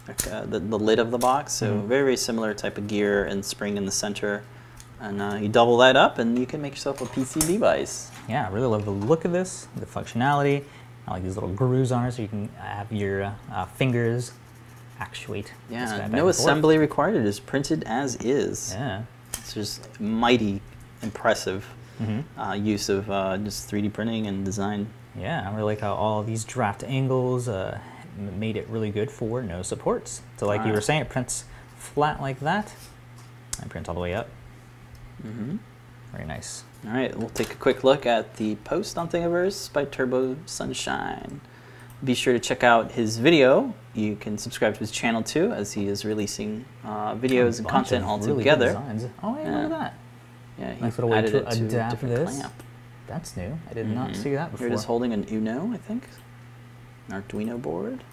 like, 0.07 0.27
uh, 0.27 0.41
the, 0.45 0.59
the 0.59 0.77
lid 0.77 0.99
of 0.99 1.11
the 1.11 1.17
box. 1.19 1.53
So 1.53 1.67
Mhm. 1.67 1.85
very, 1.85 2.01
very 2.03 2.17
similar 2.17 2.53
type 2.53 2.77
of 2.77 2.87
gear 2.87 3.23
and 3.25 3.45
spring 3.45 3.77
in 3.77 3.85
the 3.85 3.91
center. 3.91 4.43
And 4.99 5.21
uh, 5.21 5.35
you 5.39 5.47
double 5.49 5.77
that 5.77 5.95
up, 5.95 6.17
and 6.19 6.37
you 6.37 6.45
can 6.45 6.61
make 6.61 6.73
yourself 6.73 6.99
a 6.99 7.05
PCB 7.05 7.57
vise. 7.59 8.09
Yeah, 8.27 8.47
I 8.47 8.51
really 8.51 8.67
love 8.67 8.85
the 8.85 8.91
look 8.91 9.23
of 9.23 9.31
this, 9.31 9.67
the 9.75 9.85
functionality. 9.85 10.63
I 11.07 11.11
like 11.11 11.23
these 11.23 11.35
little 11.35 11.49
grooves 11.53 11.91
on 11.91 12.05
it 12.05 12.11
so 12.13 12.21
you 12.21 12.27
can 12.27 12.49
have 12.57 12.91
your 12.91 13.23
uh, 13.23 13.33
uh, 13.51 13.65
fingers 13.65 14.31
actuate. 14.99 15.53
Yeah, 15.69 16.07
no 16.11 16.23
forth. 16.23 16.39
assembly 16.39 16.77
required. 16.77 17.15
It 17.15 17.25
is 17.25 17.39
printed 17.39 17.83
as 17.85 18.15
is. 18.17 18.71
Yeah. 18.73 19.03
It's 19.33 19.53
just 19.53 19.99
mighty 19.99 20.61
impressive 21.01 21.65
hmm 21.99 22.21
uh, 22.37 22.53
use 22.53 22.89
of 22.89 23.09
uh, 23.09 23.37
just 23.37 23.69
3D 23.71 23.93
printing 23.93 24.27
and 24.27 24.43
design. 24.43 24.87
Yeah, 25.17 25.47
I 25.47 25.51
really 25.51 25.63
like 25.63 25.79
how 25.79 25.93
all 25.93 26.23
these 26.23 26.43
draft 26.43 26.83
angles 26.83 27.47
uh, 27.47 27.79
made 28.37 28.57
it 28.57 28.67
really 28.67 28.89
good 28.91 29.09
for 29.11 29.41
no 29.41 29.61
supports. 29.61 30.21
So 30.37 30.45
like 30.47 30.65
you 30.65 30.73
were 30.73 30.81
saying, 30.81 31.01
it 31.01 31.09
prints 31.09 31.45
flat 31.77 32.19
like 32.21 32.39
that 32.41 32.73
and 33.61 33.69
prints 33.69 33.87
all 33.87 33.95
the 33.95 34.01
way 34.01 34.13
up. 34.13 34.27
hmm 35.21 35.57
Very 36.11 36.25
nice. 36.25 36.63
All 36.87 36.91
right, 36.93 37.15
we'll 37.17 37.29
take 37.29 37.51
a 37.51 37.55
quick 37.55 37.83
look 37.83 38.05
at 38.05 38.35
the 38.35 38.55
post 38.57 38.97
on 38.97 39.09
Thingiverse 39.09 39.71
by 39.73 39.85
Turbo 39.85 40.37
Sunshine. 40.45 41.41
Be 42.03 42.13
sure 42.13 42.33
to 42.33 42.39
check 42.39 42.63
out 42.63 42.91
his 42.91 43.17
video. 43.17 43.73
You 43.95 44.15
can 44.15 44.37
subscribe 44.37 44.73
to 44.75 44.79
his 44.81 44.91
channel 44.91 45.23
too, 45.23 45.51
as 45.51 45.73
he 45.73 45.87
is 45.87 46.05
releasing 46.05 46.65
uh, 46.83 47.15
videos 47.15 47.57
and 47.57 47.67
content 47.67 48.05
all 48.05 48.19
really 48.19 48.37
together. 48.37 48.67
designs. 48.67 49.07
Oh, 49.23 49.35
yeah, 49.41 49.51
look 49.55 49.63
at 49.63 49.69
that. 49.69 49.93
Yeah, 50.59 50.73
he 50.73 50.81
Nice 50.81 50.97
little 50.97 51.09
way 51.09 51.21
to 51.21 51.37
it 51.37 51.51
to 51.51 51.65
a 51.65 51.89
different 51.89 52.15
this. 52.15 52.37
clamp. 52.37 52.53
That's 53.07 53.35
new. 53.37 53.57
I 53.69 53.73
did 53.73 53.87
not 53.87 54.11
Mhm. 54.11 54.15
see 54.15 54.33
that 54.35 54.51
before. 54.51 54.67
Here 54.67 54.73
it 54.73 54.77
is 54.77 54.83
holding 54.83 55.11
an 55.13 55.25
Uno, 55.31 55.71
I 55.73 55.77
think, 55.77 56.07
an 57.09 57.21
Arduino 57.21 57.59
board. 57.59 58.03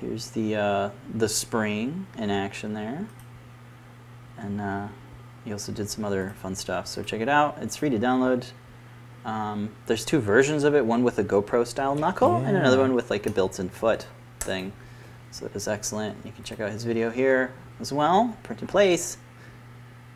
Here's 0.00 0.30
the 0.30 0.54
uh, 0.56 0.90
the 1.12 1.28
spring 1.28 2.06
in 2.18 2.30
action 2.30 2.74
there, 2.74 3.06
and 4.36 4.60
uh, 4.60 4.88
he 5.46 5.52
also 5.52 5.72
did 5.72 5.88
some 5.88 6.04
other 6.04 6.34
fun 6.42 6.54
stuff. 6.54 6.86
So 6.86 7.02
check 7.02 7.20
it 7.20 7.28
out. 7.28 7.56
It's 7.62 7.76
free 7.76 7.88
to 7.88 7.98
download. 7.98 8.44
Um, 9.24 9.70
there's 9.86 10.04
two 10.04 10.18
versions 10.18 10.64
of 10.64 10.74
it: 10.74 10.84
one 10.84 11.02
with 11.04 11.18
a 11.18 11.24
GoPro 11.24 11.66
style 11.66 11.94
knuckle, 11.94 12.36
and 12.36 12.56
another 12.56 12.80
one 12.80 12.94
with 12.94 13.10
like 13.10 13.26
a 13.26 13.30
built-in 13.30 13.70
foot 13.70 14.06
thing. 14.40 14.72
So 15.30 15.46
it 15.46 15.54
is 15.54 15.68
excellent. 15.68 16.16
You 16.24 16.32
can 16.32 16.44
check 16.44 16.60
out 16.60 16.70
his 16.70 16.84
video 16.84 17.10
here 17.10 17.52
as 17.80 17.92
well. 17.92 18.36
Print 18.42 18.60
in 18.60 18.68
place. 18.68 19.18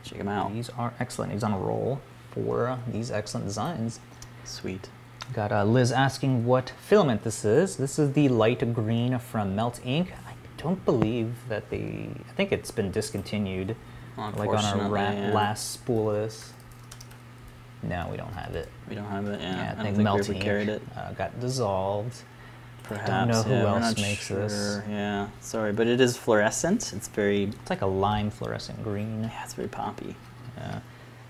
Check 0.03 0.18
him 0.18 0.28
out. 0.28 0.53
These 0.53 0.70
are 0.70 0.93
excellent. 0.99 1.33
He's 1.33 1.43
on 1.45 1.53
a 1.53 1.59
roll 1.59 2.01
for 2.33 2.78
these 2.89 3.11
excellent 3.11 3.47
designs. 3.47 4.01
Sweet. 4.45 4.89
Got 5.33 5.53
uh, 5.53 5.64
Liz 5.64 5.93
asking 5.93 6.45
what 6.45 6.72
filament 6.81 7.22
this 7.22 7.45
is. 7.45 7.76
This 7.76 7.99
is 7.99 8.14
the 8.14 8.28
light 8.28 8.74
green 8.74 9.18
from 9.18 9.55
Melt 9.55 9.81
Ink. 9.85 10.12
I 10.26 10.33
don't 10.57 10.85
believe 10.85 11.35
that 11.49 11.70
they. 11.70 12.11
I 12.28 12.33
think 12.33 12.51
it's 12.51 12.70
been 12.70 12.91
discontinued. 12.91 13.76
Like 14.21 14.51
on 14.51 14.64
our 14.64 14.97
yeah. 14.99 15.33
last 15.33 15.71
spool 15.73 16.11
of 16.11 16.16
this. 16.16 16.53
No, 17.83 18.09
we 18.11 18.16
don't 18.16 18.33
have 18.35 18.55
it. 18.55 18.68
We 18.89 18.95
don't 18.95 19.07
have 19.07 19.27
it. 19.27 19.41
Yeah, 19.41 19.57
Yeah, 19.57 19.75
I, 19.79 19.81
I, 19.81 19.93
think 19.93 19.97
think 19.97 20.29
we 20.29 20.39
carried 20.39 20.68
it. 20.68 20.83
Uh, 20.95 21.12
got 21.12 21.41
dissolved. 21.41 22.23
Perhaps. 22.83 23.09
Don't 23.09 23.29
know 23.29 23.43
who 23.43 23.53
yeah, 23.53 23.85
else 23.87 23.97
makes 24.01 24.29
this. 24.29 24.81
Yeah, 24.89 25.29
sorry, 25.41 25.73
but 25.73 25.87
it 25.87 26.01
is 26.01 26.16
fluorescent. 26.16 26.93
It's 26.93 27.09
very, 27.09 27.45
It's 27.45 27.71
like 27.71 27.83
a 27.83 27.87
lime 27.87 28.31
fluorescent 28.31 28.83
green. 28.83 29.23
yeah, 29.23 29.45
it's 29.45 29.55
very 29.55 29.68
poppy. 29.68 30.16
Yeah. 30.57 30.81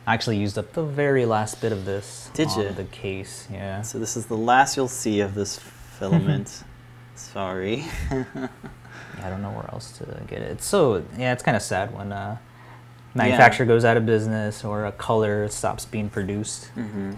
I 0.07 0.15
actually 0.15 0.39
used 0.39 0.59
up 0.59 0.73
the 0.73 0.83
very 0.83 1.27
last 1.27 1.61
bit 1.61 1.71
of 1.71 1.85
this 1.85 2.31
Did 2.33 2.49
ya? 2.57 2.73
the 2.73 2.85
case. 2.85 3.47
Yeah. 3.53 3.83
So 3.83 3.99
this 3.99 4.17
is 4.17 4.27
the 4.27 4.37
last 4.37 4.77
you'll 4.77 4.89
see 4.89 5.21
of 5.21 5.35
this 5.35 5.59
filament. 5.99 6.65
sorry. 7.15 7.85
I 8.11 9.29
don't 9.29 9.43
know 9.43 9.51
where 9.51 9.71
else 9.71 9.99
to 9.99 10.05
get 10.27 10.41
it. 10.41 10.53
It's 10.53 10.65
so 10.67 11.05
yeah, 11.19 11.33
it's 11.33 11.43
kind 11.43 11.57
of 11.57 11.63
sad 11.63 11.95
when 11.95 12.11
uh, 12.13 12.39
manufacturer 13.15 13.67
goes 13.67 13.85
out 13.85 13.97
of 13.97 14.07
business 14.07 14.65
or 14.65 14.85
a 14.87 14.93
color 14.93 15.49
stops 15.49 15.85
being 15.85 16.09
produced. 16.11 16.67
hmm 16.69 17.13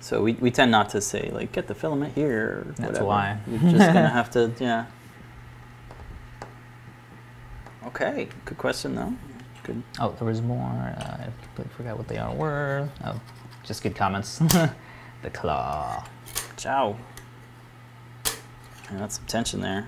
So 0.00 0.22
we, 0.22 0.32
we 0.34 0.50
tend 0.50 0.70
not 0.70 0.90
to 0.90 1.00
say 1.00 1.30
like 1.32 1.52
get 1.52 1.66
the 1.66 1.74
filament 1.74 2.14
here. 2.14 2.46
Or 2.46 2.64
That's 2.76 2.80
whatever. 2.80 3.04
why. 3.06 3.38
You're 3.46 3.58
just 3.60 3.76
gonna 3.78 4.08
have 4.20 4.30
to 4.32 4.52
yeah. 4.60 4.86
Okay, 7.86 8.28
good 8.44 8.58
question 8.58 8.94
though. 8.94 9.12
Good. 9.62 9.82
Oh, 10.00 10.14
there 10.18 10.26
was 10.26 10.42
more. 10.42 10.94
Uh, 10.98 11.02
I 11.20 11.28
completely 11.42 11.74
forgot 11.76 11.96
what 11.96 12.08
they 12.08 12.18
all 12.18 12.34
were. 12.34 12.88
Oh, 13.04 13.18
just 13.62 13.82
good 13.82 13.94
comments. 13.94 14.38
the 15.22 15.30
claw. 15.32 16.04
Ciao. 16.56 16.96
Yeah, 18.26 18.98
that's 18.98 19.16
some 19.16 19.24
tension 19.26 19.60
there. 19.60 19.86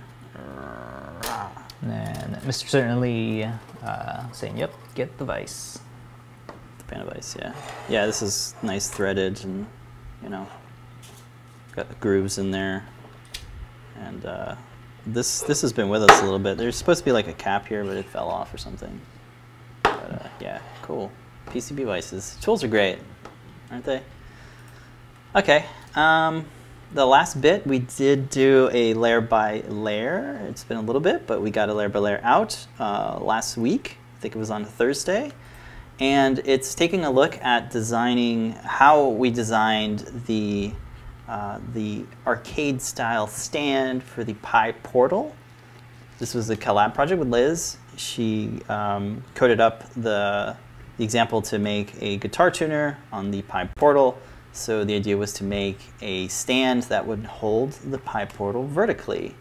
And 1.82 2.36
Mr. 2.36 2.68
Certainly 2.68 3.48
uh, 3.86 4.30
saying, 4.32 4.58
"Yep, 4.58 4.72
get 4.94 5.16
the 5.18 5.24
vice." 5.24 5.78
The 6.78 6.94
PanaVise, 6.94 7.38
yeah. 7.38 7.54
Yeah, 7.88 8.06
this 8.06 8.22
is 8.22 8.54
nice 8.62 8.88
threaded 8.88 9.42
and, 9.44 9.66
you 10.22 10.28
know, 10.28 10.46
got 11.74 11.88
the 11.88 11.94
grooves 11.96 12.38
in 12.38 12.50
there. 12.50 12.84
And 14.00 14.26
uh, 14.26 14.56
this 15.06 15.42
this 15.42 15.62
has 15.62 15.72
been 15.72 15.88
with 15.88 16.02
us 16.02 16.20
a 16.20 16.24
little 16.24 16.38
bit. 16.38 16.58
There's 16.58 16.76
supposed 16.76 16.98
to 16.98 17.04
be 17.04 17.12
like 17.12 17.28
a 17.28 17.32
cap 17.32 17.66
here, 17.66 17.84
but 17.84 17.96
it 17.96 18.04
fell 18.06 18.28
off 18.28 18.52
or 18.52 18.58
something. 18.58 19.00
But 19.82 19.92
uh, 19.92 20.28
yeah, 20.40 20.60
cool. 20.82 21.10
PCB 21.46 21.86
vices. 21.86 22.36
Tools 22.40 22.64
are 22.64 22.68
great, 22.68 22.98
aren't 23.70 23.84
they? 23.84 24.02
Okay. 25.34 25.64
Um, 25.94 26.44
the 26.92 27.06
last 27.06 27.40
bit, 27.40 27.66
we 27.66 27.80
did 27.80 28.30
do 28.30 28.70
a 28.72 28.94
layer 28.94 29.20
by 29.20 29.62
layer. 29.68 30.40
It's 30.48 30.64
been 30.64 30.76
a 30.76 30.82
little 30.82 31.00
bit, 31.00 31.26
but 31.26 31.42
we 31.42 31.50
got 31.50 31.68
a 31.68 31.74
layer 31.74 31.88
by 31.88 31.98
layer 31.98 32.20
out 32.22 32.66
uh, 32.78 33.18
last 33.20 33.56
week. 33.56 33.98
I 34.16 34.20
think 34.20 34.36
it 34.36 34.38
was 34.38 34.50
on 34.50 34.64
Thursday. 34.64 35.32
And 35.98 36.40
it's 36.44 36.74
taking 36.74 37.04
a 37.04 37.10
look 37.10 37.42
at 37.42 37.70
designing 37.70 38.52
how 38.52 39.08
we 39.08 39.30
designed 39.30 40.00
the, 40.26 40.72
uh, 41.26 41.58
the 41.72 42.04
arcade 42.26 42.82
style 42.82 43.26
stand 43.26 44.02
for 44.02 44.22
the 44.22 44.34
PyPortal. 44.34 45.32
This 46.18 46.34
was 46.34 46.50
a 46.50 46.56
collab 46.56 46.94
project 46.94 47.18
with 47.18 47.28
Liz. 47.28 47.78
She 47.96 48.60
um, 48.68 49.24
coded 49.34 49.60
up 49.60 49.90
the, 49.94 50.56
the 50.98 51.04
example 51.04 51.42
to 51.42 51.58
make 51.58 51.94
a 52.00 52.18
guitar 52.18 52.50
tuner 52.50 52.98
on 53.10 53.30
the 53.30 53.42
PyPortal. 53.42 54.16
So 54.56 54.84
the 54.84 54.94
idea 54.94 55.18
was 55.18 55.34
to 55.34 55.44
make 55.44 55.78
a 56.00 56.28
stand 56.28 56.84
that 56.84 57.06
would 57.06 57.26
hold 57.26 57.72
the 57.72 57.98
PyPortal 57.98 58.66
vertically. 58.68 59.34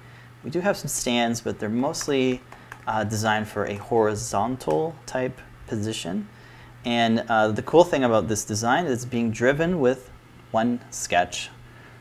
We 0.44 0.50
do 0.50 0.60
have 0.60 0.76
some 0.76 0.90
stands, 0.90 1.40
but 1.40 1.58
they're 1.58 1.70
mostly 1.70 2.42
uh, 2.86 3.06
designed 3.06 3.48
for 3.48 3.66
a 3.66 3.76
horizontal 3.76 4.94
type 5.06 5.40
position. 5.68 6.28
And 6.84 7.24
uh, 7.30 7.48
the 7.48 7.62
cool 7.62 7.86
thing 7.86 8.04
about 8.04 8.28
this 8.28 8.44
design 8.44 8.88
is 8.88 8.92
it's 8.92 9.06
being 9.06 9.32
driven 9.32 9.80
with 9.80 10.12
one 10.52 10.82
sketch. 10.92 11.50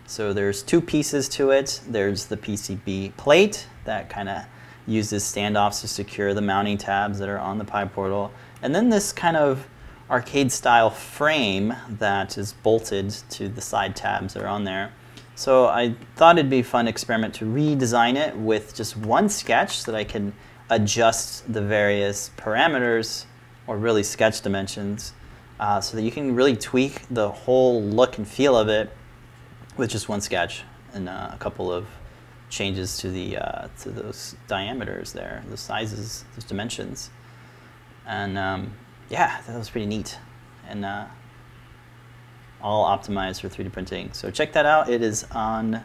So 0.06 0.32
there's 0.32 0.60
two 0.60 0.80
pieces 0.80 1.28
to 1.30 1.52
it. 1.52 1.80
There's 1.88 2.26
the 2.26 2.36
PCB 2.36 3.16
plate 3.16 3.68
that 3.84 4.10
kind 4.10 4.28
of 4.28 4.42
uses 4.88 5.22
standoffs 5.22 5.80
to 5.82 5.88
secure 5.88 6.34
the 6.34 6.42
mounting 6.42 6.78
tabs 6.78 7.20
that 7.20 7.28
are 7.28 7.38
on 7.38 7.58
the 7.58 7.64
PyPortal. 7.64 8.32
And 8.60 8.74
then 8.74 8.90
this 8.90 9.12
kind 9.12 9.36
of 9.36 9.68
arcade 10.10 10.52
style 10.52 10.90
frame 10.90 11.74
that 11.88 12.36
is 12.36 12.52
bolted 12.62 13.10
to 13.30 13.48
the 13.48 13.60
side 13.60 13.96
tabs 13.96 14.34
that 14.34 14.42
are 14.42 14.48
on 14.48 14.64
there. 14.64 14.92
So 15.34 15.66
I 15.66 15.96
thought 16.16 16.38
it'd 16.38 16.50
be 16.50 16.60
a 16.60 16.64
fun 16.64 16.86
experiment 16.86 17.34
to 17.34 17.44
redesign 17.44 18.16
it 18.16 18.36
with 18.36 18.74
just 18.74 18.96
one 18.96 19.28
sketch 19.28 19.78
so 19.78 19.90
that 19.90 19.98
I 19.98 20.04
can 20.04 20.32
adjust 20.70 21.52
the 21.52 21.60
various 21.60 22.30
parameters 22.36 23.24
or 23.66 23.76
really 23.76 24.02
sketch 24.02 24.42
dimensions 24.42 25.12
uh, 25.58 25.80
so 25.80 25.96
that 25.96 26.02
you 26.02 26.10
can 26.10 26.34
really 26.34 26.56
tweak 26.56 27.02
the 27.10 27.30
whole 27.30 27.82
look 27.82 28.18
and 28.18 28.26
feel 28.26 28.56
of 28.56 28.68
it 28.68 28.90
with 29.76 29.90
just 29.90 30.08
one 30.08 30.20
sketch 30.20 30.62
and 30.92 31.08
uh, 31.08 31.30
a 31.32 31.36
couple 31.38 31.72
of 31.72 31.86
changes 32.48 32.98
to 32.98 33.10
the 33.10 33.36
uh, 33.36 33.68
to 33.80 33.90
those 33.90 34.36
diameters 34.46 35.12
there, 35.12 35.42
the 35.48 35.56
sizes, 35.56 36.24
those 36.34 36.44
dimensions, 36.44 37.10
and 38.06 38.38
um, 38.38 38.72
yeah, 39.14 39.40
that 39.46 39.56
was 39.56 39.70
pretty 39.70 39.86
neat, 39.86 40.18
and 40.68 40.84
uh, 40.84 41.06
all 42.60 42.84
optimized 42.84 43.42
for 43.42 43.48
3D 43.48 43.70
printing. 43.70 44.12
So 44.12 44.28
check 44.28 44.54
that 44.54 44.66
out. 44.66 44.88
It 44.88 45.02
is 45.02 45.22
on 45.30 45.80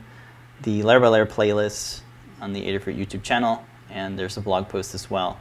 the 0.63 0.81
layer 0.81 0.99
by 0.99 1.09
layer 1.09 1.27
playlist 1.27 2.01
on 2.41 2.53
the 2.53 2.65
Adafruit 2.65 2.97
YouTube 2.97 3.21
channel, 3.21 3.63
and 3.91 4.17
there's 4.17 4.35
a 4.37 4.41
blog 4.41 4.67
post 4.67 4.95
as 4.95 5.11
well. 5.11 5.37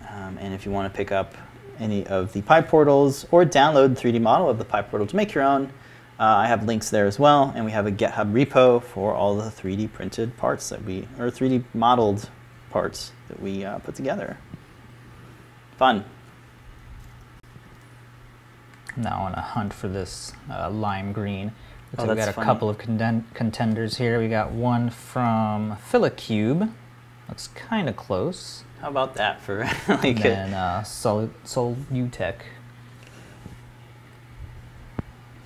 Um, 0.00 0.36
and 0.40 0.52
if 0.52 0.66
you 0.66 0.72
want 0.72 0.92
to 0.92 0.96
pick 0.96 1.12
up 1.12 1.36
any 1.78 2.04
of 2.08 2.32
the 2.32 2.42
PyPortals 2.42 3.24
or 3.30 3.44
download 3.44 3.96
3D 3.96 4.20
model 4.20 4.50
of 4.50 4.58
the 4.58 4.64
PyPortal 4.64 5.08
to 5.08 5.14
make 5.14 5.32
your 5.32 5.44
own, 5.44 5.66
uh, 6.18 6.24
I 6.24 6.48
have 6.48 6.64
links 6.64 6.90
there 6.90 7.06
as 7.06 7.20
well, 7.20 7.52
and 7.54 7.64
we 7.64 7.70
have 7.70 7.86
a 7.86 7.92
GitHub 7.92 8.32
repo 8.32 8.82
for 8.82 9.14
all 9.14 9.36
the 9.36 9.44
3D 9.44 9.92
printed 9.92 10.36
parts 10.36 10.70
that 10.70 10.82
we, 10.82 11.06
or 11.20 11.30
3D 11.30 11.62
modeled 11.72 12.30
parts 12.70 13.12
that 13.28 13.40
we 13.40 13.64
uh, 13.64 13.78
put 13.78 13.94
together. 13.94 14.36
Fun. 15.76 16.04
Now 18.96 19.22
on 19.22 19.34
a 19.34 19.40
hunt 19.40 19.72
for 19.72 19.88
this 19.88 20.32
uh, 20.50 20.70
lime 20.70 21.12
green. 21.12 21.52
Looks 21.92 21.98
Oh, 21.98 22.02
like 22.04 22.10
we 22.10 22.16
got 22.16 22.28
a 22.28 22.32
funny. 22.32 22.44
couple 22.46 22.68
of 22.70 22.78
contenders 22.78 23.96
here. 23.96 24.18
We 24.18 24.28
got 24.28 24.50
one 24.52 24.90
from 24.90 25.76
Philocube. 25.90 26.70
Looks 27.28 27.48
kind 27.48 27.88
of 27.88 27.96
close. 27.96 28.64
How 28.80 28.88
about 28.88 29.14
that 29.14 29.40
for 29.40 29.60
And 29.88 30.02
like? 30.02 30.18
a- 30.20 30.22
then 30.22 30.54
uh, 30.54 30.82
Sol 30.82 31.30
Sol 31.44 31.76
Utech. 31.92 32.34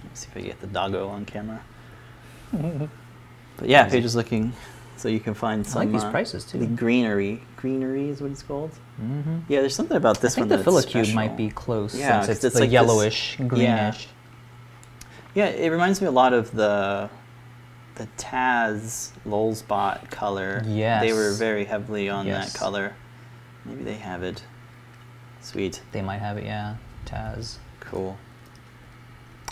Let's 0.04 0.20
see 0.20 0.28
if 0.30 0.36
I 0.36 0.40
get 0.40 0.60
the 0.60 0.66
doggo 0.66 1.08
on 1.08 1.24
camera. 1.24 1.62
But 2.52 3.68
yeah, 3.68 3.86
Easy. 3.86 3.96
page 3.98 4.04
is 4.04 4.16
looking, 4.16 4.52
so 5.00 5.08
you 5.08 5.20
can 5.20 5.34
find 5.34 5.64
I 5.66 5.68
some. 5.68 5.80
like 5.82 5.92
these 5.92 6.04
uh, 6.04 6.10
prices 6.10 6.44
The 6.44 6.58
too. 6.58 6.66
greenery, 6.76 7.42
greenery 7.56 8.08
is 8.10 8.20
what 8.20 8.30
it's 8.30 8.42
called. 8.42 8.70
Mm-hmm. 9.02 9.38
Yeah, 9.48 9.60
there's 9.62 9.74
something 9.74 9.96
about 9.96 10.20
this 10.20 10.34
I 10.34 10.34
think 10.36 10.50
one 10.50 10.58
the 10.58 10.70
that's 10.70 10.86
Philocube 10.86 11.14
might 11.14 11.36
be 11.36 11.48
close 11.50 11.94
Yeah, 11.98 12.20
since 12.20 12.36
it's, 12.38 12.44
it's 12.44 12.60
like 12.60 12.70
yellowish, 12.70 13.38
yeah. 13.38 13.46
greenish. 13.46 14.08
Yeah, 15.34 15.46
it 15.46 15.68
reminds 15.70 16.00
me 16.00 16.06
a 16.06 16.10
lot 16.10 16.32
of 16.32 16.52
the 16.52 17.08
the 17.96 18.06
Taz 18.16 19.10
LulzBot 19.26 20.10
color. 20.10 20.62
Yeah, 20.66 21.00
They 21.00 21.12
were 21.12 21.32
very 21.34 21.64
heavily 21.64 22.08
on 22.08 22.26
Yes. 22.26 22.52
that 22.52 22.58
color. 22.58 22.94
Maybe 23.64 23.82
they 23.84 23.96
have 23.96 24.22
it. 24.22 24.42
Sweet. 25.42 25.82
They 25.92 26.00
might 26.02 26.18
have 26.18 26.38
it, 26.38 26.44
yeah. 26.44 26.76
Taz. 27.06 27.56
Cool. 27.80 28.16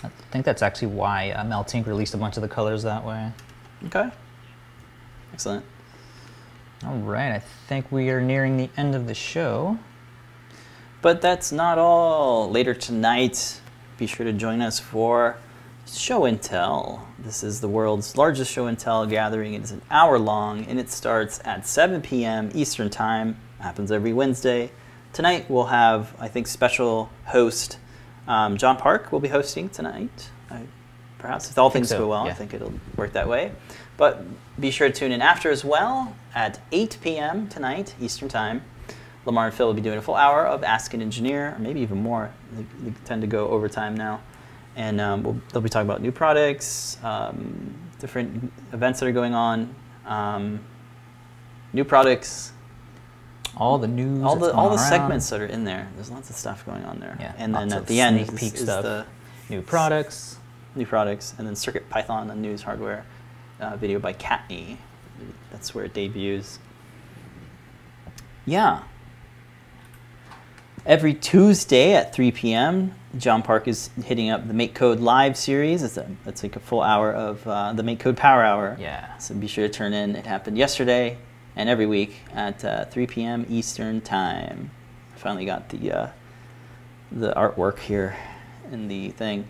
I 0.02 0.08
think 0.30 0.44
that's 0.44 0.62
actually 0.62 0.88
why 0.88 1.30
uh, 1.32 1.44
Meltink 1.44 1.86
released 1.86 2.14
a 2.14 2.16
bunch 2.16 2.36
of 2.36 2.42
the 2.42 2.48
colors 2.48 2.82
that 2.84 3.04
way. 3.04 3.32
Okay. 3.86 4.10
Excellent. 5.32 5.64
All 6.84 6.96
right, 6.98 7.32
I 7.32 7.40
think 7.40 7.90
we 7.90 8.10
are 8.10 8.20
nearing 8.20 8.56
the 8.56 8.70
end 8.76 8.94
of 8.94 9.06
the 9.06 9.14
show. 9.14 9.78
But 11.00 11.20
that's 11.20 11.52
not 11.52 11.78
all. 11.78 12.50
Later 12.50 12.74
tonight, 12.74 13.60
be 13.96 14.06
sure 14.06 14.24
to 14.24 14.32
join 14.32 14.60
us 14.60 14.78
for 14.78 15.36
Show 15.86 16.24
and 16.24 16.40
Tell. 16.40 17.06
This 17.18 17.42
is 17.42 17.60
the 17.60 17.68
world's 17.68 18.16
largest 18.16 18.52
show 18.52 18.66
and 18.66 18.78
tell 18.78 19.06
gathering. 19.06 19.54
It 19.54 19.62
is 19.62 19.70
an 19.70 19.82
hour 19.90 20.18
long 20.18 20.64
and 20.66 20.78
it 20.78 20.90
starts 20.90 21.40
at 21.44 21.66
7 21.66 22.02
p.m. 22.02 22.50
Eastern 22.54 22.90
Time. 22.90 23.36
happens 23.60 23.90
every 23.92 24.12
Wednesday. 24.12 24.70
Tonight 25.12 25.46
we'll 25.48 25.66
have, 25.66 26.14
I 26.18 26.28
think, 26.28 26.46
special 26.46 27.10
host 27.26 27.78
um, 28.28 28.58
John 28.58 28.76
Park 28.76 29.10
will 29.10 29.20
be 29.20 29.28
hosting 29.28 29.70
tonight. 29.70 30.30
I, 30.50 30.62
perhaps 31.18 31.50
if 31.50 31.58
all 31.58 31.70
things 31.70 31.88
so, 31.88 32.00
go 32.00 32.08
well, 32.08 32.28
I 32.28 32.34
think 32.34 32.52
it'll 32.52 32.74
work 32.94 33.14
that 33.14 33.26
way. 33.26 33.52
But 33.98 34.22
be 34.58 34.70
sure 34.70 34.88
to 34.88 34.94
tune 34.94 35.12
in 35.12 35.20
after 35.20 35.50
as 35.50 35.64
well 35.64 36.16
at 36.34 36.60
8 36.72 36.96
p.m. 37.02 37.48
tonight 37.48 37.94
Eastern 38.00 38.28
Time. 38.28 38.62
Limor 39.26 39.46
and 39.46 39.52
Phil 39.54 39.66
will 39.66 39.74
be 39.74 39.82
doing 39.82 39.98
a 39.98 40.02
full 40.02 40.14
hour 40.14 40.46
of 40.46 40.64
Ask 40.64 40.94
an 40.94 41.02
Engineer, 41.02 41.54
or 41.54 41.58
maybe 41.58 41.80
even 41.80 41.98
more. 42.02 42.30
They, 42.52 42.64
they 42.82 42.94
tend 43.04 43.20
to 43.20 43.26
go 43.26 43.48
overtime 43.48 43.94
now. 43.94 44.22
And 44.76 45.00
um, 45.00 45.22
we'll, 45.24 45.40
they'll 45.52 45.60
be 45.60 45.68
talking 45.68 45.88
about 45.88 46.00
new 46.00 46.12
products, 46.12 46.96
um, 47.02 47.74
different 47.98 48.52
events 48.72 49.00
that 49.00 49.06
are 49.06 49.12
going 49.12 49.34
on, 49.34 49.74
um, 50.06 50.60
new 51.72 51.84
products, 51.84 52.52
All 53.56 53.76
the 53.78 53.88
news. 53.88 54.22
all 54.22 54.36
the 54.36 54.52
all 54.54 54.70
the 54.70 54.76
around, 54.76 54.88
segments 54.88 55.28
that 55.30 55.40
are 55.40 55.46
in 55.46 55.64
there. 55.64 55.88
There's 55.96 56.10
lots 56.10 56.30
of 56.30 56.36
stuff 56.36 56.64
going 56.64 56.84
on 56.84 57.00
there. 57.00 57.16
Yeah, 57.18 57.34
and 57.36 57.52
then 57.52 57.72
at 57.72 57.88
the 57.88 58.00
end 58.00 58.20
is, 58.20 58.30
peek 58.30 58.54
is 58.54 58.66
the 58.66 59.04
new 59.50 59.60
products. 59.60 60.38
new 60.76 60.86
products, 60.86 61.34
and 61.36 61.46
then 61.46 61.56
Circuit 61.56 61.90
Python 61.90 62.30
and 62.30 62.40
news 62.40 62.62
hardware 62.62 63.04
uh, 63.60 63.76
video 63.76 63.98
by 63.98 64.12
Kattni. 64.12 64.76
That's 65.50 65.74
where 65.74 65.84
it 65.84 65.94
debuts. 65.94 66.58
Yeah. 68.46 68.82
Every 70.86 71.12
Tuesday 71.12 71.94
at 71.94 72.14
3 72.14 72.32
p.m., 72.32 72.94
John 73.16 73.42
Park 73.42 73.68
is 73.68 73.90
hitting 74.04 74.30
up 74.30 74.46
the 74.46 74.54
Make 74.54 74.74
Code 74.74 75.00
Live 75.00 75.36
series. 75.36 75.82
It's, 75.82 75.96
a, 75.96 76.10
it's 76.24 76.42
like 76.42 76.56
a 76.56 76.60
full 76.60 76.82
hour 76.82 77.12
of 77.12 77.46
uh, 77.46 77.72
the 77.72 77.82
Make 77.82 78.00
Code 78.00 78.16
Power 78.16 78.42
Hour. 78.42 78.76
Yeah. 78.80 79.16
So 79.18 79.34
be 79.34 79.46
sure 79.46 79.66
to 79.66 79.72
turn 79.72 79.92
in. 79.92 80.16
It 80.16 80.26
happened 80.26 80.56
yesterday 80.56 81.18
and 81.56 81.68
every 81.68 81.86
week 81.86 82.20
at 82.32 82.64
uh, 82.64 82.84
3 82.86 83.06
p.m. 83.06 83.46
Eastern 83.48 84.00
Time. 84.00 84.70
I 85.14 85.18
finally 85.18 85.44
got 85.44 85.68
the 85.68 85.92
uh, 85.92 86.10
the 87.10 87.32
artwork 87.32 87.78
here 87.80 88.16
in 88.70 88.88
the 88.88 89.10
thing. 89.10 89.46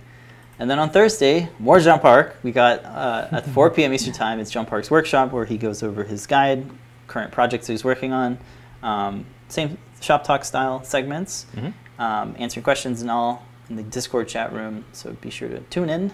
And 0.58 0.68
then 0.68 0.78
on 0.78 0.90
Thursday, 0.90 1.48
more 1.58 1.78
John 1.78 2.00
Park. 2.00 2.36
We 2.42 2.50
got 2.50 2.84
uh, 2.84 3.28
at 3.30 3.46
4 3.46 3.70
p.m. 3.70 3.92
Eastern 3.92 4.12
Time. 4.12 4.40
It's 4.40 4.50
John 4.50 4.66
Park's 4.66 4.90
workshop 4.90 5.32
where 5.32 5.44
he 5.44 5.56
goes 5.56 5.82
over 5.82 6.02
his 6.04 6.26
guide, 6.26 6.68
current 7.06 7.30
projects 7.30 7.66
that 7.68 7.74
he's 7.74 7.84
working 7.84 8.12
on. 8.12 8.38
Um, 8.82 9.26
same 9.48 9.78
shop 10.00 10.24
talk 10.24 10.44
style 10.44 10.82
segments, 10.84 11.46
Mhm. 11.54 11.72
um, 11.98 12.34
answering 12.38 12.64
questions 12.64 13.02
and 13.02 13.10
all 13.10 13.44
in 13.70 13.76
the 13.76 13.82
Discord 13.84 14.28
chat 14.28 14.52
room. 14.52 14.84
So 14.92 15.12
be 15.20 15.30
sure 15.30 15.48
to 15.48 15.60
tune 15.60 15.90
in 15.90 16.12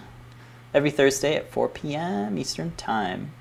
every 0.73 0.91
Thursday 0.91 1.35
at 1.35 1.49
4 1.51 1.67
p.m. 1.69 2.37
Eastern 2.37 2.71
Time. 2.77 3.31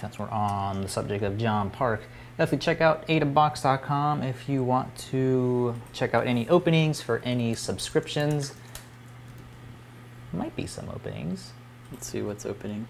Since 0.00 0.18
we're 0.18 0.28
on 0.30 0.82
the 0.82 0.88
subject 0.88 1.22
of 1.24 1.38
John 1.38 1.70
Park, 1.70 2.02
definitely 2.38 2.64
check 2.64 2.80
out 2.80 3.06
adabox.com 3.08 4.22
if 4.22 4.48
you 4.48 4.62
want 4.62 4.94
to 5.10 5.74
check 5.92 6.12
out 6.12 6.26
any 6.26 6.48
openings 6.48 7.00
for 7.00 7.20
any 7.24 7.54
subscriptions. 7.54 8.52
Might 10.36 10.54
be 10.54 10.66
some 10.66 10.88
openings. 10.90 11.52
Let's 11.90 12.06
see 12.06 12.22
what's 12.22 12.44
opening. 12.44 12.88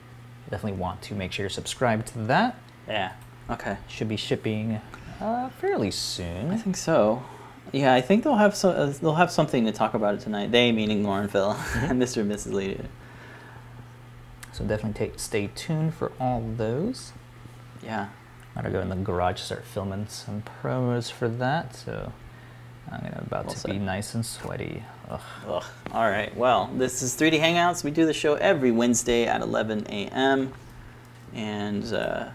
Definitely 0.50 0.78
want 0.78 1.02
to 1.02 1.14
make 1.14 1.32
sure 1.32 1.44
you're 1.44 1.50
subscribed 1.50 2.08
to 2.08 2.18
that. 2.20 2.58
Yeah. 2.88 3.12
Okay. 3.48 3.76
Should 3.88 4.08
be 4.08 4.16
shipping 4.16 4.80
uh, 5.20 5.48
fairly 5.50 5.90
soon. 5.90 6.50
I 6.50 6.56
think 6.56 6.76
so. 6.76 7.22
Yeah, 7.72 7.94
I 7.94 8.00
think 8.00 8.24
they'll 8.24 8.36
have 8.36 8.56
so, 8.56 8.70
uh, 8.70 8.92
they'll 9.00 9.14
have 9.14 9.30
something 9.30 9.64
to 9.66 9.72
talk 9.72 9.94
about 9.94 10.14
it 10.14 10.20
tonight. 10.20 10.52
They 10.52 10.72
meaning 10.72 11.02
Lauren 11.04 11.28
Phil 11.28 11.50
and 11.74 12.00
Mr. 12.00 12.18
and 12.18 12.30
Mrs. 12.30 12.52
Lady. 12.52 12.80
So 14.52 14.64
definitely 14.64 14.98
take, 15.06 15.18
stay 15.18 15.50
tuned 15.54 15.94
for 15.94 16.12
all 16.18 16.42
those. 16.56 17.12
Yeah. 17.82 18.08
I'm 18.54 18.62
gonna 18.62 18.72
go 18.72 18.80
in 18.80 18.88
the 18.88 18.96
garage 18.96 19.40
start 19.40 19.64
filming 19.64 20.06
some 20.08 20.42
promos 20.42 21.12
for 21.12 21.28
that. 21.28 21.74
So 21.76 22.12
I'm 22.90 23.00
gonna 23.00 23.22
about 23.26 23.46
Well 23.46 23.54
to 23.54 23.60
said. 23.60 23.70
be 23.72 23.78
nice 23.78 24.14
and 24.14 24.24
sweaty. 24.24 24.82
Ugh. 25.10 25.20
Ugh. 25.48 25.64
All 25.92 26.08
right. 26.10 26.34
Well, 26.36 26.70
this 26.76 27.02
is 27.02 27.14
3D 27.16 27.40
Hangouts. 27.40 27.82
We 27.84 27.90
do 27.90 28.06
the 28.06 28.12
show 28.12 28.34
every 28.34 28.70
Wednesday 28.70 29.26
at 29.26 29.40
11 29.40 29.86
a.m. 29.88 30.52
And 31.34 31.84
uh, 31.92 32.28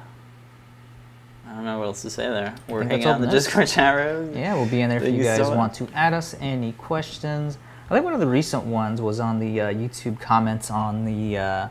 I 1.47 1.54
don't 1.54 1.66
know 1.66 1.80
what 1.80 1.86
else 1.86 2.02
to 2.04 2.10
say 2.10 2.28
there. 2.28 2.54
We're 2.68 2.84
hanging 2.84 3.06
out 3.06 3.16
in 3.16 3.22
the. 3.22 3.28
Discord 3.30 3.68
chat 3.68 3.95
room. 3.95 4.36
Yeah, 4.38 4.56
we'll 4.56 4.70
be 4.70 4.82
in 4.82 4.89
there 4.89 4.97
if 4.97 5.04
Thank 5.04 5.18
you 5.18 5.24
guys 5.24 5.38
so 5.38 5.56
want 5.56 5.74
to 5.76 5.88
add 5.93 6.14
us 6.14 6.36
any 6.39 6.74
questions. 6.74 7.58
I 7.89 7.93
think 7.93 8.06
one 8.06 8.14
of 8.14 8.20
the 8.20 8.28
recent 8.28 8.64
ones 8.64 9.02
was 9.02 9.20
on 9.20 9.39
the 9.39 9.60
uh, 9.62 9.74
YouTube 9.74 10.20
comments 10.20 10.72
on 10.72 11.04
the 11.04 11.38
uh, 11.38 11.68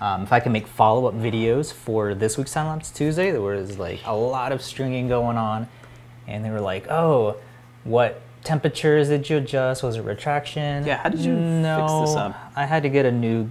um, 0.00 0.24
if 0.24 0.32
I 0.32 0.40
can 0.40 0.50
make 0.50 0.66
follow-up 0.66 1.14
videos 1.14 1.72
for 1.72 2.14
this 2.14 2.36
week's 2.36 2.52
Time 2.52 2.66
Lapse 2.66 2.90
Tuesday. 2.90 3.30
There 3.30 3.40
was 3.40 3.78
like 3.78 4.00
a 4.04 4.14
lot 4.14 4.50
of 4.50 4.60
stringing 4.60 5.06
going 5.08 5.36
on, 5.36 5.68
and 6.26 6.44
they 6.44 6.50
were 6.50 6.60
like, 6.60 6.88
"Oh, 6.90 7.36
what 7.84 8.20
temperatures 8.44 9.08
did 9.08 9.28
you 9.30 9.38
adjust? 9.38 9.82
Was 9.82 9.96
it 9.96 10.02
retraction?" 10.02 10.84
Yeah, 10.86 10.96
how 10.98 11.08
did 11.08 11.20
you 11.20 11.34
fix 11.34 11.92
this 12.10 12.16
up? 12.16 12.34
I 12.56 12.66
had 12.66 12.82
to 12.82 12.88
get 12.88 13.06
a 13.06 13.12
new 13.12 13.50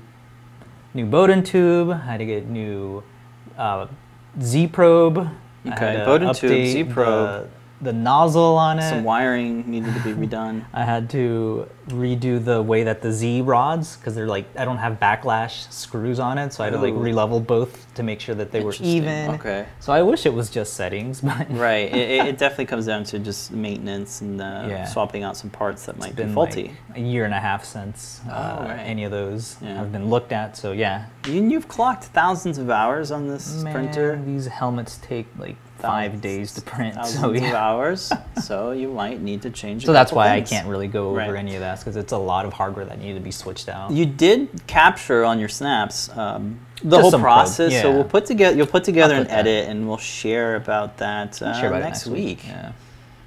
new 0.94 1.06
Bowden 1.06 1.44
tube. 1.44 1.90
I 1.92 1.98
had 1.98 2.18
to 2.18 2.26
get 2.26 2.48
new 2.48 3.04
uh, 3.58 3.88
Z 4.42 4.68
probe. 4.68 5.30
Okay, 5.68 6.04
Bowden 6.06 6.34
tube, 6.34 6.68
Z 6.68 6.84
probe. 6.86 7.50
The, 7.82 7.94
nozzle 7.94 8.58
on 8.58 8.80
it. 8.80 8.90
Some 8.90 9.04
wiring 9.04 9.70
needed 9.70 9.94
to 9.94 10.00
be 10.02 10.14
redone. 10.14 10.66
I 10.74 10.84
had 10.84 11.10
to 11.12 11.68
redo 11.88 12.44
the 12.44 12.62
way 12.62 12.84
that 12.84 13.02
the 13.02 13.12
Z 13.12 13.42
rods, 13.42 13.98
because 13.98 14.16
they're 14.16 14.28
like, 14.28 14.46
I 14.56 14.66
don't 14.66 14.78
have 14.78 15.00
backlash 15.00 15.72
screws 15.72 16.20
on 16.20 16.38
it, 16.38 16.54
so 16.54 16.64
I 16.64 16.68
had 16.68 16.74
to 16.74 16.80
like 16.80 16.94
Ooh. 16.94 17.00
re-level 17.00 17.40
both 17.40 17.94
to 17.96 18.04
make 18.04 18.20
sure 18.20 18.36
that 18.36 18.52
they 18.52 18.62
were 18.64 18.74
even. 18.80 19.32
Okay. 19.32 19.66
So 19.80 19.92
I 19.92 20.02
wish 20.02 20.26
it 20.26 20.34
was 20.34 20.50
just 20.50 20.74
settings, 20.74 21.22
but 21.30 21.50
Right. 21.52 21.92
It, 21.94 21.96
it- 22.12 22.22
it 22.32 22.38
definitely 22.38 22.66
comes 22.68 22.86
down 22.86 23.04
to 23.06 23.20
just 23.20 23.52
maintenance 23.52 24.22
and 24.22 24.40
uh, 24.42 24.66
Yeah. 24.70 24.86
swapping 24.86 25.24
out 25.24 25.36
some 25.36 25.50
parts 25.50 25.86
that 25.88 25.98
might 25.98 26.12
it's 26.12 26.22
be 26.30 26.34
faulty. 26.34 26.64
like 26.90 26.98
a 26.98 27.02
year 27.02 27.26
and 27.26 27.34
a 27.34 27.40
half 27.40 27.66
since 27.66 28.22
uh, 28.30 28.58
Oh, 28.60 28.64
right. 28.66 28.78
any 28.80 29.04
of 29.04 29.12
those 29.12 29.58
Yeah. 29.62 29.76
have 29.76 29.92
been 29.92 30.10
looked 30.10 30.32
at. 30.32 30.56
So 30.56 30.72
yeah, 30.72 31.06
You, 31.28 31.44
you've 31.50 31.68
clocked 31.68 32.06
thousands 32.06 32.58
of 32.58 32.70
hours 32.70 33.12
on 33.12 33.28
this 33.28 33.64
Man, 33.64 33.74
printer. 33.74 34.22
these 34.26 34.48
helmets 34.48 34.98
take 35.02 35.28
like 35.38 35.58
five 35.82 36.22
days 36.22 36.54
to 36.54 36.62
print. 36.62 37.04
So 37.06 37.32
yeah. 37.34 37.56
hours. 37.56 38.12
so 38.44 38.72
you 38.72 38.92
might 38.92 39.22
need 39.22 39.42
to 39.44 39.50
change. 39.50 39.86
So 39.86 39.94
that's 39.94 40.12
why 40.12 40.30
I 40.34 40.42
can't 40.42 40.68
really 40.68 40.88
go 40.88 41.10
over 41.10 41.18
Right. 41.18 41.36
any 41.36 41.56
of 41.56 41.62
that 41.62 41.80
because 41.80 41.96
it's 41.96 42.12
a 42.14 42.18
lot 42.18 42.46
of 42.46 42.54
hardware 42.54 42.86
that 42.86 43.00
needed 43.00 43.16
to 43.16 43.20
be 43.20 43.32
switched 43.32 43.70
out. 43.70 43.92
You 43.92 44.06
did 44.06 44.50
capture 44.68 45.24
on 45.26 45.40
your 45.40 45.50
snaps 45.50 46.10
um, 46.18 46.60
the 46.84 46.98
Just 46.98 47.12
whole 47.12 47.20
process. 47.20 47.82
So 47.82 47.92
we'll 47.92 48.04
put 48.04 48.26
together. 48.26 48.56
You'll 48.58 48.68
put 48.68 48.84
together 48.84 49.16
I'll 49.16 49.22
an 49.22 49.28
that. 49.28 49.46
edit, 49.48 49.70
and 49.70 49.88
we'll 49.88 49.98
share 49.98 50.56
about 50.56 50.98
that 50.98 51.42
uh, 51.42 51.60
share 51.60 51.70
about 51.70 51.82
it 51.82 51.86
next, 51.86 52.08
week. 52.08 52.46
Yeah. 52.46 52.72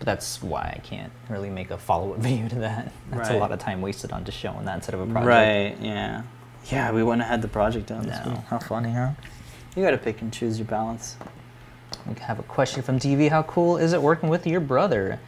But 0.01 0.07
that's 0.07 0.43
why 0.43 0.75
I 0.77 0.81
can't 0.83 1.13
really 1.29 1.51
make 1.51 1.71
a 1.71 1.79
follow-up 1.79 2.19
video 2.29 2.49
to 2.49 2.57
that. 2.57 2.93
That's 3.11 3.29
Right. 3.31 3.37
a 3.37 3.39
lot 3.39 3.53
of 3.53 3.61
time 3.61 3.81
wasted 3.81 4.13
on 4.13 4.25
just 4.25 4.39
showing 4.39 4.65
that 4.65 4.75
instead 4.77 4.95
of 4.95 5.01
a 5.03 5.07
project. 5.07 5.27
Right. 5.27 5.77
Yeah. 5.81 6.23
Yeah. 6.71 6.91
We 6.93 7.03
wouldn't 7.03 7.23
have 7.23 7.31
had 7.31 7.43
the 7.43 7.49
project 7.49 7.87
done. 7.87 8.07
No. 8.09 8.23
week. 8.27 8.39
How 8.51 8.59
funny, 8.59 8.91
huh? 8.93 9.11
You 9.77 9.83
got 9.85 9.91
to 9.93 9.99
pick 9.99 10.21
and 10.21 10.33
choose 10.33 10.59
your 10.59 10.67
balance. 10.67 11.17
We 12.07 12.15
have 12.21 12.39
a 12.39 12.43
question 12.43 12.83
from 12.83 12.99
TV. 12.99 13.31
How 13.31 13.43
cool 13.45 13.77
is 13.79 13.93
it 13.93 14.03
working 14.03 14.29
with 14.29 14.47
your 14.47 14.61
brother? 14.61 15.19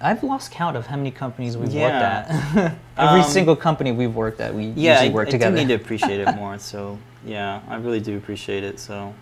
I've 0.00 0.22
lost 0.22 0.50
count 0.50 0.76
of 0.76 0.86
how 0.86 0.96
many 0.96 1.10
companies 1.10 1.56
we've 1.56 1.72
Yeah. 1.72 2.20
worked 2.30 2.56
at. 2.56 2.74
Every 2.98 3.20
Um, 3.22 3.28
single 3.28 3.56
company 3.56 3.90
we've 3.90 4.14
worked 4.14 4.40
at, 4.40 4.54
we 4.54 4.64
Yeah, 4.76 4.92
usually 4.92 5.10
I, 5.10 5.12
work 5.14 5.28
I 5.28 5.30
together. 5.32 5.56
do 5.56 5.62
need 5.62 5.68
to 5.68 5.74
appreciate 5.74 6.20
it 6.20 6.34
more. 6.36 6.58
So 6.58 6.98
yeah, 7.24 7.60
I 7.68 7.76
really 7.76 8.00
do 8.00 8.16
appreciate 8.16 8.64
it. 8.64 8.78
So 8.78 9.14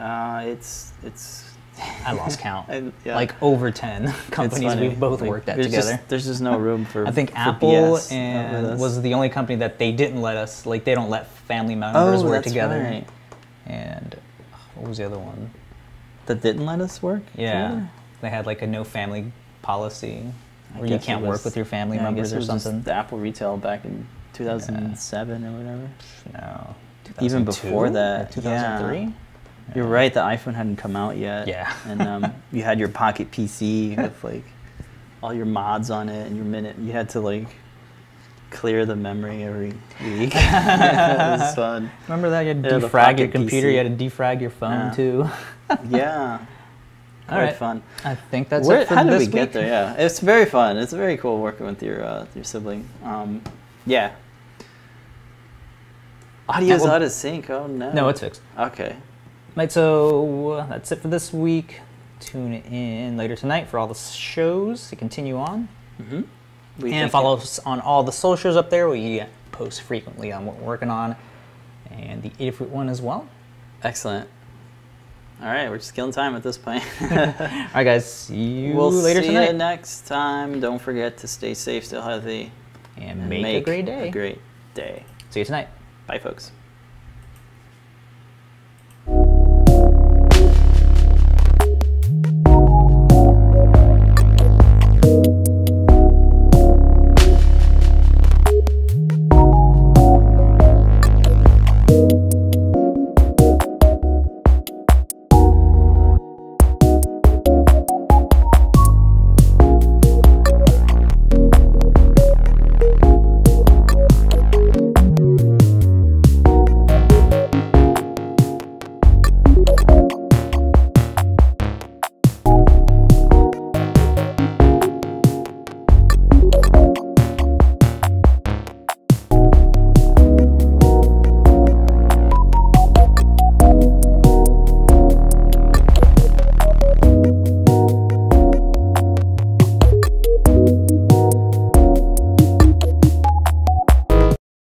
uh, 0.00 0.42
it's 0.46 0.92
it's. 1.04 1.48
I 2.04 2.12
lost 2.12 2.38
count. 2.40 2.68
I- 2.70 2.92
yeah. 3.04 3.14
Like 3.14 3.40
over 3.42 3.70
ten 3.70 4.12
companies 4.30 4.74
we've 4.76 4.98
both 4.98 5.20
Like, 5.20 5.30
worked 5.30 5.48
at 5.48 5.56
there's 5.56 5.66
together. 5.66 5.92
Just, 5.92 6.08
there's 6.08 6.26
just 6.26 6.40
no 6.40 6.58
room 6.58 6.84
for. 6.84 7.06
I 7.06 7.10
think 7.12 7.30
for 7.30 7.36
Apple 7.36 7.70
BS 7.70 8.12
and 8.12 8.80
was 8.80 9.00
the 9.02 9.14
only 9.14 9.28
company 9.28 9.56
that 9.58 9.78
they 9.78 9.92
didn't 9.92 10.20
let 10.20 10.36
us 10.36 10.66
like 10.66 10.84
they 10.84 10.94
don't 10.94 11.10
let 11.10 11.30
family 11.30 11.74
members 11.74 12.22
oh, 12.22 12.24
work 12.24 12.42
that's 12.42 12.48
together. 12.48 12.78
right. 12.80 13.06
And 13.66 14.16
what 14.74 14.88
was 14.88 14.98
the 14.98 15.04
other 15.04 15.18
one? 15.18 15.50
That 16.26 16.40
didn't 16.40 16.64
let 16.66 16.80
us 16.80 17.02
work. 17.02 17.22
Yeah, 17.34 17.68
together? 17.68 17.90
they 18.20 18.30
had 18.30 18.46
like 18.46 18.62
a 18.62 18.66
no 18.66 18.84
family 18.84 19.32
policy 19.62 20.32
I 20.74 20.78
where 20.78 20.88
you 20.88 20.98
can't 20.98 21.22
work 21.22 21.44
with 21.44 21.56
your 21.56 21.64
family 21.64 21.96
yeah, 21.96 22.04
members 22.04 22.32
or 22.32 22.36
was 22.36 22.46
something. 22.46 22.82
The 22.82 22.92
Apple 22.92 23.18
retail 23.18 23.56
back 23.56 23.84
in 23.84 24.06
2007 24.34 25.44
or 25.44 25.52
whatever. 25.52 25.90
No, 26.32 26.74
Even 27.20 27.44
before 27.44 27.90
that, 27.90 28.32
2003. 28.32 29.14
You're 29.74 29.86
right. 29.86 30.12
The 30.12 30.20
iPhone 30.20 30.54
hadn't 30.54 30.76
come 30.76 30.96
out 30.96 31.16
yet. 31.16 31.46
Yeah. 31.46 31.72
and 31.86 32.02
um, 32.02 32.34
you 32.50 32.62
had 32.62 32.78
your 32.78 32.88
Pocket 32.88 33.30
PC 33.30 33.96
with 33.96 34.22
like 34.24 34.44
all 35.22 35.32
your 35.32 35.46
mods 35.46 35.90
on 35.90 36.08
it, 36.08 36.26
and 36.26 36.36
your 36.36 36.44
minute. 36.44 36.76
You 36.78 36.92
had 36.92 37.10
to 37.10 37.20
like 37.20 37.48
clear 38.52 38.86
the 38.86 38.94
memory 38.94 39.42
every 39.42 39.72
week. 40.04 40.32
it 40.34 40.34
was 40.34 41.54
fun. 41.62 41.90
Remember 42.06 42.30
that 42.30 42.42
you 42.42 42.48
had 42.48 42.62
to 42.62 42.68
Yeah, 42.68 42.78
defrag 42.78 43.18
your 43.18 43.28
computer, 43.28 43.66
PC. 43.68 43.72
you 43.72 43.78
had 43.78 43.98
to 43.98 44.04
defrag 44.04 44.40
your 44.40 44.50
phone 44.50 44.86
Yeah. 44.88 44.90
too. 44.92 45.28
Yeah. 45.88 46.38
All 47.28 47.38
Quite 47.38 47.44
right. 47.44 47.56
fun. 47.56 47.82
I 48.04 48.14
think 48.14 48.48
that's 48.50 48.68
Where, 48.68 48.82
it 48.82 48.88
for 48.88 48.94
how 48.96 49.04
did 49.04 49.12
this 49.14 49.26
we 49.26 49.32
get 49.32 49.52
there? 49.52 49.66
Yeah, 49.66 49.94
it's 49.94 50.20
very 50.20 50.44
fun. 50.44 50.76
It's 50.76 50.92
very 50.92 51.16
cool 51.16 51.40
working 51.40 51.64
with 51.66 51.82
your 51.82 52.04
uh, 52.04 52.26
your 52.34 52.44
sibling. 52.44 52.86
Um, 53.02 53.40
yeah. 53.86 54.12
Audio's 56.48 56.82
well- 56.82 56.92
out 56.92 57.02
of 57.02 57.10
sync. 57.12 57.48
Oh 57.48 57.66
no. 57.66 57.92
No, 57.92 58.08
it's 58.08 58.20
fixed. 58.20 58.42
okay. 58.58 58.96
Right, 59.56 59.70
so 59.70 60.50
uh, 60.52 60.66
that's 60.66 60.92
it 60.92 61.00
for 61.00 61.08
this 61.08 61.32
week. 61.32 61.80
Tune 62.20 62.54
in 62.54 63.16
later 63.16 63.36
tonight 63.36 63.68
for 63.68 63.78
all 63.78 63.86
the 63.86 63.94
shows 63.94 64.88
to 64.90 64.96
continue 64.96 65.36
on. 65.38 65.68
Mm-hmm. 66.00 66.22
We 66.78 66.92
and 66.92 67.10
follow 67.10 67.36
us 67.36 67.58
on 67.60 67.80
all 67.80 68.02
the 68.02 68.12
socials 68.12 68.56
up 68.56 68.70
there. 68.70 68.88
We 68.88 69.22
post 69.50 69.82
frequently 69.82 70.32
on 70.32 70.46
what 70.46 70.56
we're 70.56 70.66
working 70.66 70.90
on. 70.90 71.16
And 71.90 72.22
the 72.22 72.30
Adafruit 72.30 72.68
one 72.68 72.88
as 72.88 73.02
well. 73.02 73.28
Excellent. 73.82 74.28
All 75.42 75.48
right, 75.48 75.68
we're 75.68 75.78
just 75.78 75.94
killing 75.94 76.12
time 76.12 76.36
at 76.36 76.44
this 76.44 76.56
point. 76.56 76.84
All 77.00 77.08
right, 77.08 77.82
guys. 77.82 78.10
See 78.10 78.36
you 78.36 78.74
we'll 78.74 78.92
later 78.92 79.22
see 79.22 79.28
tonight. 79.28 79.48
you 79.48 79.52
next 79.54 80.06
time. 80.06 80.60
Don't 80.60 80.80
forget 80.80 81.18
to 81.18 81.26
stay 81.26 81.52
safe, 81.52 81.84
stay 81.84 82.00
healthy, 82.00 82.52
and 82.96 83.20
and 83.20 83.28
make, 83.28 83.44
a 83.44 83.60
great 83.60 83.84
day. 83.84 84.08
A 84.08 84.10
great 84.12 84.38
day. 84.74 85.04
See 85.30 85.40
you 85.40 85.44
tonight. 85.44 85.68
Bye, 86.06 86.20
folks. 86.20 86.52